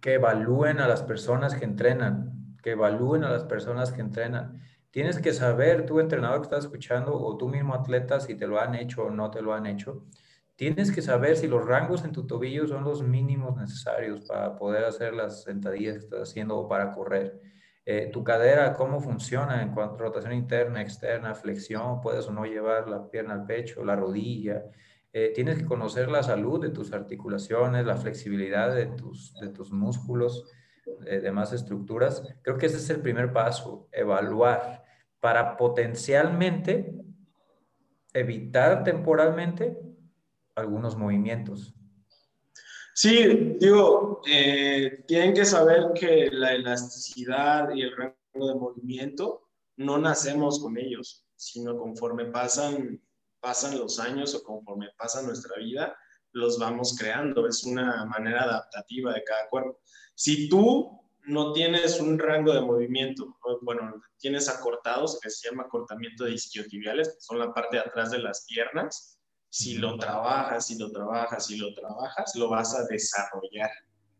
que 0.00 0.14
evalúen 0.14 0.80
a 0.80 0.88
las 0.88 1.04
personas 1.04 1.54
que 1.54 1.64
entrenan, 1.64 2.56
que 2.60 2.72
evalúen 2.72 3.22
a 3.22 3.30
las 3.30 3.44
personas 3.44 3.92
que 3.92 4.00
entrenan. 4.00 4.60
Tienes 4.90 5.20
que 5.20 5.32
saber, 5.32 5.86
tú 5.86 6.00
entrenador 6.00 6.40
que 6.40 6.46
estás 6.46 6.64
escuchando, 6.64 7.14
o 7.14 7.36
tú 7.36 7.46
mismo 7.46 7.72
atleta, 7.72 8.18
si 8.18 8.34
te 8.34 8.48
lo 8.48 8.58
han 8.58 8.74
hecho 8.74 9.04
o 9.04 9.10
no 9.10 9.30
te 9.30 9.42
lo 9.42 9.54
han 9.54 9.66
hecho, 9.66 10.06
Tienes 10.60 10.92
que 10.92 11.00
saber 11.00 11.38
si 11.38 11.48
los 11.48 11.64
rangos 11.64 12.04
en 12.04 12.12
tu 12.12 12.26
tobillo 12.26 12.66
son 12.66 12.84
los 12.84 13.02
mínimos 13.02 13.56
necesarios 13.56 14.20
para 14.26 14.58
poder 14.58 14.84
hacer 14.84 15.14
las 15.14 15.44
sentadillas 15.44 15.94
que 15.94 16.04
estás 16.04 16.28
haciendo 16.28 16.58
o 16.58 16.68
para 16.68 16.92
correr. 16.92 17.40
Eh, 17.86 18.10
tu 18.12 18.22
cadera, 18.22 18.74
cómo 18.74 19.00
funciona 19.00 19.62
en 19.62 19.72
cuanto 19.72 19.94
a 19.94 20.00
rotación 20.00 20.34
interna, 20.34 20.82
externa, 20.82 21.34
flexión, 21.34 22.02
puedes 22.02 22.28
o 22.28 22.32
no 22.32 22.44
llevar 22.44 22.90
la 22.90 23.08
pierna 23.08 23.32
al 23.32 23.46
pecho, 23.46 23.82
la 23.86 23.96
rodilla. 23.96 24.64
Eh, 25.14 25.32
tienes 25.34 25.56
que 25.56 25.64
conocer 25.64 26.10
la 26.10 26.22
salud 26.22 26.60
de 26.60 26.68
tus 26.68 26.92
articulaciones, 26.92 27.86
la 27.86 27.96
flexibilidad 27.96 28.74
de 28.74 28.84
tus, 28.84 29.32
de 29.40 29.48
tus 29.48 29.72
músculos, 29.72 30.44
de 31.00 31.22
demás 31.22 31.54
estructuras. 31.54 32.22
Creo 32.42 32.58
que 32.58 32.66
ese 32.66 32.76
es 32.76 32.90
el 32.90 33.00
primer 33.00 33.32
paso, 33.32 33.88
evaluar 33.92 34.84
para 35.20 35.56
potencialmente 35.56 37.00
evitar 38.12 38.84
temporalmente 38.84 39.89
algunos 40.60 40.96
movimientos. 40.96 41.74
Sí, 42.94 43.56
digo, 43.58 44.20
eh, 44.28 45.04
tienen 45.06 45.32
que 45.32 45.44
saber 45.44 45.92
que 45.94 46.28
la 46.30 46.52
elasticidad 46.52 47.70
y 47.74 47.82
el 47.82 47.96
rango 47.96 48.48
de 48.48 48.54
movimiento 48.54 49.48
no 49.76 49.96
nacemos 49.98 50.60
con 50.60 50.76
ellos, 50.76 51.24
sino 51.36 51.78
conforme 51.78 52.26
pasan, 52.26 53.00
pasan 53.40 53.78
los 53.78 53.98
años 53.98 54.34
o 54.34 54.42
conforme 54.42 54.90
pasa 54.98 55.22
nuestra 55.22 55.56
vida, 55.56 55.96
los 56.32 56.58
vamos 56.58 56.96
creando. 56.98 57.46
Es 57.46 57.64
una 57.64 58.04
manera 58.04 58.42
adaptativa 58.42 59.14
de 59.14 59.24
cada 59.24 59.48
cuerpo. 59.48 59.80
Si 60.14 60.48
tú 60.48 61.00
no 61.24 61.52
tienes 61.52 62.00
un 62.00 62.18
rango 62.18 62.52
de 62.52 62.60
movimiento, 62.60 63.38
bueno, 63.62 64.02
tienes 64.18 64.48
acortados, 64.48 65.18
que 65.20 65.30
se 65.30 65.48
llama 65.48 65.64
acortamiento 65.64 66.24
de 66.24 66.32
isquiotibiales, 66.32 67.16
son 67.20 67.38
la 67.38 67.52
parte 67.54 67.76
de 67.76 67.82
atrás 67.82 68.10
de 68.10 68.18
las 68.18 68.44
piernas, 68.46 69.19
si 69.50 69.78
lo 69.78 69.98
trabajas, 69.98 70.68
si 70.68 70.78
lo 70.78 70.90
trabajas, 70.90 71.46
si 71.46 71.56
lo 71.58 71.74
trabajas, 71.74 72.34
lo 72.36 72.48
vas 72.48 72.74
a 72.74 72.86
desarrollar. 72.86 73.70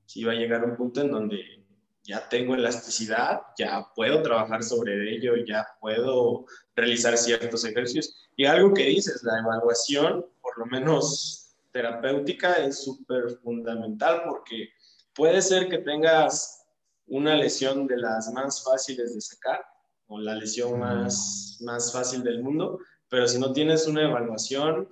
Si 0.04 0.24
va 0.24 0.32
a 0.32 0.34
llegar 0.34 0.64
un 0.64 0.76
punto 0.76 1.02
en 1.02 1.12
donde 1.12 1.64
ya 2.02 2.28
tengo 2.28 2.56
elasticidad, 2.56 3.40
ya 3.56 3.86
puedo 3.94 4.22
trabajar 4.22 4.64
sobre 4.64 5.14
ello, 5.14 5.36
ya 5.46 5.66
puedo 5.80 6.46
realizar 6.74 7.16
ciertos 7.16 7.64
ejercicios. 7.64 8.28
Y 8.34 8.44
algo 8.44 8.74
que 8.74 8.84
dices, 8.86 9.22
la 9.22 9.38
evaluación, 9.38 10.26
por 10.42 10.58
lo 10.58 10.66
menos 10.66 11.54
terapéutica, 11.70 12.54
es 12.54 12.82
súper 12.82 13.30
fundamental 13.44 14.22
porque 14.26 14.70
puede 15.14 15.40
ser 15.42 15.68
que 15.68 15.78
tengas 15.78 16.64
una 17.06 17.36
lesión 17.36 17.86
de 17.86 17.98
las 17.98 18.32
más 18.32 18.64
fáciles 18.64 19.14
de 19.14 19.20
sacar 19.20 19.64
o 20.08 20.18
la 20.18 20.34
lesión 20.34 20.80
más, 20.80 21.58
más 21.60 21.92
fácil 21.92 22.24
del 22.24 22.42
mundo, 22.42 22.80
pero 23.08 23.28
si 23.28 23.38
no 23.38 23.52
tienes 23.52 23.86
una 23.86 24.02
evaluación, 24.02 24.88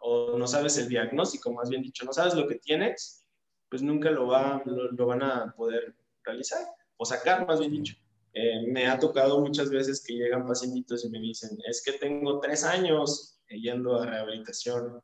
o 0.00 0.36
no 0.38 0.46
sabes 0.46 0.78
el 0.78 0.88
diagnóstico, 0.88 1.52
más 1.52 1.68
bien 1.68 1.82
dicho, 1.82 2.04
no 2.04 2.12
sabes 2.12 2.34
lo 2.34 2.48
que 2.48 2.56
tienes, 2.56 3.26
pues 3.68 3.82
nunca 3.82 4.10
lo, 4.10 4.26
va, 4.26 4.62
lo, 4.64 5.06
van 5.06 5.22
a 5.22 5.54
poder 5.56 5.94
realizar 6.24 6.66
o 6.96 7.04
sacar, 7.04 7.46
más 7.46 7.60
bien 7.60 7.72
dicho. 7.72 7.94
Eh, 8.32 8.66
me 8.66 8.86
ha 8.86 8.98
tocado 8.98 9.40
muchas 9.40 9.70
veces 9.70 10.04
que 10.04 10.14
llegan 10.14 10.46
pacientitos 10.46 11.04
y 11.04 11.10
me 11.10 11.20
dicen, 11.20 11.58
es 11.68 11.82
que 11.84 11.92
tengo 11.92 12.40
tres 12.40 12.64
años 12.64 13.40
yendo 13.48 14.00
a 14.00 14.06
rehabilitación 14.06 15.02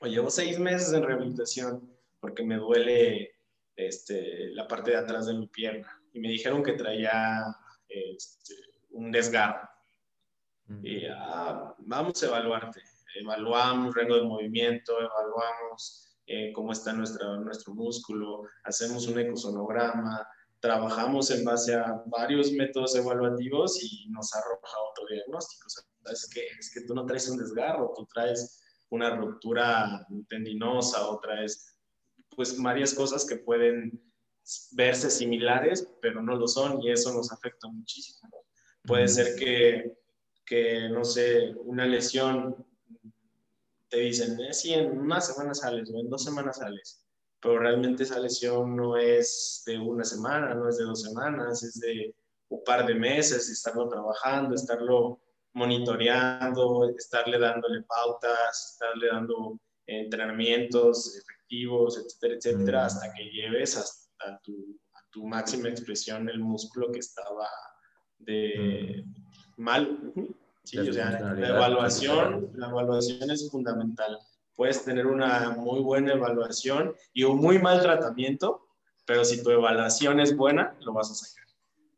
o 0.00 0.06
llevo 0.06 0.30
seis 0.30 0.58
meses 0.58 0.92
en 0.92 1.02
rehabilitación 1.02 1.96
porque 2.20 2.44
me 2.44 2.56
duele 2.56 3.32
este, 3.74 4.50
la 4.50 4.66
parte 4.68 4.92
de 4.92 4.98
atrás 4.98 5.26
de 5.26 5.34
mi 5.34 5.48
pierna 5.48 6.00
y 6.12 6.20
me 6.20 6.28
dijeron 6.28 6.62
que 6.62 6.72
traía 6.72 7.44
este, 7.88 8.54
un 8.90 9.10
desgarro. 9.12 9.68
Y 10.82 11.04
ah, 11.06 11.74
vamos 11.78 12.22
a 12.22 12.26
evaluarte 12.26 12.82
evaluamos 13.20 13.94
rango 13.94 14.16
de 14.16 14.22
movimiento, 14.22 14.92
evaluamos 15.00 16.06
eh, 16.26 16.52
cómo 16.52 16.72
está 16.72 16.92
nuestra, 16.92 17.36
nuestro 17.36 17.74
músculo, 17.74 18.42
hacemos 18.64 19.06
un 19.06 19.18
ecosonograma, 19.18 20.26
trabajamos 20.60 21.30
en 21.30 21.44
base 21.44 21.74
a 21.74 22.02
varios 22.06 22.50
métodos 22.52 22.96
evaluativos 22.96 23.80
y 23.82 24.08
nos 24.10 24.34
arroja 24.34 24.76
otro 24.90 25.06
diagnóstico. 25.08 25.66
es, 26.10 26.30
que, 26.32 26.46
es 26.58 26.72
que 26.74 26.80
tú 26.82 26.94
no 26.94 27.06
traes 27.06 27.28
un 27.28 27.38
desgarro, 27.38 27.92
tú 27.94 28.06
traes 28.12 28.62
una 28.90 29.14
ruptura 29.16 30.06
tendinosa 30.28 31.06
o 31.08 31.20
traes 31.20 31.78
pues 32.34 32.60
varias 32.60 32.92
cosas 32.94 33.24
que 33.24 33.36
pueden 33.36 34.02
verse 34.72 35.10
similares, 35.10 35.88
pero 36.00 36.22
no 36.22 36.36
lo 36.36 36.46
son 36.46 36.82
y 36.82 36.90
eso 36.90 37.12
nos 37.12 37.32
afecta 37.32 37.68
muchísimo. 37.68 38.30
Puede 38.82 39.08
ser 39.08 39.36
que, 39.36 39.96
que 40.44 40.88
no 40.88 41.04
sé, 41.04 41.54
una 41.64 41.86
lesión 41.86 42.66
te 43.88 43.98
dicen, 43.98 44.38
eh, 44.40 44.52
sí, 44.52 44.74
en 44.74 44.98
una 44.98 45.20
semana 45.20 45.54
sales 45.54 45.90
o 45.92 46.00
en 46.00 46.10
dos 46.10 46.24
semanas 46.24 46.58
sales, 46.58 47.04
pero 47.40 47.58
realmente 47.58 48.02
esa 48.02 48.18
lesión 48.18 48.76
no 48.76 48.96
es 48.96 49.62
de 49.66 49.78
una 49.78 50.04
semana, 50.04 50.54
no 50.54 50.68
es 50.68 50.78
de 50.78 50.84
dos 50.84 51.02
semanas, 51.02 51.62
es 51.62 51.78
de 51.80 52.14
un 52.48 52.62
par 52.64 52.86
de 52.86 52.94
meses, 52.94 53.48
estarlo 53.48 53.88
trabajando, 53.88 54.54
estarlo 54.54 55.20
monitoreando, 55.54 56.90
estarle 56.96 57.38
dándole 57.38 57.82
pautas, 57.82 58.72
estarle 58.72 59.08
dando 59.08 59.58
entrenamientos 59.86 61.16
efectivos, 61.16 61.98
etcétera, 61.98 62.34
etcétera, 62.34 62.82
mm. 62.82 62.86
hasta 62.86 63.14
que 63.14 63.24
lleves 63.24 63.76
hasta 63.76 64.40
tu, 64.42 64.78
a 64.94 65.10
tu 65.10 65.26
máxima 65.26 65.68
expresión 65.68 66.28
el 66.28 66.40
músculo 66.40 66.90
que 66.92 66.98
estaba 66.98 67.48
de 68.18 69.04
mm. 69.06 69.62
mal. 69.62 70.12
Sí, 70.66 70.78
o 70.78 70.92
sea, 70.92 71.10
la 71.10 71.48
evaluación, 71.48 72.50
la 72.56 72.68
evaluación 72.68 73.30
es 73.30 73.48
fundamental. 73.48 74.18
Puedes 74.56 74.84
tener 74.84 75.06
una 75.06 75.50
muy 75.50 75.80
buena 75.80 76.14
evaluación 76.14 76.92
y 77.12 77.22
un 77.22 77.38
muy 77.38 77.60
mal 77.60 77.80
tratamiento, 77.80 78.66
pero 79.04 79.24
si 79.24 79.44
tu 79.44 79.50
evaluación 79.50 80.18
es 80.18 80.36
buena, 80.36 80.76
lo 80.80 80.92
vas 80.92 81.12
a 81.12 81.14
sacar. 81.14 81.44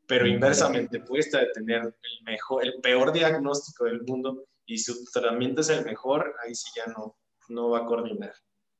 Pero 0.06 0.26
inversamente, 0.26 1.00
puedes 1.00 1.30
tener 1.30 1.82
el, 1.82 2.24
mejor, 2.26 2.62
el 2.62 2.74
peor 2.82 3.10
diagnóstico 3.10 3.86
del 3.86 4.02
mundo 4.02 4.44
y 4.66 4.76
si 4.76 4.92
tu 4.92 5.10
tratamiento 5.10 5.62
es 5.62 5.70
el 5.70 5.86
mejor, 5.86 6.34
ahí 6.44 6.54
sí 6.54 6.68
ya 6.76 6.92
no, 6.92 7.16
no 7.48 7.70
va 7.70 7.78
a 7.80 7.86
coordinar. 7.86 8.34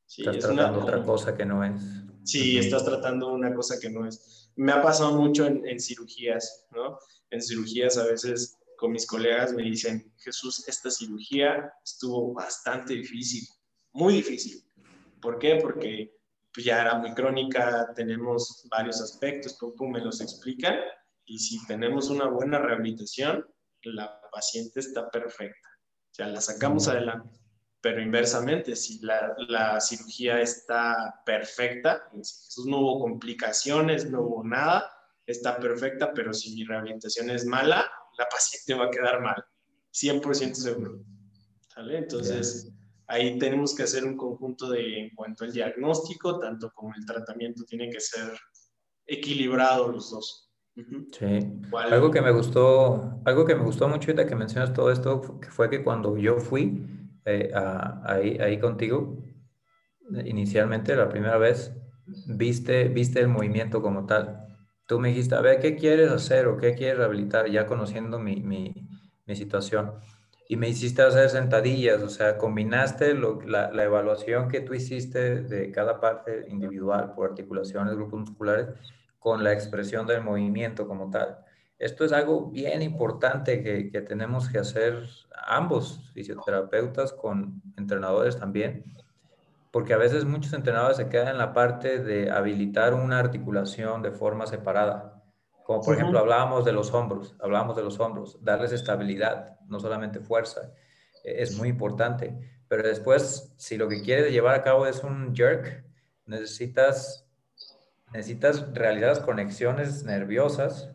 Sí, 0.04 0.22
estás 0.22 0.54
tratando 0.54 0.80
otra 0.80 1.02
cosa 1.02 1.34
que 1.34 1.46
no 1.46 1.64
es. 1.64 1.72
Sí, 2.24 2.58
estás 2.58 2.84
tratando 2.84 3.28
una 3.32 3.54
cosa 3.54 3.80
que 3.80 3.88
no 3.88 4.06
es. 4.06 4.52
Me 4.54 4.72
ha 4.72 4.82
pasado 4.82 5.16
mucho 5.16 5.46
en, 5.46 5.66
en 5.66 5.80
cirugías, 5.80 6.66
¿no? 6.72 6.98
En 7.30 7.40
cirugías 7.40 7.96
a 7.96 8.04
veces 8.04 8.57
con 8.78 8.92
mis 8.92 9.06
colegas 9.06 9.52
me 9.52 9.64
dicen, 9.64 10.14
Jesús, 10.18 10.66
esta 10.68 10.90
cirugía 10.90 11.72
estuvo 11.84 12.32
bastante 12.32 12.94
difícil, 12.94 13.46
muy 13.92 14.14
difícil. 14.14 14.64
¿Por 15.20 15.38
qué? 15.38 15.56
Porque 15.56 16.16
pues, 16.54 16.64
ya 16.64 16.80
era 16.80 16.94
muy 16.94 17.12
crónica, 17.12 17.92
tenemos 17.94 18.66
varios 18.70 19.00
aspectos, 19.00 19.58
pum, 19.76 19.90
me 19.90 20.00
los 20.00 20.20
explican, 20.20 20.76
y 21.26 21.38
si 21.38 21.64
tenemos 21.66 22.08
una 22.08 22.28
buena 22.28 22.58
rehabilitación, 22.58 23.44
la 23.82 24.20
paciente 24.30 24.80
está 24.80 25.10
perfecta. 25.10 25.68
O 26.10 26.14
sea, 26.14 26.28
la 26.28 26.40
sacamos 26.40 26.88
adelante. 26.88 27.38
Pero 27.80 28.00
inversamente, 28.00 28.74
si 28.76 29.00
la, 29.00 29.34
la 29.48 29.80
cirugía 29.80 30.40
está 30.40 31.20
perfecta, 31.26 32.08
Jesús 32.12 32.66
no 32.66 32.78
hubo 32.78 33.00
complicaciones, 33.00 34.10
no 34.10 34.22
hubo 34.22 34.44
nada, 34.44 34.90
está 35.26 35.58
perfecta, 35.58 36.12
pero 36.14 36.32
si 36.32 36.54
mi 36.54 36.64
rehabilitación 36.64 37.30
es 37.30 37.44
mala, 37.44 37.88
la 38.18 38.26
paciente 38.28 38.74
va 38.74 38.86
a 38.86 38.90
quedar 38.90 39.22
mal, 39.22 39.42
100% 39.92 40.54
seguro. 40.54 41.00
¿Sale? 41.68 41.98
Entonces, 41.98 42.72
ahí 43.06 43.38
tenemos 43.38 43.74
que 43.74 43.84
hacer 43.84 44.04
un 44.04 44.16
conjunto 44.16 44.68
de, 44.68 45.00
en 45.00 45.14
cuanto 45.14 45.44
al 45.44 45.52
diagnóstico, 45.52 46.38
tanto 46.38 46.70
como 46.74 46.92
el 46.94 47.06
tratamiento, 47.06 47.64
tiene 47.64 47.88
que 47.88 48.00
ser 48.00 48.38
equilibrado 49.06 49.88
los 49.88 50.10
dos. 50.10 50.50
Sí. 51.12 51.60
Algo 51.72 52.10
que 52.10 52.20
me 52.20 52.30
gustó, 52.30 53.20
algo 53.24 53.44
que 53.44 53.56
me 53.56 53.64
gustó 53.64 53.88
mucho 53.88 54.10
ahorita 54.10 54.26
que 54.26 54.36
mencionas 54.36 54.72
todo 54.72 54.92
esto 54.92 55.22
fue 55.50 55.68
que 55.68 55.82
cuando 55.82 56.16
yo 56.16 56.38
fui 56.38 56.86
eh, 57.24 57.50
ahí, 58.04 58.38
ahí 58.38 58.60
contigo, 58.60 59.24
inicialmente 60.24 60.94
la 60.94 61.08
primera 61.08 61.36
vez, 61.36 61.72
viste, 62.26 62.88
viste 62.88 63.20
el 63.20 63.28
movimiento 63.28 63.82
como 63.82 64.06
tal. 64.06 64.47
Tú 64.88 64.98
me 64.98 65.08
dijiste, 65.08 65.34
a 65.34 65.42
ver, 65.42 65.60
¿qué 65.60 65.76
quieres 65.76 66.10
hacer 66.10 66.46
o 66.48 66.56
qué 66.56 66.74
quieres 66.74 66.96
rehabilitar? 66.96 67.50
Ya 67.50 67.66
conociendo 67.66 68.18
mi, 68.18 68.36
mi, 68.36 68.74
mi 69.26 69.36
situación 69.36 69.92
y 70.48 70.56
me 70.56 70.70
hiciste 70.70 71.02
hacer 71.02 71.28
sentadillas, 71.28 72.02
o 72.02 72.08
sea, 72.08 72.38
combinaste 72.38 73.12
la, 73.12 73.70
la, 73.70 73.84
evaluación 73.84 74.48
que 74.48 74.62
tú 74.62 74.72
hiciste 74.72 75.42
de 75.42 75.70
cada 75.70 76.00
parte 76.00 76.46
individual 76.48 77.12
por 77.14 77.28
articulaciones, 77.28 77.94
grupos 77.96 78.20
musculares, 78.20 78.68
con 79.18 79.44
la 79.44 79.52
expresión 79.52 80.06
del 80.06 80.22
movimiento 80.22 80.88
como 80.88 81.10
tal. 81.10 81.36
Esto 81.78 82.06
es 82.06 82.12
algo 82.12 82.50
bien 82.50 82.80
importante 82.80 83.62
que, 83.62 83.90
que 83.90 84.00
tenemos 84.00 84.48
que 84.48 84.58
hacer 84.58 85.06
ambos, 85.46 86.10
fisioterapeutas 86.14 87.12
con 87.12 87.60
entrenadores 87.76 88.38
también, 88.38 88.84
porque 89.78 89.94
a 89.94 89.96
veces 89.96 90.24
muchos 90.24 90.52
entrenadores 90.54 90.96
se 90.96 91.08
quedan 91.08 91.28
en 91.28 91.38
la 91.38 91.52
parte 91.52 92.00
de 92.00 92.32
habilitar 92.32 92.94
una 92.94 93.20
articulación 93.20 94.02
de 94.02 94.10
forma 94.10 94.44
separada 94.48 95.18
como 95.68 95.82
por 95.82 95.94
ejemplo 95.96 96.18
hablábamos 96.18 96.64
de 96.64 96.72
los 96.72 96.94
hombros, 96.94 97.36
hablábamos 97.40 97.76
de 97.76 97.82
los 97.82 98.00
hombros, 98.00 98.42
darles 98.42 98.72
estabilidad, 98.72 99.60
no 99.66 99.78
solamente 99.78 100.18
fuerza, 100.18 100.72
e, 101.22 101.42
es 101.42 101.58
muy 101.58 101.68
importante. 101.68 102.38
Pero 102.68 102.82
después, 102.82 103.52
si 103.58 103.76
lo 103.76 103.86
que 103.86 104.00
quieres 104.00 104.32
llevar 104.32 104.54
a 104.54 104.62
cabo 104.62 104.86
es 104.86 105.04
un 105.04 105.36
jerk, 105.36 105.84
necesitas, 106.24 107.28
necesitas 108.14 108.72
realizar 108.72 109.10
las 109.10 109.20
conexiones 109.20 110.04
nerviosas 110.04 110.90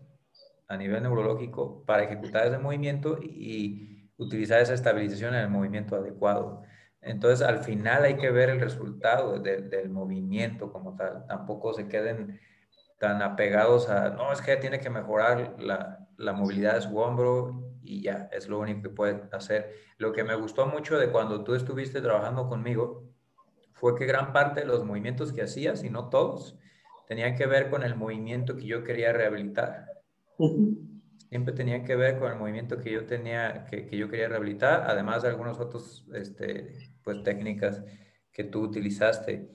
a 0.67 0.75
nivel 0.75 1.03
neurológico 1.03 1.85
para 1.85 2.05
ejecutar 2.05 2.47
ese 2.47 2.57
movimiento 2.57 3.19
y 3.21 4.09
utilizar 4.17 4.59
esa 4.59 4.73
estabilización 4.73 5.35
en 5.35 5.41
el 5.41 5.49
movimiento 5.49 5.95
adecuado. 5.95 6.63
Entonces, 7.03 7.45
al 7.45 7.59
final 7.59 8.03
hay 8.03 8.15
que 8.15 8.31
ver 8.31 8.49
el 8.49 8.59
resultado 8.59 9.39
del 9.39 9.89
movimiento 9.89 10.71
como 10.71 10.95
tal. 10.95 11.25
Tampoco 11.27 11.73
se 11.73 11.87
queden 11.87 12.39
tan 12.97 13.21
apegados 13.21 13.89
a, 13.89 14.11
no, 14.11 14.31
es 14.31 14.41
que 14.41 14.55
tiene 14.55 14.79
que 14.79 14.89
mejorar 14.89 15.55
la, 15.59 16.07
la, 16.17 16.31
movilidad 16.31 16.75
de 16.75 16.81
su 16.81 16.97
hombro 16.97 17.75
y 17.81 18.01
ya, 18.01 18.29
es 18.31 18.47
lo 18.47 18.59
único 18.59 18.83
que 18.83 18.89
puede 18.89 19.23
hacer. 19.33 19.73
Lo 19.97 20.13
que 20.13 20.23
me 20.23 20.35
gustó 20.35 20.65
mucho 20.67 20.97
de 20.97 21.09
cuando 21.09 21.43
tú 21.43 21.55
estuviste 21.55 21.99
trabajando 21.99 22.47
conmigo 22.47 23.03
fue 23.73 23.95
que 23.95 24.05
gran 24.05 24.31
parte 24.31 24.61
de 24.61 24.67
los 24.67 24.85
movimientos 24.85 25.33
que 25.33 25.41
hacías, 25.41 25.83
y 25.83 25.89
no 25.89 26.07
todos, 26.07 26.57
tenían 27.05 27.35
que 27.35 27.45
ver 27.45 27.69
con 27.69 27.83
el 27.83 27.95
movimiento 27.95 28.55
que 28.55 28.65
yo 28.65 28.85
quería 28.85 29.11
rehabilitar. 29.11 29.87
Siempre 31.27 31.53
tenían 31.53 31.83
que 31.83 31.97
ver 31.97 32.17
con 32.17 32.31
el 32.31 32.39
movimiento 32.39 32.77
que 32.77 32.91
yo 32.91 33.05
tenía, 33.05 33.65
que, 33.65 33.85
que 33.85 33.97
yo 33.97 34.07
quería 34.07 34.29
rehabilitar, 34.29 34.85
además 34.87 35.23
de 35.23 35.27
algunas 35.29 35.59
otras 35.59 36.05
este, 36.13 36.92
pues, 37.03 37.23
técnicas 37.23 37.83
que 38.31 38.43
tú 38.43 38.61
utilizaste. 38.61 39.49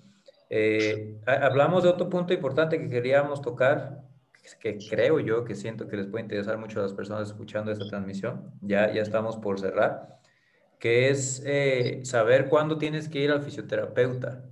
Eh, 0.50 1.20
hablamos 1.26 1.82
de 1.82 1.90
otro 1.90 2.08
punto 2.08 2.32
importante 2.32 2.78
que 2.78 2.88
queríamos 2.88 3.42
tocar, 3.42 4.02
que 4.60 4.78
creo 4.88 5.20
yo 5.20 5.44
que 5.44 5.54
siento 5.54 5.88
que 5.88 5.96
les 5.96 6.06
puede 6.06 6.24
interesar 6.24 6.56
mucho 6.56 6.80
a 6.80 6.82
las 6.82 6.94
personas 6.94 7.28
escuchando 7.28 7.70
esta 7.70 7.86
transmisión. 7.86 8.52
Ya, 8.62 8.92
ya 8.92 9.02
estamos 9.02 9.36
por 9.36 9.60
cerrar, 9.60 10.20
que 10.78 11.10
es 11.10 11.42
eh, 11.44 12.00
saber 12.04 12.48
cuándo 12.48 12.78
tienes 12.78 13.08
que 13.08 13.20
ir 13.20 13.30
al 13.30 13.42
fisioterapeuta. 13.42 14.44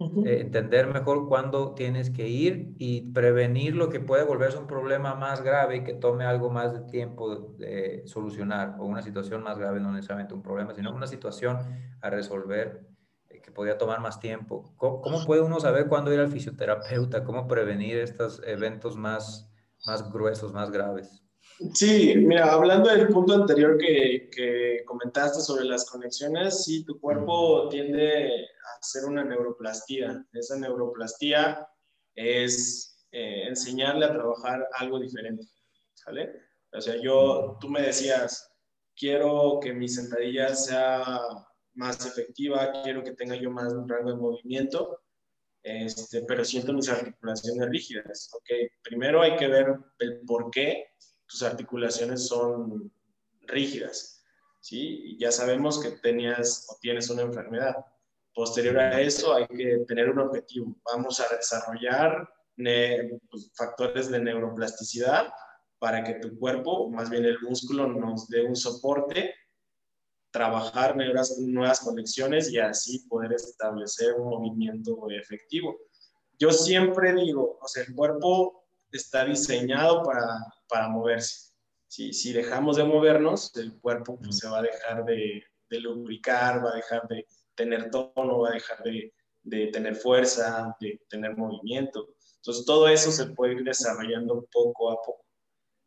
Eh, 0.00 0.40
entender 0.42 0.86
mejor 0.86 1.26
cuándo 1.28 1.74
tienes 1.74 2.10
que 2.10 2.28
ir 2.28 2.74
y 2.78 3.12
prevenir 3.12 3.74
lo 3.74 3.88
que 3.88 3.98
puede 3.98 4.24
volverse 4.24 4.56
un 4.56 4.68
problema 4.68 5.16
más 5.16 5.42
grave 5.42 5.78
y 5.78 5.84
que 5.84 5.92
tome 5.92 6.24
algo 6.24 6.50
más 6.50 6.72
de 6.72 6.80
tiempo 6.88 7.34
de 7.58 8.02
solucionar 8.06 8.76
o 8.78 8.84
una 8.84 9.02
situación 9.02 9.42
más 9.42 9.58
grave, 9.58 9.80
no 9.80 9.92
necesariamente 9.92 10.34
un 10.34 10.42
problema, 10.42 10.72
sino 10.72 10.94
una 10.94 11.08
situación 11.08 11.58
a 12.00 12.10
resolver 12.10 12.86
que 13.42 13.50
podía 13.50 13.76
tomar 13.76 14.00
más 14.00 14.20
tiempo. 14.20 14.72
¿Cómo, 14.76 15.24
puede 15.26 15.42
uno 15.42 15.58
saber 15.58 15.88
cuándo 15.88 16.12
ir 16.12 16.20
al 16.20 16.28
fisioterapeuta? 16.28 17.24
¿Cómo 17.24 17.48
prevenir 17.48 17.98
estos 17.98 18.40
eventos 18.46 18.96
más, 18.96 19.50
más 19.84 20.12
gruesos, 20.12 20.52
más 20.52 20.70
graves? 20.70 21.24
Sí, 21.74 22.14
mira, 22.16 22.52
hablando 22.52 22.88
del 22.88 23.08
punto 23.08 23.34
anterior 23.34 23.76
que, 23.78 24.30
que 24.30 24.84
comentaste 24.84 25.40
sobre 25.40 25.64
las 25.64 25.90
conexiones, 25.90 26.64
sí, 26.64 26.84
tu 26.84 27.00
cuerpo 27.00 27.68
tiende 27.68 28.44
a 28.44 28.78
hacer 28.78 29.04
una 29.04 29.24
neuroplastía. 29.24 30.24
Esa 30.32 30.56
neuroplastía 30.56 31.68
es 32.14 33.04
eh, 33.10 33.44
enseñarle 33.48 34.04
a 34.04 34.12
trabajar 34.12 34.68
algo 34.74 35.00
diferente, 35.00 35.48
¿sale? 35.94 36.32
O 36.72 36.80
sea, 36.80 36.94
yo, 37.02 37.56
tú 37.60 37.68
me 37.68 37.82
decías, 37.82 38.52
quiero 38.94 39.58
que 39.60 39.72
mi 39.72 39.88
sentadilla 39.88 40.54
sea 40.54 41.18
más 41.74 42.06
efectiva, 42.06 42.70
quiero 42.84 43.02
que 43.02 43.14
tenga 43.14 43.34
yo 43.34 43.50
más 43.50 43.72
un 43.72 43.88
rango 43.88 44.10
de 44.10 44.16
movimiento, 44.16 45.00
este, 45.62 46.22
pero 46.22 46.44
siento 46.44 46.72
mis 46.72 46.88
articulaciones 46.88 47.68
rígidas. 47.68 48.30
Ok, 48.34 48.70
primero 48.82 49.22
hay 49.22 49.36
que 49.36 49.48
ver 49.48 49.76
el 49.98 50.20
por 50.20 50.50
qué 50.52 50.92
tus 51.28 51.42
articulaciones 51.42 52.26
son 52.26 52.90
rígidas. 53.42 54.24
¿sí? 54.60 55.16
Ya 55.18 55.30
sabemos 55.30 55.80
que 55.80 55.92
tenías 55.92 56.66
o 56.68 56.78
tienes 56.80 57.08
una 57.10 57.22
enfermedad. 57.22 57.76
Posterior 58.34 58.78
a 58.78 59.00
eso 59.00 59.34
hay 59.34 59.46
que 59.46 59.84
tener 59.86 60.10
un 60.10 60.20
objetivo. 60.20 60.76
Vamos 60.92 61.20
a 61.20 61.34
desarrollar 61.34 62.28
pues, 62.56 63.52
factores 63.54 64.10
de 64.10 64.20
neuroplasticidad 64.20 65.28
para 65.78 66.02
que 66.02 66.14
tu 66.14 66.36
cuerpo, 66.38 66.90
más 66.90 67.08
bien 67.08 67.24
el 67.24 67.40
músculo, 67.40 67.86
nos 67.86 68.28
dé 68.28 68.42
un 68.44 68.56
soporte 68.56 69.34
trabajar 70.30 70.96
nuevas, 70.96 71.38
nuevas 71.38 71.80
conexiones 71.80 72.50
y 72.50 72.58
así 72.58 73.00
poder 73.08 73.32
establecer 73.32 74.14
un 74.14 74.28
movimiento 74.28 75.08
efectivo. 75.10 75.76
Yo 76.38 76.50
siempre 76.50 77.14
digo, 77.14 77.58
o 77.60 77.66
sea, 77.66 77.84
el 77.84 77.94
cuerpo 77.94 78.57
está 78.92 79.24
diseñado 79.24 80.02
para, 80.02 80.26
para 80.68 80.88
moverse. 80.88 81.52
Si, 81.86 82.12
si 82.12 82.32
dejamos 82.32 82.76
de 82.76 82.84
movernos, 82.84 83.54
el 83.56 83.78
cuerpo 83.80 84.18
pues, 84.18 84.38
se 84.38 84.48
va 84.48 84.58
a 84.58 84.62
dejar 84.62 85.04
de, 85.04 85.42
de, 85.70 85.80
lubricar, 85.80 86.64
va 86.64 86.70
a 86.70 86.76
dejar 86.76 87.08
de 87.08 87.26
tener 87.54 87.90
tono, 87.90 88.40
va 88.40 88.50
a 88.50 88.52
dejar 88.52 88.82
de, 88.82 89.12
de 89.42 89.68
tener 89.68 89.96
fuerza, 89.96 90.76
de 90.80 91.00
tener 91.08 91.36
movimiento. 91.36 92.08
Entonces, 92.36 92.64
todo 92.64 92.88
eso 92.88 93.10
se 93.10 93.26
puede 93.26 93.54
ir 93.54 93.64
desarrollando 93.64 94.46
poco 94.52 94.90
a 94.90 94.96
poco. 94.96 95.24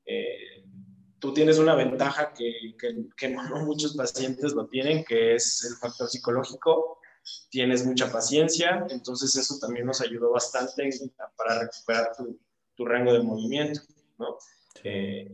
Eh, 0.05 0.63
tú 1.19 1.33
tienes 1.33 1.59
una 1.59 1.75
ventaja 1.75 2.33
que, 2.33 2.75
que, 3.15 3.29
no 3.29 3.65
muchos 3.65 3.95
pacientes 3.95 4.53
lo 4.53 4.67
tienen, 4.67 5.05
que 5.05 5.35
es 5.35 5.63
el 5.63 5.77
factor 5.77 6.09
psicológico. 6.09 6.99
Tienes 7.51 7.85
mucha 7.85 8.11
paciencia, 8.11 8.87
entonces 8.89 9.35
eso 9.35 9.59
también 9.59 9.85
nos 9.85 10.01
ayudó 10.01 10.31
bastante 10.31 10.89
para 11.37 11.59
recuperar 11.59 12.15
tu, 12.17 12.39
tu 12.81 12.85
rango 12.85 13.13
de 13.13 13.21
movimiento, 13.21 13.81
¿no? 14.17 14.37
Eh, 14.83 15.31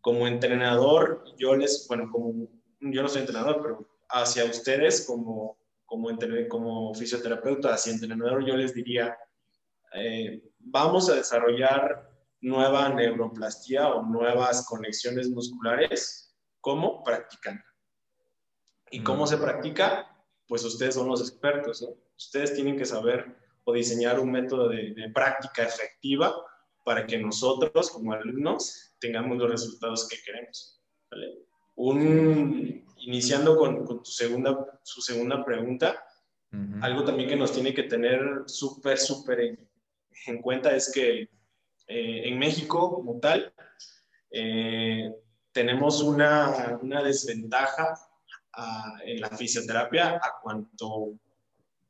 como 0.00 0.26
entrenador, 0.26 1.24
yo 1.36 1.54
les, 1.54 1.84
bueno, 1.86 2.08
como 2.10 2.48
yo 2.80 3.02
no 3.02 3.08
soy 3.08 3.20
entrenador, 3.20 3.60
pero 3.60 3.88
hacia 4.08 4.46
ustedes 4.46 5.04
como, 5.06 5.58
como, 5.84 6.08
como 6.48 6.94
fisioterapeuta, 6.94 7.74
hacia 7.74 7.92
entrenador, 7.92 8.46
yo 8.46 8.56
les 8.56 8.72
diría, 8.72 9.14
eh, 9.92 10.42
vamos 10.58 11.10
a 11.10 11.16
desarrollar 11.16 12.10
nueva 12.40 12.88
neuroplastía 12.88 13.88
o 13.88 14.02
nuevas 14.02 14.64
conexiones 14.66 15.28
musculares, 15.28 16.34
¿cómo? 16.62 17.02
Practicando. 17.04 17.62
¿Y 18.90 19.02
cómo 19.02 19.24
mm. 19.24 19.26
se 19.26 19.36
practica? 19.36 20.16
pues 20.48 20.64
ustedes 20.64 20.94
son 20.94 21.08
los 21.08 21.20
expertos, 21.20 21.82
¿no? 21.82 21.88
Ustedes 22.16 22.54
tienen 22.54 22.76
que 22.76 22.84
saber 22.84 23.36
o 23.64 23.72
diseñar 23.72 24.20
un 24.20 24.30
método 24.30 24.68
de, 24.68 25.10
práctica 25.12 25.64
efectiva 25.64 26.34
para 26.86 27.04
que 27.04 27.18
nosotros 27.18 27.90
como 27.90 28.12
alumnos 28.12 28.94
tengamos 29.00 29.36
los 29.38 29.50
resultados 29.50 30.08
que 30.08 30.18
queremos. 30.24 30.80
¿vale? 31.10 31.40
Un, 31.74 32.86
iniciando 32.98 33.56
con, 33.56 33.84
con 33.84 34.04
tu 34.04 34.10
segunda, 34.10 34.80
su 34.84 35.00
segunda 35.00 35.44
pregunta, 35.44 36.00
algo 36.80 37.04
también 37.04 37.28
que 37.28 37.34
nos 37.34 37.52
tiene 37.52 37.74
que 37.74 37.82
tener 37.82 38.44
súper, 38.46 38.98
súper 38.98 39.58
en, 40.26 40.40
cuenta 40.40 40.74
es 40.74 40.90
que 40.94 41.22
eh, 41.88 42.22
en 42.28 42.38
México, 42.38 42.94
como 42.94 43.18
tal, 43.18 43.52
eh, 44.30 45.12
tenemos 45.50 46.00
una, 46.02 46.78
una 46.80 47.02
desventaja 47.02 47.94
en 49.04 49.20
la 49.20 49.28
fisioterapia 49.30 50.14
a 50.14 50.34
cuanto 50.40 51.18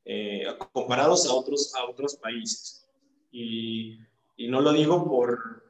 eh, 0.06 0.46
comparados 0.72 1.28
a 1.28 1.34
otros, 1.34 1.72
a 1.76 1.84
otros 1.84 2.16
países. 2.16 2.88
Y, 3.30 3.98
y, 4.36 4.48
no 4.48 4.60
lo 4.60 4.72
digo 4.72 5.08
por, 5.08 5.64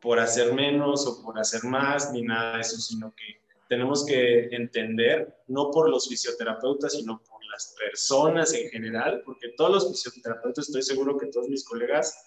por 0.00 0.18
hacer 0.18 0.52
menos 0.52 1.06
o 1.06 1.22
por 1.22 1.38
hacer 1.38 1.64
más 1.64 2.12
ni 2.12 2.22
nada 2.22 2.56
de 2.56 2.60
eso, 2.60 2.76
sino 2.76 3.14
que 3.14 3.40
tenemos 3.68 4.04
que 4.04 4.46
entender, 4.46 5.42
no 5.46 5.70
por 5.70 5.88
los 5.88 6.08
fisioterapeutas, 6.08 6.92
sino 6.92 7.22
por 7.22 7.44
las 7.46 7.74
personas 7.78 8.52
en 8.52 8.68
general, 8.68 9.22
porque 9.24 9.50
todos 9.56 9.70
los 9.70 9.88
fisioterapeutas, 9.88 10.66
estoy 10.66 10.82
seguro 10.82 11.16
que 11.16 11.26
todos 11.26 11.48
mis 11.48 11.64
colegas 11.64 12.20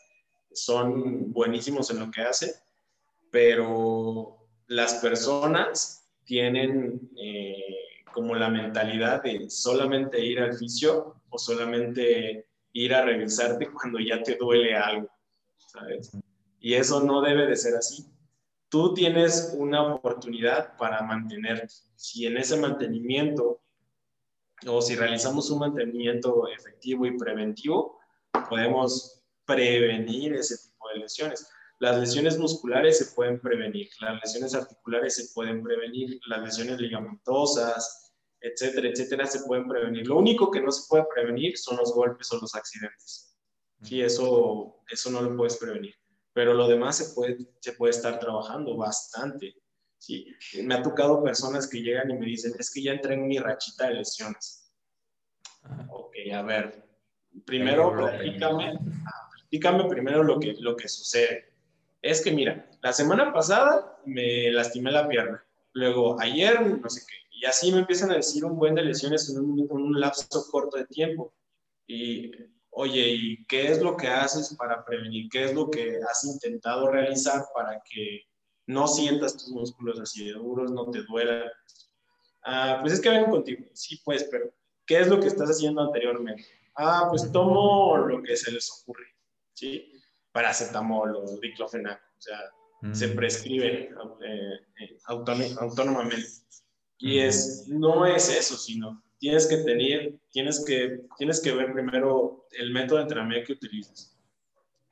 son 0.53 1.31
buenísimos 1.33 1.89
en 1.91 1.99
lo 1.99 2.11
que 2.11 2.21
hacen, 2.21 2.51
pero 3.31 4.47
las 4.67 4.95
personas 4.95 6.07
tienen 6.23 7.09
eh, 7.17 7.75
como 8.13 8.35
la 8.35 8.49
mentalidad 8.49 9.23
de 9.23 9.49
solamente 9.49 10.23
ir 10.23 10.39
al 10.39 10.53
fisio 10.53 11.21
o 11.29 11.37
solamente 11.37 12.47
ir 12.73 12.93
a 12.93 13.03
revisarte 13.03 13.71
cuando 13.71 13.99
ya 13.99 14.21
te 14.23 14.35
duele 14.35 14.75
algo, 14.75 15.09
Y 16.59 16.73
eso 16.75 17.03
no 17.03 17.21
debe 17.21 17.45
de 17.45 17.55
ser 17.55 17.75
así. 17.75 18.05
Tú 18.69 18.93
tienes 18.93 19.53
una 19.57 19.93
oportunidad 19.93 20.75
para 20.77 21.01
mantenerte. 21.03 21.73
Si 21.95 22.25
en 22.25 22.37
ese 22.37 22.57
mantenimiento 22.57 23.61
o 24.65 24.81
si 24.81 24.95
realizamos 24.95 25.49
un 25.49 25.59
mantenimiento 25.59 26.47
efectivo 26.47 27.05
y 27.05 27.17
preventivo, 27.17 27.99
podemos 28.49 29.23
prevenir 29.45 30.33
ese 30.33 30.57
tipo 30.57 30.89
de 30.89 30.99
lesiones. 30.99 31.47
Las 31.79 31.99
lesiones 31.99 32.37
musculares 32.37 32.97
se 32.97 33.13
pueden 33.13 33.39
prevenir, 33.41 33.89
las 33.99 34.21
lesiones 34.23 34.55
articulares 34.55 35.15
se 35.15 35.33
pueden 35.33 35.61
prevenir, 35.61 36.19
las 36.27 36.41
lesiones 36.41 36.79
ligamentosas, 36.79 38.13
etcétera, 38.39 38.89
etcétera, 38.89 39.25
se 39.25 39.41
pueden 39.45 39.67
prevenir. 39.67 40.07
Lo 40.07 40.17
único 40.17 40.49
que 40.49 40.61
no 40.61 40.71
se 40.71 40.87
puede 40.87 41.05
prevenir 41.13 41.57
son 41.57 41.77
los 41.77 41.93
golpes 41.93 42.31
o 42.31 42.37
los 42.39 42.55
accidentes. 42.55 43.32
Sí, 43.83 44.01
eso, 44.01 44.81
eso 44.89 45.11
no 45.11 45.21
lo 45.21 45.35
puedes 45.35 45.57
prevenir. 45.57 45.93
Pero 46.33 46.53
lo 46.53 46.67
demás 46.67 46.97
se 46.97 47.13
puede, 47.13 47.37
se 47.59 47.73
puede 47.73 47.91
estar 47.91 48.19
trabajando 48.19 48.75
bastante. 48.75 49.55
Sí, 49.97 50.27
me 50.63 50.75
ha 50.75 50.81
tocado 50.81 51.23
personas 51.23 51.67
que 51.69 51.81
llegan 51.81 52.09
y 52.11 52.15
me 52.15 52.25
dicen, 52.25 52.53
es 52.57 52.71
que 52.71 52.81
ya 52.81 52.91
entré 52.91 53.13
en 53.13 53.27
mi 53.27 53.37
rachita 53.37 53.87
de 53.87 53.95
lesiones. 53.95 54.73
Ok, 55.89 56.13
a 56.33 56.41
ver, 56.41 56.85
primero 57.45 57.93
platícame, 57.95 58.79
platícame 59.31 59.85
primero 59.85 60.23
lo 60.23 60.39
que, 60.39 60.55
lo 60.59 60.75
que 60.75 60.89
sucede 60.89 61.53
es 62.01 62.21
que 62.21 62.31
mira, 62.31 62.69
la 62.81 62.91
semana 62.91 63.31
pasada 63.31 63.97
me 64.05 64.51
lastimé 64.51 64.91
la 64.91 65.07
pierna, 65.07 65.41
luego 65.71 66.19
ayer 66.19 66.59
no 66.81 66.89
sé 66.89 67.01
qué, 67.07 67.15
y 67.31 67.45
así 67.45 67.71
me 67.71 67.79
empiezan 67.79 68.11
a 68.11 68.15
decir 68.15 68.43
un 68.43 68.57
buen 68.57 68.75
de 68.75 68.83
lesiones 68.83 69.29
en 69.29 69.39
un, 69.39 69.67
un 69.69 69.99
lapso 69.99 70.45
corto 70.51 70.77
de 70.77 70.85
tiempo. 70.85 71.33
Y 71.87 72.31
oye, 72.75 73.07
¿y 73.09 73.45
qué 73.45 73.71
es 73.71 73.81
lo 73.81 73.95
que 73.97 74.07
haces 74.07 74.55
para 74.55 74.83
prevenir? 74.83 75.29
¿Qué 75.29 75.45
es 75.45 75.53
lo 75.53 75.69
que 75.69 75.97
has 76.09 76.23
intentado 76.25 76.89
realizar 76.89 77.43
para 77.53 77.81
que 77.89 78.21
no 78.67 78.87
sientas 78.87 79.33
tus 79.33 79.49
músculos 79.49 79.99
así 79.99 80.25
de 80.25 80.33
duros, 80.33 80.71
no 80.71 80.89
te 80.89 81.03
duelan? 81.03 81.49
Ah, 82.43 82.79
pues 82.81 82.93
es 82.93 83.01
que 83.01 83.09
vengo 83.09 83.31
contigo. 83.31 83.65
Sí, 83.73 84.01
pues, 84.03 84.25
pero 84.29 84.53
¿qué 84.85 84.99
es 84.99 85.07
lo 85.07 85.19
que 85.19 85.27
estás 85.27 85.49
haciendo 85.49 85.81
anteriormente? 85.81 86.45
Ah, 86.75 87.07
pues 87.09 87.31
tomo 87.31 87.97
lo 87.97 88.21
que 88.21 88.35
se 88.35 88.51
les 88.51 88.69
ocurre, 88.71 89.05
¿sí? 89.53 89.93
paracetamol 90.33 91.15
o 91.15 91.39
diclofenac, 91.39 92.01
o 92.17 92.21
sea, 92.21 92.39
se 92.91 93.07
mm. 93.07 93.15
prescriben 93.15 93.95
eh, 94.25 94.59
eh, 94.81 94.97
autónomamente. 95.05 96.27
Y 96.97 97.19
es, 97.19 97.67
no 97.67 98.05
es 98.05 98.29
eso, 98.29 98.57
sino 98.57 99.01
tienes 99.23 99.47
que 99.47 99.55
tener, 99.55 100.15
tienes 100.31 100.65
que, 100.65 100.99
tienes 101.17 101.39
que 101.39 101.53
ver 101.53 101.71
primero 101.71 102.45
el 102.51 102.73
método 102.73 102.97
de 102.97 103.03
entrenamiento 103.03 103.47
que 103.47 103.53
utilizas. 103.53 104.13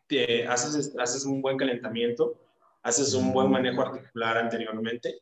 Te, 0.08 0.48
haces, 0.48 0.96
haces 0.98 1.26
un 1.26 1.42
buen 1.42 1.58
calentamiento, 1.58 2.40
haces 2.82 3.14
un 3.14 3.34
buen 3.34 3.52
manejo 3.52 3.82
articular 3.82 4.38
anteriormente. 4.38 5.20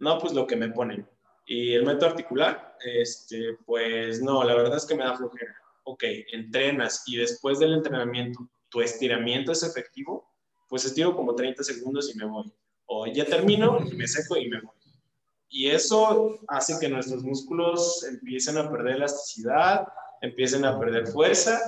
No, 0.00 0.18
pues 0.18 0.34
lo 0.34 0.46
que 0.46 0.54
me 0.54 0.68
ponen. 0.68 1.08
Y 1.46 1.72
el 1.72 1.86
método 1.86 2.10
articular, 2.10 2.76
este, 2.84 3.56
pues 3.64 4.20
no, 4.20 4.44
la 4.44 4.54
verdad 4.54 4.76
es 4.76 4.84
que 4.84 4.96
me 4.96 5.04
da 5.04 5.16
flojera. 5.16 5.56
Ok, 5.84 6.04
entrenas 6.30 7.04
y 7.06 7.16
después 7.16 7.58
del 7.58 7.72
entrenamiento 7.72 8.46
tu 8.68 8.82
estiramiento 8.82 9.52
es 9.52 9.62
efectivo, 9.62 10.30
pues 10.68 10.84
estiro 10.84 11.16
como 11.16 11.34
30 11.34 11.64
segundos 11.64 12.14
y 12.14 12.18
me 12.18 12.26
voy. 12.26 12.52
O 12.84 13.06
ya 13.06 13.24
termino 13.24 13.78
y 13.90 13.94
me 13.94 14.06
seco 14.06 14.36
y 14.36 14.50
me 14.50 14.60
voy. 14.60 14.75
Y 15.48 15.68
eso 15.68 16.38
hace 16.48 16.78
que 16.80 16.88
nuestros 16.88 17.22
músculos 17.22 18.04
empiecen 18.04 18.58
a 18.58 18.70
perder 18.70 18.96
elasticidad, 18.96 19.86
empiecen 20.20 20.64
a 20.64 20.78
perder 20.78 21.06
fuerza 21.06 21.60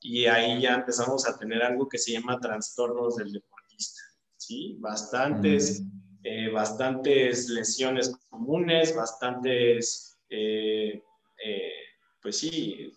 y 0.00 0.26
ahí 0.26 0.60
ya 0.60 0.74
empezamos 0.74 1.26
a 1.26 1.36
tener 1.38 1.62
algo 1.62 1.88
que 1.88 1.98
se 1.98 2.12
llama 2.12 2.38
trastornos 2.40 3.16
del 3.16 3.32
deportista. 3.32 4.02
¿sí? 4.36 4.76
Bastantes, 4.78 5.80
mm. 5.80 5.90
eh, 6.22 6.50
bastantes 6.50 7.48
lesiones 7.48 8.14
comunes, 8.30 8.94
bastantes, 8.94 10.18
eh, 10.28 11.02
eh, 11.44 11.72
pues 12.22 12.38
sí, 12.38 12.92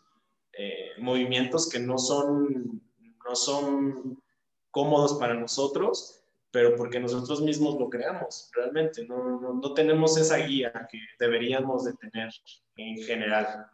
movimientos 0.99 1.69
que 1.69 1.79
no 1.79 1.99
son 1.99 2.81
no 3.27 3.35
son 3.35 4.23
cómodos 4.71 5.15
para 5.15 5.33
nosotros, 5.33 6.23
pero 6.51 6.75
porque 6.75 6.99
nosotros 6.99 7.41
mismos 7.41 7.79
lo 7.79 7.89
creamos, 7.89 8.49
realmente. 8.55 9.05
No, 9.05 9.39
no, 9.39 9.73
tenemos 9.73 10.17
esa 10.17 10.37
guía 10.37 10.71
que 10.89 10.99
deberíamos 11.19 11.85
de 11.85 11.93
tener 11.93 12.29
en 12.77 12.97
general. 13.03 13.67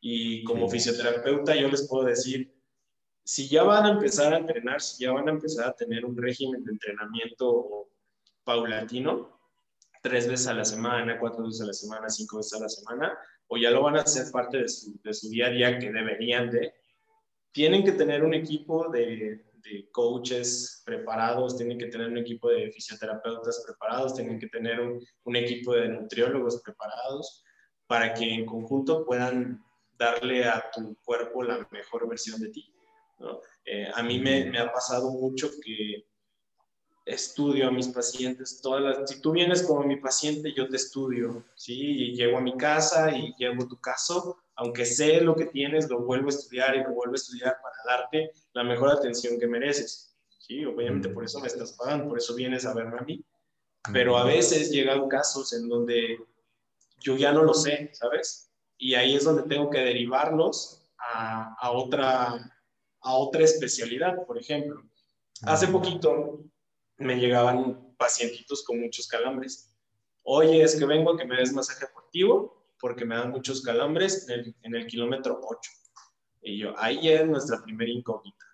Y 0.00 0.44
como 0.44 0.68
fisioterapeuta 0.68 1.54
yo 1.54 1.68
les 1.68 1.86
puedo 1.88 2.04
decir, 2.04 2.52
si 3.24 3.48
ya 3.48 3.64
van 3.64 3.86
a 3.86 3.90
empezar 3.90 4.32
a 4.32 4.38
entrenar, 4.38 4.80
si 4.80 5.04
ya 5.04 5.12
van 5.12 5.28
a 5.28 5.32
empezar 5.32 5.68
a 5.68 5.72
tener 5.72 6.04
un 6.04 6.16
régimen 6.16 6.64
de 6.64 6.72
entrenamiento 6.72 7.88
paulatino, 8.44 9.36
tres 10.00 10.28
veces 10.28 10.46
a 10.46 10.54
la 10.54 10.64
semana, 10.64 11.18
cuatro 11.18 11.44
veces 11.44 11.62
a 11.62 11.66
la 11.66 11.72
semana, 11.72 12.08
cinco 12.08 12.36
veces 12.36 12.54
a 12.54 12.62
la 12.62 12.68
semana, 12.68 13.18
o 13.48 13.56
ya 13.56 13.70
lo 13.70 13.82
van 13.82 13.96
a 13.96 14.02
hacer 14.02 14.30
parte 14.30 14.58
de 14.58 14.68
su, 14.68 15.00
de 15.02 15.12
su 15.12 15.28
día 15.28 15.46
a 15.46 15.50
día 15.50 15.78
que 15.78 15.90
deberían 15.90 16.50
de, 16.50 16.72
tienen 17.50 17.84
que 17.84 17.92
tener 17.92 18.22
un 18.22 18.34
equipo 18.34 18.88
de, 18.90 19.45
coaches 19.92 20.82
preparados, 20.84 21.56
tienen 21.56 21.78
que 21.78 21.86
tener 21.86 22.08
un 22.08 22.18
equipo 22.18 22.48
de 22.50 22.70
fisioterapeutas 22.70 23.62
preparados, 23.66 24.14
tienen 24.14 24.38
que 24.38 24.48
tener 24.48 24.80
un, 24.80 25.36
equipo 25.36 25.74
de 25.74 25.88
nutriólogos 25.88 26.60
preparados 26.62 27.44
para 27.86 28.14
que 28.14 28.32
en 28.32 28.46
conjunto 28.46 29.04
puedan 29.04 29.62
darle 29.98 30.44
a 30.44 30.70
tu 30.74 30.96
cuerpo 31.04 31.42
la 31.42 31.66
mejor 31.70 32.08
versión 32.08 32.40
de 32.40 32.50
ti. 32.50 32.72
Eh, 33.64 33.90
a 33.94 34.02
mí 34.02 34.18
me, 34.18 34.44
me, 34.46 34.58
ha 34.58 34.70
pasado 34.72 35.10
mucho 35.10 35.50
que 35.62 36.06
estudio 37.06 37.68
a 37.68 37.70
mis 37.70 37.88
pacientes, 37.88 38.60
todas 38.60 38.82
las, 38.82 39.10
si 39.10 39.20
tú 39.20 39.30
vienes 39.30 39.62
como 39.62 39.84
mi 39.84 39.96
paciente, 39.96 40.52
yo 40.52 40.68
te 40.68 40.76
estudio, 40.76 41.44
¿sí? 41.54 41.74
Y 41.74 42.16
llego 42.16 42.38
a 42.38 42.42
mi 42.42 42.56
casa 42.56 43.16
y 43.16 43.32
llevo 43.38 43.66
tu 43.68 43.80
caso, 43.80 44.38
aunque 44.56 44.86
sé 44.86 45.20
lo 45.20 45.36
que 45.36 45.46
tienes, 45.46 45.88
lo 45.88 46.00
vuelvo 46.00 46.28
a 46.28 46.30
estudiar 46.30 46.74
y 46.74 46.82
lo 46.82 46.92
vuelvo 46.92 47.12
a 47.12 47.16
estudiar 47.16 47.58
para 47.62 47.76
darte 47.98 48.30
la 48.54 48.64
mejor 48.64 48.90
atención 48.90 49.38
que 49.38 49.46
mereces, 49.46 50.16
¿sí? 50.38 50.64
Obviamente 50.64 51.10
por 51.10 51.24
eso 51.24 51.40
me 51.40 51.46
estás 51.46 51.74
pagando, 51.74 52.08
por 52.08 52.18
eso 52.18 52.34
vienes 52.34 52.64
a 52.64 52.74
verme 52.74 52.98
a 52.98 53.02
mí. 53.02 53.24
Pero 53.92 54.16
a 54.16 54.24
veces 54.24 54.70
llegan 54.70 55.08
casos 55.08 55.52
en 55.52 55.68
donde 55.68 56.18
yo 56.98 57.16
ya 57.16 57.32
no 57.32 57.42
lo 57.42 57.54
sé, 57.54 57.90
¿sabes? 57.92 58.50
Y 58.78 58.94
ahí 58.94 59.14
es 59.14 59.24
donde 59.24 59.42
tengo 59.42 59.70
que 59.70 59.78
derivarlos 59.78 60.82
a, 60.98 61.54
a 61.60 61.70
otra, 61.70 62.60
a 63.00 63.14
otra 63.14 63.44
especialidad, 63.44 64.24
por 64.26 64.38
ejemplo. 64.38 64.82
Hace 65.42 65.68
poquito 65.68 66.40
me 66.96 67.16
llegaban 67.16 67.94
pacientitos 67.98 68.64
con 68.64 68.80
muchos 68.80 69.06
calambres. 69.06 69.70
Oye, 70.22 70.62
es 70.62 70.76
que 70.76 70.86
vengo 70.86 71.12
a 71.12 71.18
que 71.18 71.26
me 71.26 71.36
des 71.36 71.52
masaje 71.52 71.86
deportivo 71.86 72.65
porque 72.80 73.04
me 73.04 73.16
dan 73.16 73.30
muchos 73.30 73.62
calambres 73.62 74.28
en 74.28 74.40
el, 74.40 74.56
en 74.62 74.74
el 74.74 74.86
kilómetro 74.86 75.40
8. 75.42 75.70
Y 76.42 76.58
yo, 76.58 76.74
ahí 76.78 77.08
es 77.08 77.26
nuestra 77.26 77.62
primera 77.62 77.90
incógnita. 77.90 78.44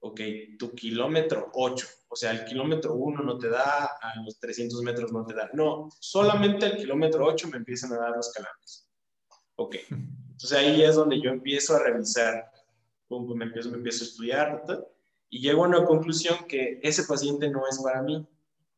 Ok, 0.00 0.20
tu 0.58 0.72
kilómetro 0.74 1.50
8, 1.52 1.86
o 2.08 2.16
sea, 2.16 2.30
el 2.30 2.44
kilómetro 2.46 2.94
1 2.94 3.22
no 3.22 3.36
te 3.38 3.50
da, 3.50 3.84
a 3.84 4.22
los 4.24 4.38
300 4.38 4.82
metros 4.82 5.12
no 5.12 5.26
te 5.26 5.34
da. 5.34 5.50
No, 5.52 5.90
solamente 6.00 6.66
el 6.66 6.76
kilómetro 6.78 7.26
8 7.26 7.48
me 7.48 7.58
empiezan 7.58 7.92
a 7.92 7.98
dar 7.98 8.16
los 8.16 8.32
calambres. 8.32 8.88
Ok, 9.56 9.76
Entonces 10.40 10.58
ahí 10.58 10.82
es 10.82 10.94
donde 10.94 11.20
yo 11.20 11.28
empiezo 11.28 11.76
a 11.76 11.80
revisar, 11.80 12.50
me 13.10 13.44
empiezo, 13.44 13.70
me 13.70 13.76
empiezo 13.76 14.04
a 14.04 14.06
estudiar 14.06 14.64
y 15.28 15.40
llego 15.40 15.64
a 15.64 15.68
una 15.68 15.84
conclusión 15.84 16.46
que 16.48 16.80
ese 16.82 17.04
paciente 17.04 17.50
no 17.50 17.68
es 17.68 17.78
para 17.82 18.00
mí. 18.00 18.26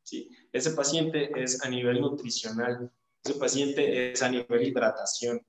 ¿sí? 0.02 0.28
Ese 0.52 0.72
paciente 0.72 1.30
es 1.40 1.64
a 1.64 1.68
nivel 1.68 2.00
nutricional, 2.00 2.90
ese 3.24 3.34
paciente 3.38 4.12
es 4.12 4.22
a 4.22 4.28
nivel 4.28 4.66
hidratación. 4.66 5.40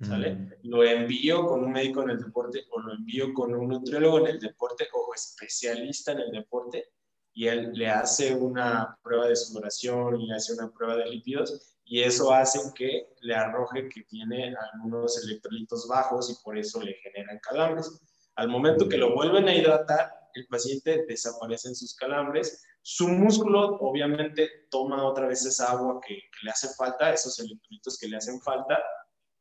¿sale? 0.00 0.34
Mm. 0.34 0.52
Lo 0.64 0.84
envío 0.84 1.46
con 1.46 1.64
un 1.64 1.72
médico 1.72 2.02
en 2.02 2.10
el 2.10 2.22
deporte 2.22 2.64
o 2.70 2.80
lo 2.80 2.92
envío 2.92 3.32
con 3.32 3.54
un 3.54 3.68
nutriólogo 3.68 4.20
en 4.20 4.26
el 4.26 4.40
deporte 4.40 4.88
o 4.92 5.14
especialista 5.14 6.12
en 6.12 6.20
el 6.20 6.30
deporte 6.32 6.90
y 7.32 7.46
él 7.46 7.72
le 7.74 7.88
hace 7.88 8.34
una 8.34 8.98
prueba 9.02 9.28
de 9.28 9.36
sudoración 9.36 10.20
y 10.20 10.26
le 10.26 10.34
hace 10.34 10.54
una 10.54 10.70
prueba 10.70 10.96
de 10.96 11.06
lípidos 11.06 11.76
y 11.84 12.00
eso 12.00 12.32
hace 12.32 12.58
que 12.74 13.08
le 13.20 13.34
arroje 13.34 13.88
que 13.88 14.02
tiene 14.02 14.54
algunos 14.72 15.22
electrolitos 15.24 15.86
bajos 15.86 16.30
y 16.30 16.44
por 16.44 16.58
eso 16.58 16.82
le 16.82 16.94
generan 16.94 17.38
calambres. 17.38 17.90
Al 18.34 18.48
momento 18.48 18.88
que 18.88 18.98
lo 18.98 19.14
vuelven 19.14 19.48
a 19.48 19.54
hidratar, 19.54 20.12
el 20.40 20.46
paciente 20.46 21.04
desaparece 21.06 21.68
en 21.68 21.74
sus 21.74 21.94
calambres, 21.94 22.64
su 22.82 23.08
músculo 23.08 23.76
obviamente 23.80 24.48
toma 24.70 25.04
otra 25.04 25.26
vez 25.26 25.44
esa 25.44 25.72
agua 25.72 26.00
que, 26.06 26.14
que 26.14 26.44
le 26.44 26.50
hace 26.50 26.68
falta, 26.74 27.12
esos 27.12 27.38
electrolitos 27.40 27.98
que 27.98 28.08
le 28.08 28.16
hacen 28.16 28.40
falta, 28.40 28.78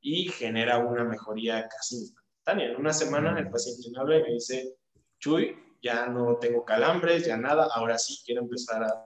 y 0.02 0.30
genera 0.30 0.78
una 0.78 1.04
mejoría 1.04 1.68
casi 1.68 1.98
instantánea. 1.98 2.68
En 2.68 2.76
una 2.76 2.94
semana 2.94 3.38
el 3.40 3.50
paciente 3.50 3.90
me 3.92 4.00
habla 4.00 4.20
y 4.20 4.24
me 4.24 4.32
dice, 4.34 4.78
Chuy, 5.20 5.58
ya 5.82 6.08
no 6.08 6.38
tengo 6.38 6.64
calambres, 6.64 7.26
ya 7.26 7.38
nada, 7.38 7.68
ahora 7.74 7.98
sí 7.98 8.22
quiero 8.24 8.42
empezar 8.42 8.84
a, 8.84 9.02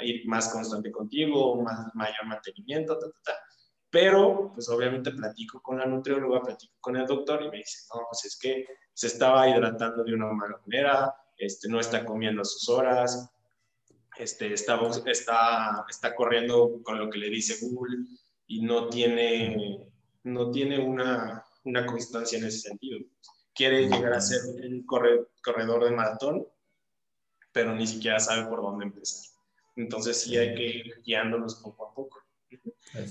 ir 0.00 0.26
más 0.26 0.48
constante 0.48 0.90
contigo, 0.90 1.60
más, 1.62 1.94
mayor 1.94 2.24
mantenimiento, 2.26 2.98
ta, 2.98 3.06
ta, 3.06 3.20
ta. 3.24 3.38
Pero, 3.90 4.50
pues 4.54 4.68
obviamente 4.68 5.10
platico 5.12 5.60
con 5.60 5.78
la 5.78 5.86
nutrióloga, 5.86 6.42
platico 6.42 6.74
con 6.80 6.96
el 6.96 7.06
doctor 7.06 7.42
y 7.42 7.50
me 7.50 7.58
dice, 7.58 7.86
no, 7.94 8.02
pues 8.10 8.24
es 8.24 8.38
que 8.38 8.66
se 8.98 9.06
estaba 9.06 9.48
hidratando 9.48 10.02
de 10.02 10.12
una 10.12 10.32
mala 10.32 10.60
manera, 10.66 11.14
este, 11.36 11.68
no 11.68 11.78
está 11.78 12.04
comiendo 12.04 12.42
a 12.42 12.44
sus 12.44 12.68
horas, 12.68 13.30
este, 14.16 14.52
está, 14.52 14.76
está, 15.06 15.84
está 15.88 16.16
corriendo 16.16 16.82
con 16.82 16.98
lo 16.98 17.08
que 17.08 17.20
le 17.20 17.30
dice 17.30 17.64
Google 17.64 17.98
y 18.48 18.62
no 18.62 18.88
tiene 18.88 19.86
no 20.24 20.50
tiene 20.50 20.80
una, 20.80 21.44
una 21.62 21.86
constancia 21.86 22.40
en 22.40 22.46
ese 22.46 22.70
sentido. 22.70 22.98
Quiere 23.54 23.88
llegar 23.88 24.14
a 24.14 24.20
ser 24.20 24.40
un 24.68 24.84
corredor 24.84 25.84
de 25.84 25.92
maratón, 25.92 26.44
pero 27.52 27.76
ni 27.76 27.86
siquiera 27.86 28.18
sabe 28.18 28.48
por 28.48 28.62
dónde 28.62 28.86
empezar. 28.86 29.30
Entonces 29.76 30.20
sí 30.20 30.36
hay 30.36 30.56
que 30.56 30.66
ir 30.66 31.02
guiándolos 31.04 31.54
poco 31.62 31.86
a 31.86 31.94
poco. 31.94 32.17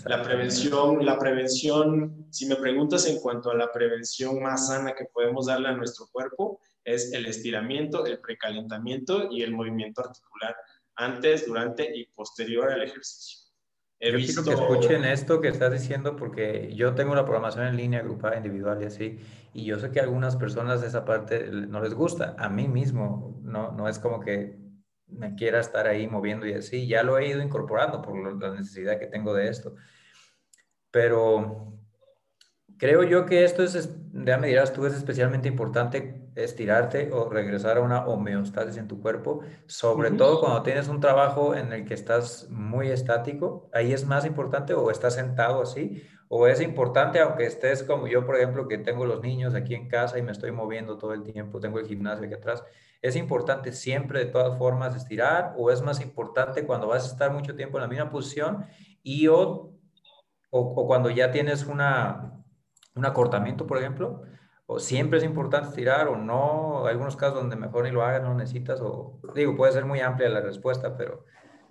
La 0.05 0.23
prevención, 0.23 1.05
la 1.05 1.19
prevención, 1.19 2.27
si 2.31 2.47
me 2.47 2.55
preguntas 2.55 3.07
en 3.07 3.19
cuanto 3.19 3.51
a 3.51 3.55
la 3.55 3.71
prevención 3.71 4.41
más 4.41 4.67
sana 4.67 4.93
que 4.95 5.05
podemos 5.05 5.45
darle 5.45 5.69
a 5.69 5.73
nuestro 5.73 6.07
cuerpo, 6.11 6.59
es 6.83 7.13
el 7.13 7.25
estiramiento, 7.25 8.05
el 8.05 8.19
precalentamiento 8.19 9.29
y 9.31 9.43
el 9.43 9.51
movimiento 9.51 10.01
articular 10.01 10.55
antes, 10.95 11.45
durante 11.45 11.95
y 11.95 12.05
posterior 12.07 12.71
al 12.71 12.81
ejercicio. 12.81 13.47
He 13.99 14.11
yo 14.11 14.17
visto... 14.17 14.43
quiero 14.43 14.57
que 14.57 14.73
escuchen 14.73 15.05
esto 15.05 15.41
que 15.41 15.47
estás 15.47 15.71
diciendo 15.71 16.15
porque 16.15 16.73
yo 16.75 16.95
tengo 16.95 17.13
la 17.15 17.25
programación 17.25 17.67
en 17.67 17.77
línea, 17.77 17.99
agrupada, 17.99 18.37
individual 18.37 18.81
y 18.81 18.85
así, 18.85 19.19
y 19.53 19.65
yo 19.65 19.79
sé 19.79 19.91
que 19.91 19.99
a 19.99 20.03
algunas 20.03 20.35
personas 20.35 20.83
esa 20.83 21.05
parte 21.05 21.49
no 21.51 21.81
les 21.81 21.93
gusta. 21.93 22.35
A 22.37 22.49
mí 22.49 22.67
mismo, 22.67 23.39
no, 23.43 23.71
no 23.71 23.87
es 23.87 23.99
como 23.99 24.19
que 24.19 24.66
me 25.07 25.35
quiera 25.35 25.59
estar 25.59 25.87
ahí 25.87 26.07
moviendo 26.07 26.45
y 26.45 26.53
así, 26.53 26.87
ya 26.87 27.03
lo 27.03 27.17
he 27.17 27.27
ido 27.27 27.41
incorporando 27.41 28.01
por 28.01 28.41
la 28.41 28.51
necesidad 28.51 28.99
que 28.99 29.07
tengo 29.07 29.33
de 29.33 29.47
esto. 29.49 29.75
Pero 30.91 31.73
creo 32.77 33.03
yo 33.03 33.25
que 33.25 33.43
esto 33.43 33.63
es, 33.63 33.89
ya 34.13 34.37
me 34.37 34.47
dirás 34.47 34.73
tú, 34.73 34.85
es 34.85 34.93
especialmente 34.93 35.47
importante 35.47 36.29
estirarte 36.35 37.11
o 37.11 37.29
regresar 37.29 37.77
a 37.77 37.81
una 37.81 38.05
homeostasis 38.05 38.77
en 38.77 38.87
tu 38.87 39.01
cuerpo, 39.01 39.41
sobre 39.65 40.11
todo 40.11 40.39
cuando 40.39 40.61
tienes 40.61 40.87
un 40.87 40.99
trabajo 40.99 41.55
en 41.55 41.73
el 41.73 41.85
que 41.85 41.95
estás 41.95 42.47
muy 42.49 42.89
estático, 42.89 43.69
ahí 43.73 43.91
es 43.91 44.05
más 44.05 44.25
importante 44.25 44.73
o 44.73 44.91
estás 44.91 45.15
sentado 45.15 45.61
así, 45.61 46.03
o 46.29 46.47
es 46.47 46.61
importante 46.61 47.19
aunque 47.19 47.45
estés 47.45 47.83
como 47.83 48.07
yo, 48.07 48.25
por 48.25 48.35
ejemplo, 48.35 48.67
que 48.67 48.77
tengo 48.77 49.05
los 49.05 49.21
niños 49.21 49.55
aquí 49.55 49.73
en 49.73 49.87
casa 49.87 50.17
y 50.17 50.21
me 50.21 50.31
estoy 50.31 50.51
moviendo 50.51 50.97
todo 50.97 51.13
el 51.13 51.23
tiempo, 51.23 51.59
tengo 51.59 51.79
el 51.79 51.87
gimnasio 51.87 52.25
aquí 52.25 52.33
atrás, 52.33 52.63
es 53.01 53.15
importante 53.15 53.71
siempre 53.71 54.19
de 54.19 54.25
todas 54.25 54.57
formas 54.57 54.95
estirar 54.95 55.53
o 55.57 55.71
es 55.71 55.81
más 55.81 56.01
importante 56.01 56.65
cuando 56.65 56.87
vas 56.87 57.03
a 57.03 57.11
estar 57.11 57.31
mucho 57.31 57.55
tiempo 57.55 57.77
en 57.77 57.83
la 57.83 57.87
misma 57.87 58.09
posición 58.09 58.65
y 59.03 59.27
o, 59.27 59.71
o, 60.49 60.87
cuando 60.87 61.09
ya 61.09 61.31
tienes 61.31 61.65
una, 61.65 62.43
un 62.95 63.05
acortamiento, 63.05 63.67
por 63.67 63.77
ejemplo, 63.77 64.23
o 64.65 64.79
siempre 64.79 65.19
es 65.19 65.23
importante 65.23 65.69
estirar 65.69 66.09
o 66.09 66.17
no, 66.17 66.87
algunos 66.87 67.15
casos 67.15 67.35
donde 67.35 67.55
mejor 67.55 67.85
ni 67.85 67.91
lo 67.91 68.03
hagas, 68.03 68.23
no 68.23 68.33
necesitas, 68.33 68.81
o 68.81 69.19
digo, 69.33 69.55
puede 69.55 69.71
ser 69.71 69.85
muy 69.85 70.01
amplia 70.01 70.27
la 70.29 70.41
respuesta, 70.41 70.97
pero... 70.97 71.23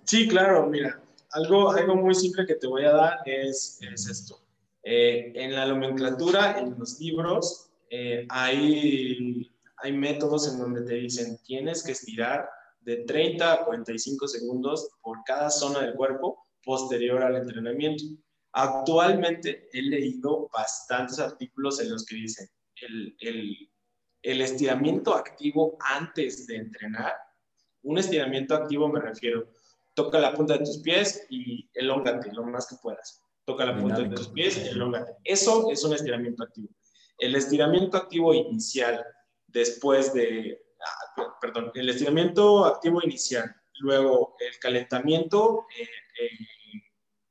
Sí, 0.03 0.27
claro, 0.27 0.65
mira, 0.65 0.99
algo, 1.31 1.69
algo 1.71 1.95
muy 1.95 2.15
simple 2.15 2.45
que 2.45 2.55
te 2.55 2.65
voy 2.65 2.85
a 2.85 2.93
dar 2.93 3.19
es, 3.25 3.79
es 3.81 4.07
esto. 4.07 4.46
Eh, 4.83 5.33
en 5.35 5.53
la 5.53 5.65
nomenclatura, 5.65 6.59
en 6.59 6.77
los 6.77 6.99
libros, 6.99 7.69
eh, 7.89 8.25
hay, 8.29 9.51
hay 9.77 9.91
métodos 9.91 10.51
en 10.51 10.59
donde 10.59 10.81
te 10.83 10.95
dicen 10.95 11.37
tienes 11.43 11.83
que 11.83 11.93
estirar 11.93 12.49
de 12.81 13.03
30 13.03 13.53
a 13.53 13.65
45 13.65 14.27
segundos 14.27 14.89
por 15.01 15.23
cada 15.25 15.49
zona 15.49 15.81
del 15.81 15.95
cuerpo 15.95 16.47
posterior 16.63 17.21
al 17.21 17.35
entrenamiento. 17.35 18.03
Actualmente 18.53 19.69
he 19.73 19.81
leído 19.81 20.49
bastantes 20.53 21.19
artículos 21.19 21.81
en 21.81 21.91
los 21.91 22.05
que 22.05 22.15
dicen 22.15 22.47
el, 22.81 23.69
estiramiento 24.21 25.13
activo 25.13 25.77
antes 25.79 26.47
de 26.47 26.57
entrenar. 26.57 27.13
Un 27.83 27.97
estiramiento 27.97 28.55
activo 28.55 28.87
me 28.87 28.99
refiero, 28.99 29.47
toca 29.93 30.19
la 30.19 30.33
punta 30.33 30.53
de 30.53 30.65
tus 30.65 30.79
pies 30.79 31.25
y 31.29 31.69
elóngate 31.73 32.31
lo 32.33 32.43
más 32.43 32.67
que 32.67 32.75
puedas. 32.81 33.23
Toca 33.47 33.63
la 33.63 33.77
punta 33.77 34.01
de 34.01 34.09
tus 34.09 34.27
pies 34.27 34.57
elóngate. 34.57 35.15
Eso 35.23 35.71
es 35.71 35.81
un 35.85 35.93
estiramiento 35.93 36.43
activo. 36.43 36.67
El 37.17 37.33
estiramiento 37.33 37.95
activo 37.95 38.33
inicial, 38.33 39.01
después 39.47 40.13
de, 40.13 40.61
ah, 40.81 41.37
perdón, 41.39 41.71
el 41.73 41.87
estiramiento 41.87 42.65
activo 42.65 43.01
inicial, 43.01 43.55
luego 43.79 44.35
el 44.41 44.59
calentamiento, 44.59 45.65
eh, 45.79 45.83
eh, 45.83 46.29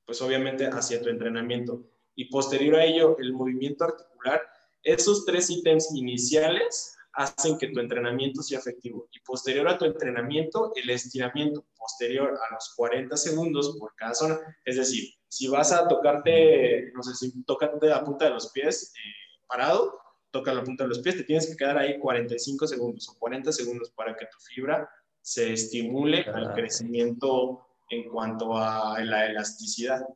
pues 0.06 0.22
obviamente 0.22 0.64
hacia 0.66 1.02
tu 1.02 1.10
entrenamiento, 1.10 1.84
y 2.14 2.30
posterior 2.30 2.76
a 2.76 2.84
ello 2.86 3.18
el 3.18 3.34
movimiento 3.34 3.84
articular, 3.84 4.40
esos 4.84 5.26
tres 5.26 5.50
ítems 5.50 5.94
iniciales 5.94 6.95
hacen 7.16 7.58
que 7.58 7.68
tu 7.68 7.80
entrenamiento 7.80 8.42
sea 8.42 8.58
efectivo 8.58 9.08
y 9.10 9.20
posterior 9.20 9.66
a 9.68 9.78
tu 9.78 9.84
entrenamiento, 9.84 10.72
el 10.74 10.90
estiramiento 10.90 11.64
posterior 11.76 12.28
a 12.30 12.54
los 12.54 12.74
40 12.76 13.16
segundos 13.16 13.76
por 13.78 13.94
cada 13.96 14.14
zona. 14.14 14.38
Es 14.64 14.76
decir, 14.76 15.14
si 15.28 15.48
vas 15.48 15.72
a 15.72 15.88
tocarte, 15.88 16.92
no 16.94 17.02
sé, 17.02 17.14
si 17.14 17.42
tocarte 17.44 17.86
la 17.86 18.04
punta 18.04 18.26
de 18.26 18.32
los 18.32 18.52
pies 18.52 18.92
eh, 18.94 19.40
parado, 19.46 19.98
toca 20.30 20.52
la 20.52 20.62
punta 20.62 20.84
de 20.84 20.88
los 20.88 20.98
pies, 20.98 21.16
te 21.16 21.24
tienes 21.24 21.48
que 21.48 21.56
quedar 21.56 21.78
ahí 21.78 21.98
45 21.98 22.66
segundos 22.66 23.08
o 23.08 23.18
40 23.18 23.50
segundos 23.50 23.90
para 23.90 24.14
que 24.14 24.26
tu 24.26 24.38
fibra 24.38 24.88
se 25.20 25.52
estimule 25.52 26.22
al 26.22 26.52
crecimiento 26.54 27.66
en 27.88 28.08
cuanto 28.10 28.56
a 28.56 29.02
la 29.02 29.26
elasticidad. 29.26 30.06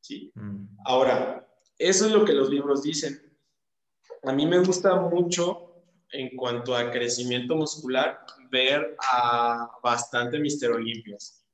¿sí? 0.00 0.30
Mm. 0.34 0.66
Ahora, 0.84 1.48
eso 1.78 2.06
es 2.06 2.12
lo 2.12 2.24
que 2.24 2.34
los 2.34 2.50
libros 2.50 2.82
dicen 2.82 3.32
a 4.24 4.32
mí 4.32 4.46
me 4.46 4.58
gusta 4.60 4.94
mucho 4.96 5.71
en 6.12 6.36
cuanto 6.36 6.76
a 6.76 6.90
crecimiento 6.90 7.56
muscular 7.56 8.20
ver 8.50 8.96
a 9.12 9.68
bastante 9.82 10.38
Mister 10.38 10.70
Olimpias. 10.70 11.44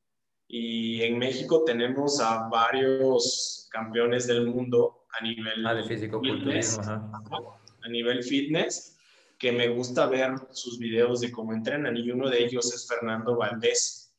Y 0.48 1.02
en 1.02 1.18
México 1.18 1.64
tenemos 1.64 2.20
a 2.20 2.48
varios 2.48 3.68
campeones 3.70 4.26
del 4.26 4.46
mundo 4.46 5.06
a 5.18 5.22
nivel 5.22 5.66
ah, 5.66 5.74
de 5.74 5.84
físico 5.84 6.20
fitness, 6.20 6.78
a 6.78 7.88
nivel 7.88 8.22
fitness 8.22 8.98
que 9.38 9.52
me 9.52 9.68
gusta 9.68 10.06
ver 10.06 10.32
sus 10.50 10.78
videos 10.78 11.20
de 11.20 11.30
cómo 11.30 11.52
entrenan 11.52 11.96
y 11.96 12.11
uno 12.11 12.28
de 12.28 12.44
ellos 12.44 12.74
es 12.74 12.88
Fernando 12.88 13.36
Valdés. 13.36 14.12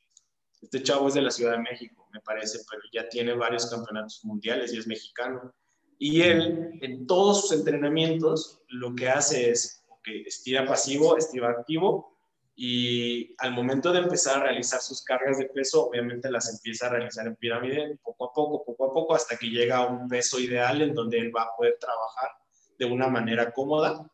Este 0.61 0.81
chavo 0.81 1.09
es 1.09 1.13
de 1.13 1.21
la 1.21 1.31
Ciudad 1.31 1.53
de 1.53 1.59
México, 1.59 2.07
me 2.13 2.21
parece, 2.21 2.59
pero 2.69 2.81
ya 2.93 3.07
tiene 3.09 3.33
varios 3.33 3.69
campeonatos 3.69 4.23
mundiales 4.23 4.73
y 4.73 4.77
es 4.77 4.87
mexicano. 4.87 5.53
Y 5.97 6.21
él, 6.21 6.79
en 6.81 7.05
todos 7.05 7.41
sus 7.41 7.51
entrenamientos, 7.51 8.61
lo 8.69 8.95
que 8.95 9.09
hace 9.09 9.51
es, 9.51 9.78
que 10.03 10.21
estira 10.21 10.65
pasivo, 10.65 11.17
estira 11.17 11.49
activo, 11.49 12.19
y 12.61 13.33
al 13.37 13.53
momento 13.53 13.93
de 13.93 13.99
empezar 13.99 14.39
a 14.41 14.43
realizar 14.43 14.81
sus 14.81 15.01
cargas 15.01 15.37
de 15.37 15.45
peso, 15.45 15.87
obviamente 15.87 16.29
las 16.29 16.53
empieza 16.53 16.87
a 16.87 16.89
realizar 16.89 17.25
en 17.25 17.37
pirámide, 17.37 17.97
poco 18.03 18.25
a 18.25 18.33
poco, 18.33 18.65
poco 18.65 18.85
a 18.85 18.93
poco, 18.93 19.15
hasta 19.15 19.37
que 19.37 19.47
llega 19.47 19.77
a 19.77 19.87
un 19.87 20.09
peso 20.09 20.37
ideal 20.41 20.81
en 20.81 20.93
donde 20.93 21.19
él 21.19 21.31
va 21.33 21.43
a 21.43 21.55
poder 21.55 21.77
trabajar 21.79 22.31
de 22.77 22.85
una 22.85 23.07
manera 23.07 23.53
cómoda. 23.53 24.11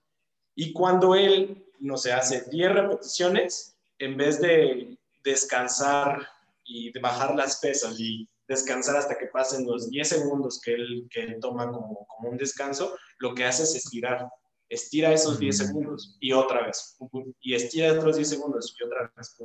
Y 0.53 0.73
cuando 0.73 1.15
él, 1.15 1.65
no 1.79 1.97
se 1.97 2.13
hace 2.13 2.43
10 2.47 2.71
repeticiones, 2.71 3.79
en 3.97 4.15
vez 4.15 4.39
de 4.39 4.95
descansar 5.23 6.27
y 6.63 6.91
de 6.91 6.99
bajar 6.99 7.33
las 7.33 7.57
pesas 7.59 7.99
y 7.99 8.29
descansar 8.47 8.97
hasta 8.97 9.17
que 9.17 9.25
pasen 9.25 9.65
los 9.65 9.89
10 9.89 10.07
segundos 10.07 10.61
que 10.63 10.75
él, 10.75 11.07
que 11.09 11.37
toma 11.41 11.71
como, 11.71 12.05
como 12.05 12.29
un 12.29 12.37
descanso, 12.37 12.95
lo 13.17 13.33
que 13.33 13.45
hace 13.45 13.63
es 13.63 13.73
estirar. 13.73 14.27
Estira 14.69 15.13
esos 15.13 15.39
10 15.39 15.57
segundos 15.57 16.17
y 16.19 16.31
otra 16.31 16.65
vez. 16.65 16.97
Y 17.41 17.53
estira 17.53 17.93
otros 17.93 18.15
10 18.15 18.29
segundos 18.29 18.75
y 18.79 18.83
otra 18.83 19.11
vez. 19.15 19.37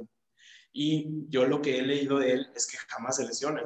Y 0.72 1.28
yo 1.28 1.46
lo 1.46 1.60
que 1.60 1.78
he 1.78 1.82
leído 1.82 2.18
de 2.18 2.32
él 2.32 2.50
es 2.54 2.66
que 2.66 2.78
jamás 2.88 3.16
se 3.16 3.26
lesiona. 3.26 3.62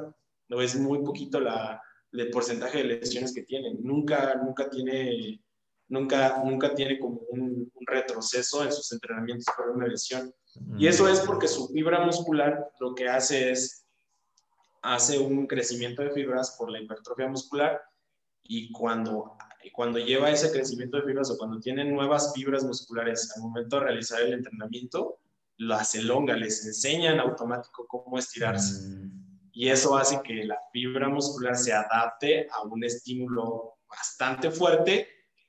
No 0.47 0.61
es 0.61 0.75
muy 0.75 0.99
poquito 1.03 1.39
la, 1.39 1.81
el 2.11 2.29
porcentaje 2.29 2.79
de 2.79 2.83
lesiones 2.85 3.33
que 3.33 3.43
tiene. 3.43 3.73
Nunca, 3.79 4.35
nunca 4.35 4.69
tiene, 4.69 5.41
nunca, 5.87 6.41
nunca 6.43 6.73
tiene 6.73 6.99
como 6.99 7.21
un, 7.29 7.71
retroceso 7.87 8.63
en 8.63 8.71
sus 8.71 8.91
entrenamientos 8.93 9.45
por 9.55 9.69
una 9.69 9.87
lesión. 9.87 10.33
Y 10.77 10.87
eso 10.87 11.07
es 11.07 11.19
porque 11.19 11.47
su 11.47 11.67
fibra 11.67 12.03
muscular 12.03 12.71
lo 12.79 12.95
que 12.95 13.07
hace 13.07 13.51
es, 13.51 13.85
hace 14.81 15.19
un 15.19 15.45
crecimiento 15.45 16.01
de 16.01 16.11
fibras 16.11 16.55
por 16.57 16.71
la 16.71 16.79
hipertrofia 16.79 17.27
muscular 17.27 17.79
y 18.41 18.71
cuando, 18.71 19.37
cuando 19.71 19.99
lleva 19.99 20.29
ese 20.29 20.51
crecimiento 20.51 20.97
de 20.97 21.03
fibras 21.03 21.31
o 21.31 21.37
cuando 21.37 21.59
tiene 21.59 21.85
nuevas 21.85 22.33
fibras 22.33 22.63
musculares 22.63 23.31
al 23.35 23.43
momento 23.43 23.77
de 23.77 23.85
realizar 23.85 24.21
el 24.21 24.33
entrenamiento, 24.33 25.19
las 25.57 25.95
elonga, 25.95 26.35
les 26.35 26.65
enseñan 26.65 27.19
automático 27.19 27.85
cómo 27.87 28.17
estirarse. 28.17 28.87
Mm 28.87 29.25
y 29.55 29.69
eso 29.69 29.97
hace 29.97 30.21
que 30.21 30.43
la 30.43 30.59
fibra 30.71 31.07
muscular 31.07 31.55
se 31.55 31.71
adapte 31.71 32.45
a 32.51 32.63
un 32.63 32.83
estímulo 32.83 33.77
bastante 33.89 34.51
fuerte 34.51 35.07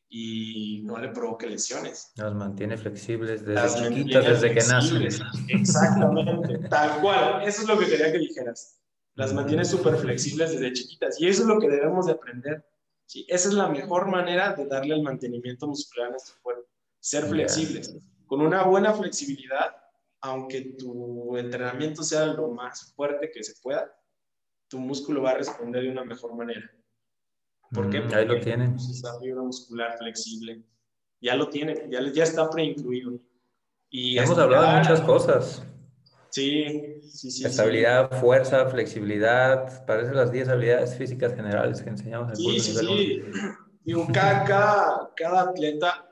y 0.08 0.82
no 0.84 0.96
le 0.98 1.08
provoque 1.08 1.48
lesiones. 1.48 2.12
Las 2.14 2.32
mantiene 2.32 2.76
flexibles 2.76 3.44
desde 3.44 3.88
chiquitas, 3.88 4.24
desde 4.24 4.54
que 4.54 4.60
nacen. 4.60 5.02
Exactamente, 5.48 6.68
tal 6.68 7.00
cual. 7.00 7.42
Eso 7.42 7.62
es 7.62 7.68
lo 7.68 7.76
que 7.76 7.86
quería 7.86 8.12
que 8.12 8.18
dijeras. 8.18 8.80
Las 9.14 9.34
mantiene 9.34 9.64
súper 9.64 9.96
flexibles 9.96 10.52
desde 10.52 10.72
chiquitas 10.72 11.20
y 11.20 11.26
eso 11.26 11.42
es 11.42 11.48
lo 11.48 11.58
que 11.58 11.68
debemos 11.68 12.06
de 12.06 12.12
aprender. 12.12 12.64
¿Sí? 13.06 13.24
Esa 13.28 13.48
es 13.48 13.54
la 13.54 13.68
mejor 13.68 14.08
manera 14.08 14.52
de 14.52 14.66
darle 14.66 14.94
el 14.94 15.02
mantenimiento 15.02 15.66
muscular 15.66 16.08
a 16.08 16.10
nuestro 16.10 16.36
cuerpo, 16.42 16.68
ser 17.00 17.24
flexibles. 17.24 17.96
Con 18.26 18.40
una 18.40 18.64
buena 18.64 18.92
flexibilidad 18.92 19.76
aunque 20.20 20.76
tu 20.78 21.36
entrenamiento 21.36 22.02
sea 22.02 22.26
lo 22.26 22.48
más 22.48 22.92
fuerte 22.94 23.30
que 23.32 23.42
se 23.42 23.54
pueda, 23.62 23.92
tu 24.68 24.78
músculo 24.78 25.22
va 25.22 25.30
a 25.30 25.38
responder 25.38 25.82
de 25.84 25.90
una 25.90 26.04
mejor 26.04 26.34
manera. 26.34 26.70
¿Por 27.72 27.90
qué? 27.90 27.98
Mm, 27.98 28.02
Porque 28.02 28.16
ahí 28.16 28.26
lo 28.26 28.40
tiene. 28.40 28.74
Esa 28.76 29.18
fibra 29.20 29.42
muscular 29.42 29.96
flexible. 29.98 30.64
Ya 31.20 31.34
lo 31.34 31.48
tiene, 31.48 31.86
ya, 31.90 32.00
ya 32.12 32.24
está 32.24 32.48
preincluido. 32.50 33.18
Y 33.88 34.18
Hemos 34.18 34.38
hablado 34.38 34.66
de 34.66 34.78
muchas 34.78 35.00
cosas. 35.02 35.62
Sí, 36.36 37.00
sí, 37.00 37.30
sí. 37.30 37.46
Estabilidad, 37.46 38.10
fuerza, 38.20 38.68
flexibilidad, 38.68 39.86
parece 39.86 40.12
las 40.12 40.30
10 40.30 40.50
habilidades 40.50 40.94
físicas 40.94 41.34
generales 41.34 41.80
que 41.80 41.88
enseñamos 41.88 42.28
en 42.28 42.36
Sí, 42.36 42.60
sí, 42.60 42.76
sí. 42.76 43.22
Digo, 43.82 44.06
cada, 44.12 45.10
cada, 45.16 45.40
atleta 45.40 46.06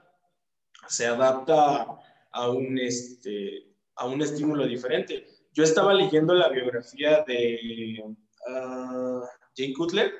se 0.88 1.04
adapta 1.04 1.86
a 2.32 2.48
un, 2.48 2.78
este, 2.78 3.66
a 3.96 4.06
un 4.06 4.22
estímulo 4.22 4.66
diferente. 4.66 5.26
Yo 5.52 5.62
estaba 5.62 5.92
leyendo 5.92 6.32
la 6.32 6.48
biografía 6.48 7.22
de 7.26 8.02
uh, 8.02 9.20
Jane 9.54 9.74
Cutler. 9.74 10.10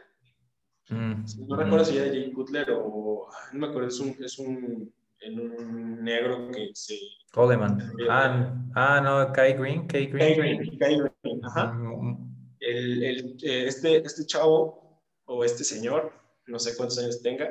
Mm. 0.91 1.25
No 1.49 1.57
recuerdo 1.57 1.87
si 1.87 1.97
era 1.97 2.09
Jane 2.09 2.35
Cutler 2.35 2.73
o 2.73 3.27
no 3.55 3.59
me 3.59 3.69
acuerdo, 3.69 3.89
es 3.89 3.99
un, 4.01 4.15
es 4.23 4.39
un, 4.39 4.93
un 5.31 6.05
negro 6.05 6.51
que 6.51 6.70
se... 6.75 6.97
Coleman. 7.33 7.81
Ah, 8.09 8.55
ah, 8.75 9.01
no, 9.01 9.33
Kai 9.33 9.55
Green. 9.55 9.87
Kai 9.87 10.07
Green. 10.07 10.18
Kai 10.18 10.57
Green, 10.57 10.79
Kai 10.79 10.97
Green. 11.22 11.45
Ajá. 11.45 11.72
Mm. 11.72 12.35
El, 12.61 13.03
el, 13.03 13.37
eh, 13.43 13.66
este, 13.66 13.97
este 14.05 14.27
chavo 14.27 15.03
o 15.27 15.45
este 15.45 15.64
señor, 15.64 16.12
no 16.47 16.59
sé 16.59 16.77
cuántos 16.77 16.99
años 16.99 17.22
tenga, 17.22 17.51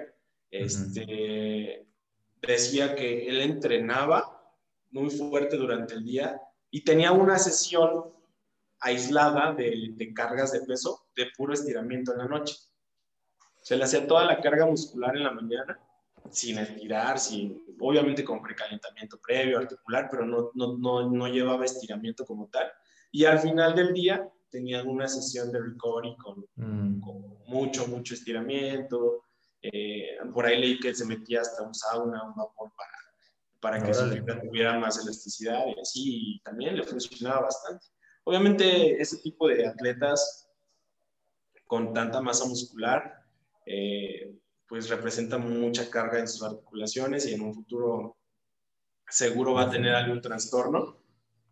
este, 0.52 1.88
decía 2.42 2.96
que 2.96 3.28
él 3.28 3.42
entrenaba 3.42 4.54
muy 4.92 5.10
fuerte 5.10 5.58
durante 5.58 5.96
el 5.96 6.04
día 6.04 6.40
y 6.70 6.84
tenía 6.84 7.12
una 7.12 7.40
sesión 7.40 8.14
aislada 8.80 9.54
de, 9.54 10.14
cargas 10.16 10.52
de 10.52 10.62
peso 10.62 11.08
de 11.16 11.28
puro 11.36 11.54
estiramiento 11.54 12.12
en 12.12 12.20
la 12.20 12.28
noche. 12.28 12.56
Se 13.62 13.76
le 13.76 13.86
hacía 13.86 14.06
toda 14.06 14.26
la 14.26 14.42
carga 14.42 14.66
muscular 14.66 15.16
en 15.16 15.24
la 15.24 15.32
mañana, 15.32 15.80
sin 16.32 16.58
estirar, 16.58 17.20
sin, 17.20 17.62
obviamente 17.80 18.24
con 18.24 18.42
precalentamiento 18.42 19.20
previo, 19.20 19.60
articular, 19.60 20.08
pero 20.10 20.26
no, 20.26 20.52
no, 20.54 20.78
no, 20.78 21.10
no 21.10 21.28
llevaba 21.28 21.66
estiramiento 21.66 22.26
como 22.26 22.48
tal. 22.48 22.72
Y 23.12 23.26
al 23.26 23.40
final 23.40 23.76
del 23.76 23.94
día 23.94 24.28
tenían 24.50 24.88
una 24.88 25.08
sesión 25.08 25.52
de 25.52 25.60
recovery 25.62 26.16
con, 26.18 26.46
mm. 26.56 27.02
mucho, 27.48 27.88
mucho 27.88 28.14
estiramiento. 28.14 29.24
Eh, 29.62 30.18
por 30.34 30.46
ahí 30.46 30.60
leí 30.60 30.80
que 30.80 30.94
se 30.94 31.06
metía 31.06 31.42
hasta 31.42 31.64
un 31.64 31.74
sauna, 31.74 32.24
un 32.24 32.36
vapor 32.36 32.72
para 32.76 33.04
para 33.64 33.82
que 33.82 33.94
su 33.94 34.06
fibra 34.10 34.42
tuviera 34.42 34.78
más 34.78 35.02
elasticidad 35.02 35.64
y 35.66 35.80
así, 35.80 36.42
también 36.44 36.76
le 36.76 36.84
funcionaba 36.84 37.44
bastante. 37.44 37.86
Obviamente, 38.26 39.02
ese 39.02 39.20
tipo 39.20 39.48
de 39.48 39.66
atletas 39.66 40.50
con 41.66 41.94
tanta 41.94 42.20
masa 42.20 42.46
muscular, 42.46 43.24
eh, 43.66 44.36
pues 44.74 44.90
representa 44.90 45.38
mucha 45.38 45.88
carga 45.92 46.18
en 46.18 46.28
sus 46.28 46.42
articulaciones 46.42 47.28
y 47.28 47.36
en 47.36 47.42
un 47.42 47.54
futuro 47.54 48.18
seguro 49.08 49.54
va 49.54 49.66
a 49.66 49.70
tener 49.70 49.94
algún 49.94 50.20
trastorno, 50.20 50.98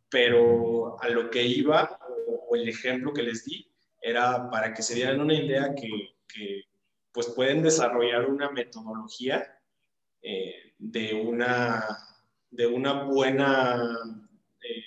pero 0.10 1.00
a 1.00 1.08
lo 1.08 1.30
que 1.30 1.44
iba, 1.44 2.00
o, 2.28 2.56
el 2.56 2.68
ejemplo 2.68 3.14
que 3.14 3.22
les 3.22 3.46
di, 3.46 3.72
era 4.02 4.50
para 4.50 4.74
que 4.74 4.82
se 4.82 4.96
dieran 4.96 5.22
una 5.22 5.36
idea 5.36 5.76
que, 5.76 6.16
que 6.28 6.64
pues 7.12 7.28
pueden 7.28 7.62
desarrollar 7.62 8.28
una 8.28 8.50
metodología 8.50 9.56
eh, 10.24 10.74
de 10.80 11.14
una, 11.14 11.86
de 12.50 12.66
una 12.66 13.04
buena, 13.04 13.84
eh, 14.64 14.84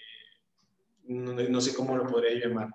no, 1.05 1.61
sé 1.61 1.73
cómo 1.73 1.97
lo 1.97 2.09
podría 2.09 2.49
llamar, 2.49 2.71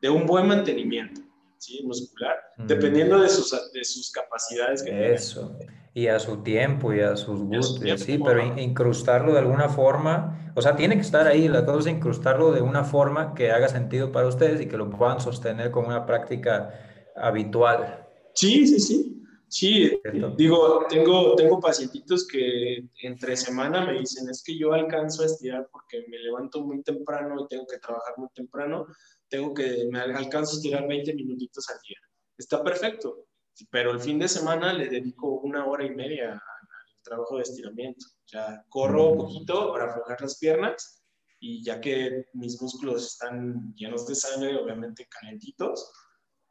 de 0.00 0.10
un 0.10 0.26
buen 0.26 0.48
mantenimiento 0.48 1.20
¿sí? 1.58 1.82
muscular, 1.84 2.36
mm. 2.56 2.66
dependiendo 2.66 3.20
de 3.20 3.28
sus, 3.28 3.50
de 3.72 3.84
sus 3.84 4.10
capacidades. 4.10 4.82
Que 4.82 5.12
Eso. 5.12 5.58
Y 5.94 6.08
a 6.08 6.18
su 6.18 6.42
tiempo 6.42 6.92
y 6.92 7.00
a 7.00 7.16
sus 7.16 7.40
gustos, 7.40 8.00
sí, 8.00 8.18
pero 8.22 8.42
incrustarlo 8.58 9.32
de 9.32 9.38
alguna 9.38 9.70
forma, 9.70 10.52
o 10.54 10.60
sea, 10.60 10.76
tiene 10.76 10.96
que 10.96 11.00
estar 11.00 11.26
ahí, 11.26 11.48
la 11.48 11.64
cosa 11.64 11.88
es 11.88 11.96
incrustarlo 11.96 12.52
de 12.52 12.60
una 12.60 12.84
forma 12.84 13.34
que 13.34 13.50
haga 13.50 13.68
sentido 13.68 14.12
para 14.12 14.26
ustedes 14.26 14.60
y 14.60 14.66
que 14.66 14.76
lo 14.76 14.90
puedan 14.90 15.20
sostener 15.20 15.70
como 15.70 15.88
una 15.88 16.04
práctica 16.04 16.70
habitual. 17.16 18.06
Sí, 18.34 18.66
sí, 18.66 18.78
sí. 18.78 19.16
Sí, 19.48 20.00
digo, 20.36 20.86
tengo, 20.88 21.36
tengo 21.36 21.60
pacientitos 21.60 22.26
que 22.26 22.88
entre 23.02 23.36
semana 23.36 23.86
me 23.86 24.00
dicen, 24.00 24.28
es 24.28 24.42
que 24.42 24.58
yo 24.58 24.72
alcanzo 24.72 25.22
a 25.22 25.26
estirar 25.26 25.68
porque 25.70 26.04
me 26.08 26.18
levanto 26.18 26.64
muy 26.64 26.82
temprano 26.82 27.36
y 27.40 27.48
tengo 27.48 27.64
que 27.66 27.78
trabajar 27.78 28.14
muy 28.16 28.28
temprano, 28.34 28.86
tengo 29.28 29.54
que, 29.54 29.88
me 29.90 30.00
alcanzo 30.00 30.52
a 30.52 30.56
estirar 30.56 30.86
20 30.86 31.14
minutitos 31.14 31.68
al 31.70 31.78
día. 31.86 31.98
Está 32.36 32.62
perfecto, 32.62 33.26
pero 33.70 33.92
el 33.92 34.00
fin 34.00 34.18
de 34.18 34.28
semana 34.28 34.72
le 34.72 34.88
dedico 34.88 35.40
una 35.40 35.66
hora 35.66 35.84
y 35.84 35.90
media 35.90 36.32
al 36.32 37.02
trabajo 37.02 37.36
de 37.36 37.42
estiramiento. 37.42 38.06
Sea, 38.24 38.64
corro 38.68 39.10
un 39.10 39.18
poquito 39.18 39.72
para 39.72 39.86
aflojar 39.86 40.20
las 40.20 40.38
piernas 40.38 41.02
y 41.40 41.62
ya 41.64 41.80
que 41.80 42.26
mis 42.34 42.60
músculos 42.60 43.06
están 43.06 43.74
llenos 43.74 44.06
de 44.06 44.14
sangre, 44.14 44.56
obviamente 44.56 45.06
calentitos, 45.08 45.92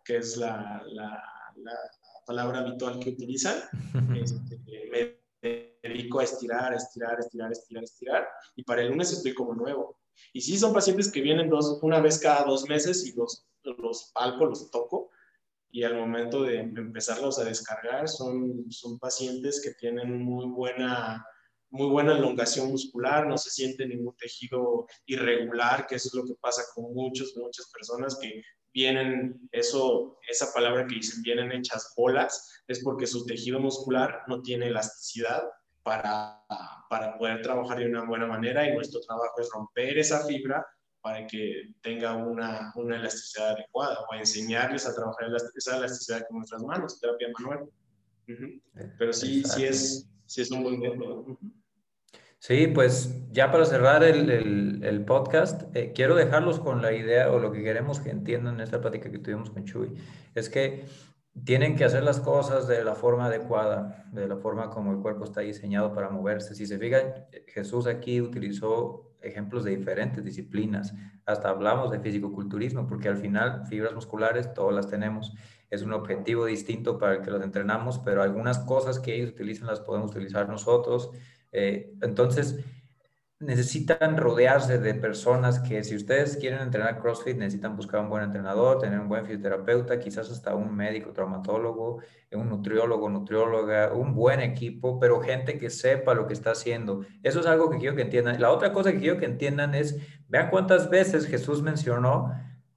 que 0.03 0.17
es 0.17 0.37
la, 0.37 0.83
la 0.87 1.21
palabra 2.25 2.59
habitual 2.59 2.99
que 2.99 3.11
utilizan. 3.11 3.57
Este, 4.15 4.59
me 4.89 5.19
dedico 5.83 6.19
a 6.19 6.23
estirar, 6.23 6.73
estirar, 6.73 7.19
estirar, 7.19 7.51
estirar, 7.51 7.83
estirar, 7.83 8.27
y 8.55 8.63
para 8.63 8.81
el 8.81 8.89
lunes 8.89 9.11
estoy 9.11 9.33
como 9.33 9.53
nuevo. 9.53 9.99
Y 10.33 10.41
sí 10.41 10.57
son 10.57 10.73
pacientes 10.73 11.11
que 11.11 11.21
vienen 11.21 11.49
dos, 11.49 11.79
una 11.81 11.99
vez 11.99 12.19
cada 12.19 12.43
dos 12.43 12.67
meses 12.67 13.05
y 13.05 13.13
los, 13.15 13.45
los 13.63 14.11
palpo, 14.13 14.45
los 14.45 14.69
toco, 14.71 15.11
y 15.75 15.83
al 15.83 15.95
momento 15.95 16.43
de 16.43 16.59
empezarlos 16.59 17.37
a 17.37 17.43
descargar 17.43 18.07
son, 18.07 18.71
son 18.71 18.97
pacientes 18.97 19.61
que 19.61 19.73
tienen 19.73 20.23
muy 20.23 20.45
buena, 20.45 21.25
muy 21.69 21.89
buena 21.89 22.17
elongación 22.17 22.71
muscular, 22.71 23.27
no 23.27 23.37
se 23.37 23.49
siente 23.49 23.85
ningún 23.85 24.15
tejido 24.15 24.87
irregular, 25.05 25.85
que 25.85 25.95
eso 25.95 26.07
es 26.07 26.13
lo 26.13 26.23
que 26.23 26.35
pasa 26.39 26.63
con 26.73 26.93
muchos, 26.93 27.35
muchas 27.35 27.69
personas 27.71 28.17
que 28.21 28.41
vienen, 28.73 29.49
eso, 29.51 30.17
esa 30.29 30.53
palabra 30.53 30.87
que 30.87 30.95
dicen, 30.95 31.21
vienen 31.23 31.51
hechas 31.51 31.93
bolas, 31.97 32.63
es 32.67 32.81
porque 32.81 33.05
su 33.05 33.25
tejido 33.25 33.59
muscular 33.59 34.21
no 34.27 34.41
tiene 34.41 34.67
elasticidad 34.67 35.43
para, 35.85 36.43
para 36.89 37.15
poder 37.15 37.43
trabajar 37.43 37.77
de 37.77 37.85
una 37.85 38.03
buena 38.05 38.25
manera 38.25 38.67
y 38.67 38.73
nuestro 38.73 38.99
trabajo 39.01 39.39
es 39.39 39.49
romper 39.53 39.99
esa 39.99 40.25
fibra 40.25 40.65
para 40.99 41.27
que 41.27 41.75
tenga 41.81 42.15
una, 42.15 42.73
una 42.75 42.95
elasticidad 42.95 43.51
adecuada 43.51 43.99
o 44.09 44.15
enseñarles 44.15 44.87
a 44.87 44.95
trabajar 44.95 45.29
esa 45.55 45.77
elasticidad 45.77 46.25
con 46.27 46.37
nuestras 46.37 46.63
manos, 46.63 46.99
terapia 46.99 47.27
manual. 47.37 47.69
Pero 48.97 49.13
sí, 49.13 49.43
sí 49.43 49.65
es, 49.65 50.09
sí 50.25 50.41
es 50.41 50.49
un 50.49 50.63
buen 50.63 50.79
método. 50.79 51.37
Sí, 52.39 52.65
pues 52.65 53.31
ya 53.31 53.51
para 53.51 53.65
cerrar 53.65 54.03
el, 54.03 55.05
podcast, 55.05 55.75
eh, 55.75 55.93
quiero 55.93 56.15
dejarlos 56.15 56.59
con 56.59 56.81
la 56.81 56.93
idea 56.93 57.31
o 57.31 57.37
lo 57.37 57.51
que 57.51 57.61
queremos 57.61 57.99
que 57.99 58.09
entiendan 58.09 58.55
en 58.55 58.61
esta 58.61 58.81
plática 58.81 59.11
que 59.11 59.19
tuvimos 59.19 59.51
con 59.51 59.65
Chuy, 59.65 59.93
es 60.33 60.49
que 60.49 60.85
tienen 61.43 61.75
que 61.75 61.83
hacer 61.83 62.03
las 62.03 62.19
cosas 62.19 62.67
de 62.67 62.83
la 62.83 62.95
forma 62.95 63.25
adecuada, 63.25 64.05
de 64.11 64.27
la 64.27 64.37
forma 64.37 64.69
como 64.69 64.91
el 64.91 64.99
cuerpo 64.99 65.25
está 65.25 65.41
diseñado 65.41 65.93
para 65.93 66.09
moverse. 66.09 66.55
Si 66.55 66.65
se 66.65 66.77
fijan, 66.77 67.13
Jesús 67.47 67.87
aquí 67.87 68.21
utilizó 68.21 69.11
ejemplos 69.21 69.63
de 69.63 69.75
diferentes 69.75 70.23
disciplinas, 70.23 70.93
hasta 71.25 71.49
hablamos 71.49 71.91
de 71.91 71.99
fisicoculturismo, 71.99 72.87
porque 72.87 73.09
al 73.09 73.17
final 73.17 73.65
fibras 73.67 73.93
musculares 73.93 74.53
todas 74.53 74.73
las 74.73 74.87
tenemos. 74.87 75.33
Es 75.69 75.81
un 75.81 75.93
objetivo 75.93 76.45
distinto 76.45 76.97
para 76.97 77.15
el 77.15 77.21
que 77.21 77.31
los 77.31 77.43
entrenamos, 77.43 77.99
pero 77.99 78.21
algunas 78.21 78.59
cosas 78.59 78.99
que 78.99 79.15
ellos 79.15 79.31
utilizan 79.31 79.67
las 79.67 79.81
podemos 79.81 80.11
utilizar 80.11 80.47
nosotros 80.47 81.11
eh, 81.57 81.93
entonces, 82.01 82.59
necesitan 83.45 84.17
rodearse 84.17 84.79
de 84.79 84.93
personas 84.95 85.59
que 85.59 85.83
si 85.83 85.95
ustedes 85.95 86.37
quieren 86.37 86.61
entrenar 86.61 86.99
CrossFit, 86.99 87.37
necesitan 87.37 87.75
buscar 87.75 88.01
un 88.01 88.09
buen 88.09 88.23
entrenador, 88.23 88.79
tener 88.79 88.99
un 88.99 89.07
buen 89.07 89.23
fisioterapeuta, 89.23 89.99
quizás 89.99 90.29
hasta 90.29 90.55
un 90.55 90.75
médico, 90.75 91.11
traumatólogo, 91.11 92.01
un 92.31 92.49
nutriólogo, 92.49 93.09
nutrióloga, 93.09 93.93
un 93.93 94.13
buen 94.13 94.41
equipo, 94.41 94.99
pero 94.99 95.21
gente 95.21 95.57
que 95.57 95.69
sepa 95.69 96.13
lo 96.13 96.27
que 96.27 96.33
está 96.33 96.51
haciendo. 96.51 97.05
Eso 97.23 97.39
es 97.39 97.45
algo 97.45 97.69
que 97.69 97.77
quiero 97.77 97.95
que 97.95 98.01
entiendan. 98.01 98.41
La 98.41 98.51
otra 98.51 98.73
cosa 98.73 98.91
que 98.91 98.99
quiero 98.99 99.17
que 99.17 99.25
entiendan 99.25 99.75
es, 99.75 99.97
vean 100.27 100.49
cuántas 100.49 100.89
veces 100.89 101.27
Jesús 101.27 101.61
mencionó 101.61 102.33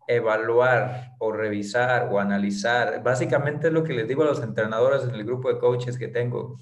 evaluar 0.07 1.15
o 1.19 1.33
revisar 1.33 2.09
o 2.11 2.19
analizar. 2.19 3.03
Básicamente 3.03 3.69
es 3.69 3.73
lo 3.73 3.85
que 3.85 3.93
les 3.93 4.09
digo 4.09 4.23
a 4.23 4.27
los 4.27 4.43
entrenadores 4.43 5.05
en 5.05 5.15
el 5.15 5.25
grupo 5.25 5.53
de 5.53 5.59
coaches 5.59 5.99
que 5.99 6.09
tengo 6.09 6.59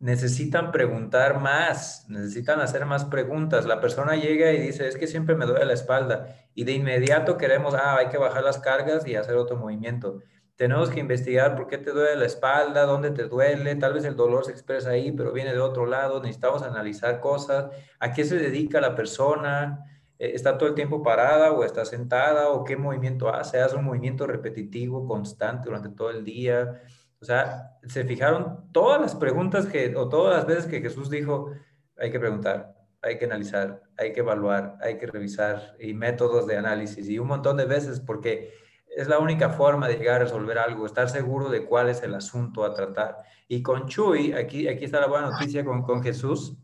necesitan 0.00 0.70
preguntar 0.70 1.40
más, 1.40 2.06
necesitan 2.08 2.60
hacer 2.60 2.86
más 2.86 3.04
preguntas. 3.04 3.66
La 3.66 3.80
persona 3.80 4.14
llega 4.16 4.52
y 4.52 4.60
dice, 4.60 4.86
es 4.86 4.96
que 4.96 5.06
siempre 5.06 5.34
me 5.34 5.46
duele 5.46 5.64
la 5.64 5.72
espalda 5.72 6.36
y 6.54 6.64
de 6.64 6.72
inmediato 6.72 7.36
queremos, 7.36 7.74
ah, 7.74 7.96
hay 7.98 8.08
que 8.08 8.18
bajar 8.18 8.44
las 8.44 8.58
cargas 8.58 9.06
y 9.06 9.16
hacer 9.16 9.36
otro 9.36 9.56
movimiento. 9.56 10.20
Tenemos 10.56 10.90
que 10.90 11.00
investigar 11.00 11.56
por 11.56 11.68
qué 11.68 11.78
te 11.78 11.92
duele 11.92 12.16
la 12.16 12.26
espalda, 12.26 12.84
dónde 12.84 13.10
te 13.12 13.24
duele, 13.24 13.76
tal 13.76 13.92
vez 13.92 14.04
el 14.04 14.16
dolor 14.16 14.44
se 14.44 14.52
expresa 14.52 14.90
ahí, 14.90 15.12
pero 15.12 15.32
viene 15.32 15.52
de 15.52 15.60
otro 15.60 15.86
lado, 15.86 16.20
necesitamos 16.20 16.62
analizar 16.62 17.20
cosas, 17.20 17.66
a 18.00 18.12
qué 18.12 18.24
se 18.24 18.36
dedica 18.36 18.80
la 18.80 18.96
persona, 18.96 19.84
eh, 20.18 20.32
está 20.34 20.58
todo 20.58 20.68
el 20.68 20.74
tiempo 20.74 21.02
parada 21.02 21.52
o 21.52 21.64
está 21.64 21.84
sentada 21.84 22.50
o 22.50 22.64
qué 22.64 22.76
movimiento 22.76 23.32
hace, 23.32 23.60
hace 23.60 23.76
un 23.76 23.84
movimiento 23.84 24.26
repetitivo, 24.26 25.06
constante 25.06 25.66
durante 25.66 25.90
todo 25.90 26.10
el 26.10 26.24
día 26.24 26.80
o 27.20 27.24
sea, 27.24 27.78
se 27.86 28.04
fijaron 28.04 28.70
todas 28.72 29.00
las 29.00 29.14
preguntas 29.14 29.66
que, 29.66 29.96
o 29.96 30.08
todas 30.08 30.36
las 30.36 30.46
veces 30.46 30.66
que 30.66 30.80
Jesús 30.80 31.10
dijo, 31.10 31.50
hay 31.96 32.10
que 32.10 32.20
preguntar, 32.20 32.76
hay 33.02 33.18
que 33.18 33.24
analizar, 33.24 33.82
hay 33.96 34.12
que 34.12 34.20
evaluar, 34.20 34.76
hay 34.80 34.98
que 34.98 35.06
revisar 35.06 35.76
y 35.80 35.94
métodos 35.94 36.46
de 36.46 36.56
análisis 36.56 37.08
y 37.08 37.18
un 37.18 37.28
montón 37.28 37.56
de 37.56 37.64
veces 37.64 38.00
porque 38.00 38.52
es 38.96 39.08
la 39.08 39.18
única 39.18 39.50
forma 39.50 39.88
de 39.88 39.96
llegar 39.96 40.16
a 40.16 40.24
resolver 40.24 40.58
algo, 40.58 40.86
estar 40.86 41.08
seguro 41.08 41.50
de 41.50 41.64
cuál 41.64 41.88
es 41.88 42.02
el 42.02 42.14
asunto 42.14 42.64
a 42.64 42.74
tratar. 42.74 43.18
Y 43.48 43.62
con 43.62 43.86
Chuy, 43.86 44.32
aquí, 44.32 44.68
aquí 44.68 44.84
está 44.84 45.00
la 45.00 45.06
buena 45.06 45.30
noticia 45.30 45.64
con, 45.64 45.82
con 45.82 46.02
Jesús, 46.02 46.56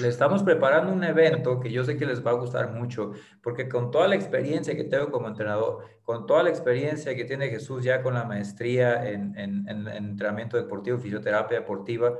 le 0.00 0.08
estamos 0.08 0.42
preparando 0.42 0.92
un 0.92 1.04
evento 1.04 1.60
que 1.60 1.70
yo 1.70 1.84
sé 1.84 1.96
que 1.96 2.06
les 2.06 2.24
va 2.24 2.30
a 2.32 2.34
gustar 2.34 2.72
mucho, 2.72 3.12
porque 3.42 3.68
con 3.68 3.90
toda 3.90 4.08
la 4.08 4.14
experiencia 4.14 4.76
que 4.76 4.84
tengo 4.84 5.10
como 5.10 5.28
entrenador, 5.28 5.84
con 6.02 6.26
toda 6.26 6.42
la 6.42 6.50
experiencia 6.50 7.14
que 7.14 7.24
tiene 7.24 7.48
Jesús 7.48 7.84
ya 7.84 8.02
con 8.02 8.14
la 8.14 8.24
maestría 8.24 9.08
en, 9.08 9.36
entrenamiento 9.36 10.56
deportivo, 10.56 10.98
fisioterapia 10.98 11.60
deportiva, 11.60 12.16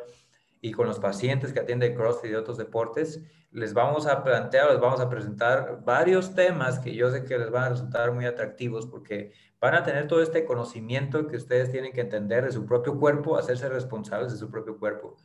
y 0.61 0.73
con 0.73 0.89
los 0.89 0.99
pacientes 0.99 1.53
que 1.53 1.61
atiende 1.61 1.95
CrossFit 1.95 2.33
y 2.33 2.35
otros 2.35 2.59
deportes, 2.59 3.23
les 3.53 3.75
vamos 3.75 4.07
a 4.07 4.25
plantear, 4.25 4.71
les 4.71 4.81
vamos 4.81 5.01
a 5.01 5.09
presentar 5.09 5.85
varios 5.85 6.35
temas 6.35 6.81
que 6.81 6.95
yo 6.95 7.11
sé 7.11 7.25
que 7.25 7.39
les 7.39 7.51
van 7.51 7.65
a 7.65 7.69
resultar 7.71 8.13
muy 8.13 8.27
atractivos 8.27 8.85
porque 8.85 9.33
van 9.61 9.75
a 9.75 9.85
tener 9.85 10.09
todo 10.09 10.21
este 10.21 10.45
conocimiento 10.45 11.29
que 11.29 11.37
ustedes 11.37 11.71
tienen 11.71 11.93
que 11.93 12.01
entender 12.01 12.45
de 12.45 12.51
su 12.51 12.67
propio 12.67 12.99
cuerpo, 12.99 13.39
hacerse 13.39 13.69
responsables 13.69 14.33
de 14.33 14.39
su 14.39 14.51
propio 14.51 14.77
cuerpo 14.79 15.17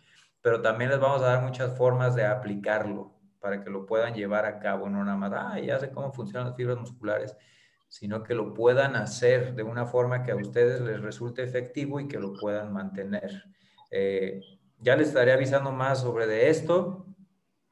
pero 0.44 0.62
también 0.62 0.92
les 0.92 1.00
vamos 1.00 1.22
a 1.24 1.28
dar 1.28 1.42
muchas 1.42 1.76
formas 1.76 2.14
de 2.16 2.26
aplicarlo 2.26 3.14
para 3.40 3.64
que 3.64 3.70
lo 3.70 3.86
puedan 3.86 4.14
llevar 4.14 4.46
a 4.46 4.60
cabo, 4.60 4.90
no 4.90 5.04
nada 5.04 5.18
más, 5.18 5.32
ah, 5.34 5.60
ya 5.60 5.80
sé 5.80 5.90
cómo 5.90 6.12
funcionan 6.12 6.50
las 6.50 6.56
fibras 6.58 6.78
musculares, 6.78 7.36
sino 7.88 8.24
que 8.24 8.36
lo 8.36 8.54
puedan 8.54 8.96
hacer 8.98 9.56
de 9.56 9.64
una 9.64 9.86
forma 9.86 10.22
que 10.22 10.32
a 10.32 10.36
ustedes 10.36 10.82
les 10.82 11.02
resulte 11.02 11.44
efectivo 11.44 12.00
y 12.00 12.08
que 12.08 12.20
lo 12.20 12.34
puedan 12.34 12.74
mantener. 12.74 13.46
Eh, 13.90 14.42
ya 14.80 14.98
les 14.98 15.08
estaré 15.08 15.32
avisando 15.32 15.72
más 15.72 16.02
sobre 16.02 16.28
de 16.28 16.50
esto, 16.50 17.06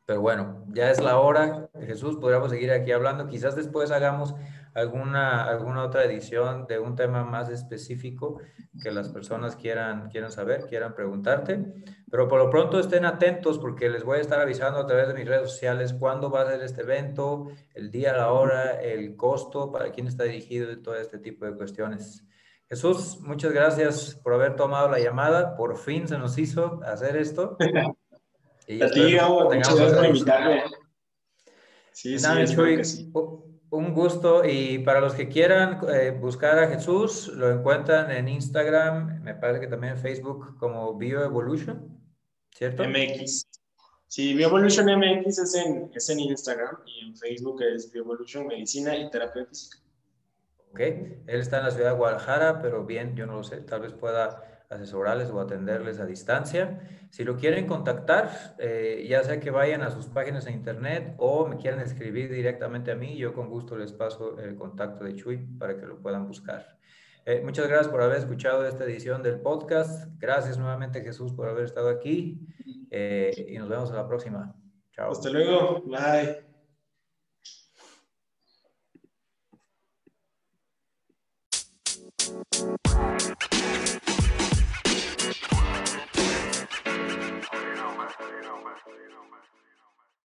pero 0.06 0.22
bueno, 0.22 0.66
ya 0.70 0.92
es 0.92 1.02
la 1.02 1.18
hora. 1.18 1.70
Jesús, 1.82 2.16
podríamos 2.18 2.52
seguir 2.52 2.72
aquí 2.72 2.92
hablando. 2.92 3.28
Quizás 3.28 3.56
después 3.56 3.92
hagamos 3.92 4.36
alguna, 4.74 5.44
alguna 5.44 5.84
otra 5.84 6.06
edición 6.06 6.66
de 6.68 6.80
un 6.80 6.96
tema 6.96 7.24
más 7.24 7.50
específico 7.50 8.40
que 8.82 8.92
las 8.92 9.10
personas 9.10 9.56
quieran, 9.56 10.10
quieran 10.10 10.32
saber, 10.32 10.66
quieran 10.68 10.96
preguntarte. 10.96 11.66
Pero 12.10 12.28
por 12.28 12.40
lo 12.40 12.50
pronto 12.50 12.80
estén 12.80 13.06
atentos 13.06 13.60
porque 13.60 13.90
les 13.90 14.04
voy 14.04 14.20
a 14.20 14.22
estar 14.22 14.40
avisando 14.40 14.80
a 14.80 14.88
través 14.88 15.08
de 15.08 15.14
mis 15.14 15.28
redes 15.28 15.52
sociales 15.52 15.94
cuándo 15.94 16.30
va 16.30 16.42
a 16.42 16.48
ser 16.48 16.62
este 16.62 16.82
evento, 16.82 17.50
el 17.74 17.92
día, 17.92 18.14
la 18.14 18.32
hora, 18.32 18.82
el 18.82 19.16
costo, 19.16 19.72
para 19.72 19.92
quién 19.92 20.08
está 20.08 20.24
dirigido 20.24 20.72
y 20.72 20.82
todo 20.82 20.96
este 20.96 21.20
tipo 21.20 21.46
de 21.46 21.56
cuestiones. 21.56 22.26
Jesús, 22.70 23.20
muchas 23.20 23.52
gracias 23.52 24.16
por 24.24 24.34
haber 24.34 24.56
tomado 24.56 24.90
la 24.90 25.00
llamada. 25.00 25.56
Por 25.56 25.78
fin 25.78 26.08
se 26.08 26.18
nos 26.18 26.38
hizo 26.38 26.82
hacer 26.84 27.18
esto. 27.18 27.58
Y 28.68 28.82
a 28.82 28.90
ti, 28.90 29.18
muchas 29.20 29.76
gracias 29.76 29.94
por 29.98 30.06
invitarme. 30.06 30.64
Sí, 31.92 32.18
sí, 32.18 33.12
un 33.72 33.94
gusto 33.94 34.44
y 34.46 34.80
para 34.80 35.00
los 35.00 35.14
que 35.14 35.30
quieran 35.30 35.80
eh, 35.94 36.12
buscar 36.12 36.60
a 36.60 36.68
Jesús, 36.68 37.30
lo 37.30 37.50
encuentran 37.50 38.12
en 38.12 38.28
Instagram, 38.28 39.24
me 39.24 39.34
parece 39.34 39.62
que 39.62 39.68
también 39.68 39.94
en 39.94 40.00
Facebook 40.00 40.58
como 40.58 40.94
BioEvolution, 40.96 41.98
¿cierto? 42.54 42.84
MX. 42.84 43.48
Sí, 44.08 44.34
BioEvolution 44.34 44.86
MX 44.86 45.40
es 45.40 45.56
en, 45.56 45.90
es 45.96 46.10
en 46.10 46.20
Instagram 46.20 46.80
y 46.86 47.08
en 47.08 47.16
Facebook 47.16 47.62
es 47.64 47.90
BioEvolution 47.94 48.46
Medicina 48.46 48.96
y 48.96 49.10
Terapia 49.10 49.46
Física. 49.46 49.78
Ok, 50.72 50.80
él 50.80 51.40
está 51.40 51.60
en 51.60 51.66
la 51.66 51.72
ciudad 51.72 51.92
de 51.92 51.98
Guadalajara, 51.98 52.62
pero 52.62 52.86
bien, 52.86 53.16
yo 53.16 53.26
no 53.26 53.38
lo 53.38 53.44
sé, 53.44 53.62
tal 53.62 53.82
vez 53.82 53.94
pueda 53.94 54.51
asesorarles 54.72 55.30
o 55.30 55.40
atenderles 55.40 56.00
a 56.00 56.06
distancia. 56.06 56.80
Si 57.10 57.24
lo 57.24 57.36
quieren 57.36 57.68
contactar, 57.68 58.56
eh, 58.58 59.06
ya 59.08 59.24
sea 59.24 59.40
que 59.40 59.52
vayan 59.52 59.82
a 59.82 59.92
sus 59.92 60.08
páginas 60.08 60.46
de 60.46 60.52
internet 60.52 61.14
o 61.18 61.46
me 61.46 61.58
quieran 61.58 61.82
escribir 61.82 62.32
directamente 62.32 62.92
a 62.92 62.96
mí, 62.96 63.18
yo 63.18 63.34
con 63.34 63.50
gusto 63.50 63.78
les 63.78 63.92
paso 63.92 64.40
el 64.40 64.56
contacto 64.56 65.04
de 65.04 65.14
Chuy 65.16 65.38
para 65.60 65.78
que 65.78 65.86
lo 65.86 66.02
puedan 66.02 66.26
buscar. 66.26 66.80
Eh, 67.26 67.42
muchas 67.44 67.68
gracias 67.68 67.90
por 67.90 68.02
haber 68.02 68.18
escuchado 68.18 68.66
esta 68.66 68.86
edición 68.86 69.22
del 69.22 69.42
podcast. 69.42 70.10
Gracias 70.18 70.58
nuevamente 70.58 71.02
Jesús 71.02 71.34
por 71.34 71.48
haber 71.50 71.66
estado 71.66 71.90
aquí 71.90 72.48
eh, 72.90 73.46
y 73.50 73.58
nos 73.58 73.70
vemos 73.70 73.92
a 73.92 73.96
la 73.96 74.08
próxima. 74.08 74.56
Chao. 74.92 75.12
Hasta 75.12 75.30
luego. 75.30 75.84
Bye. 75.86 76.50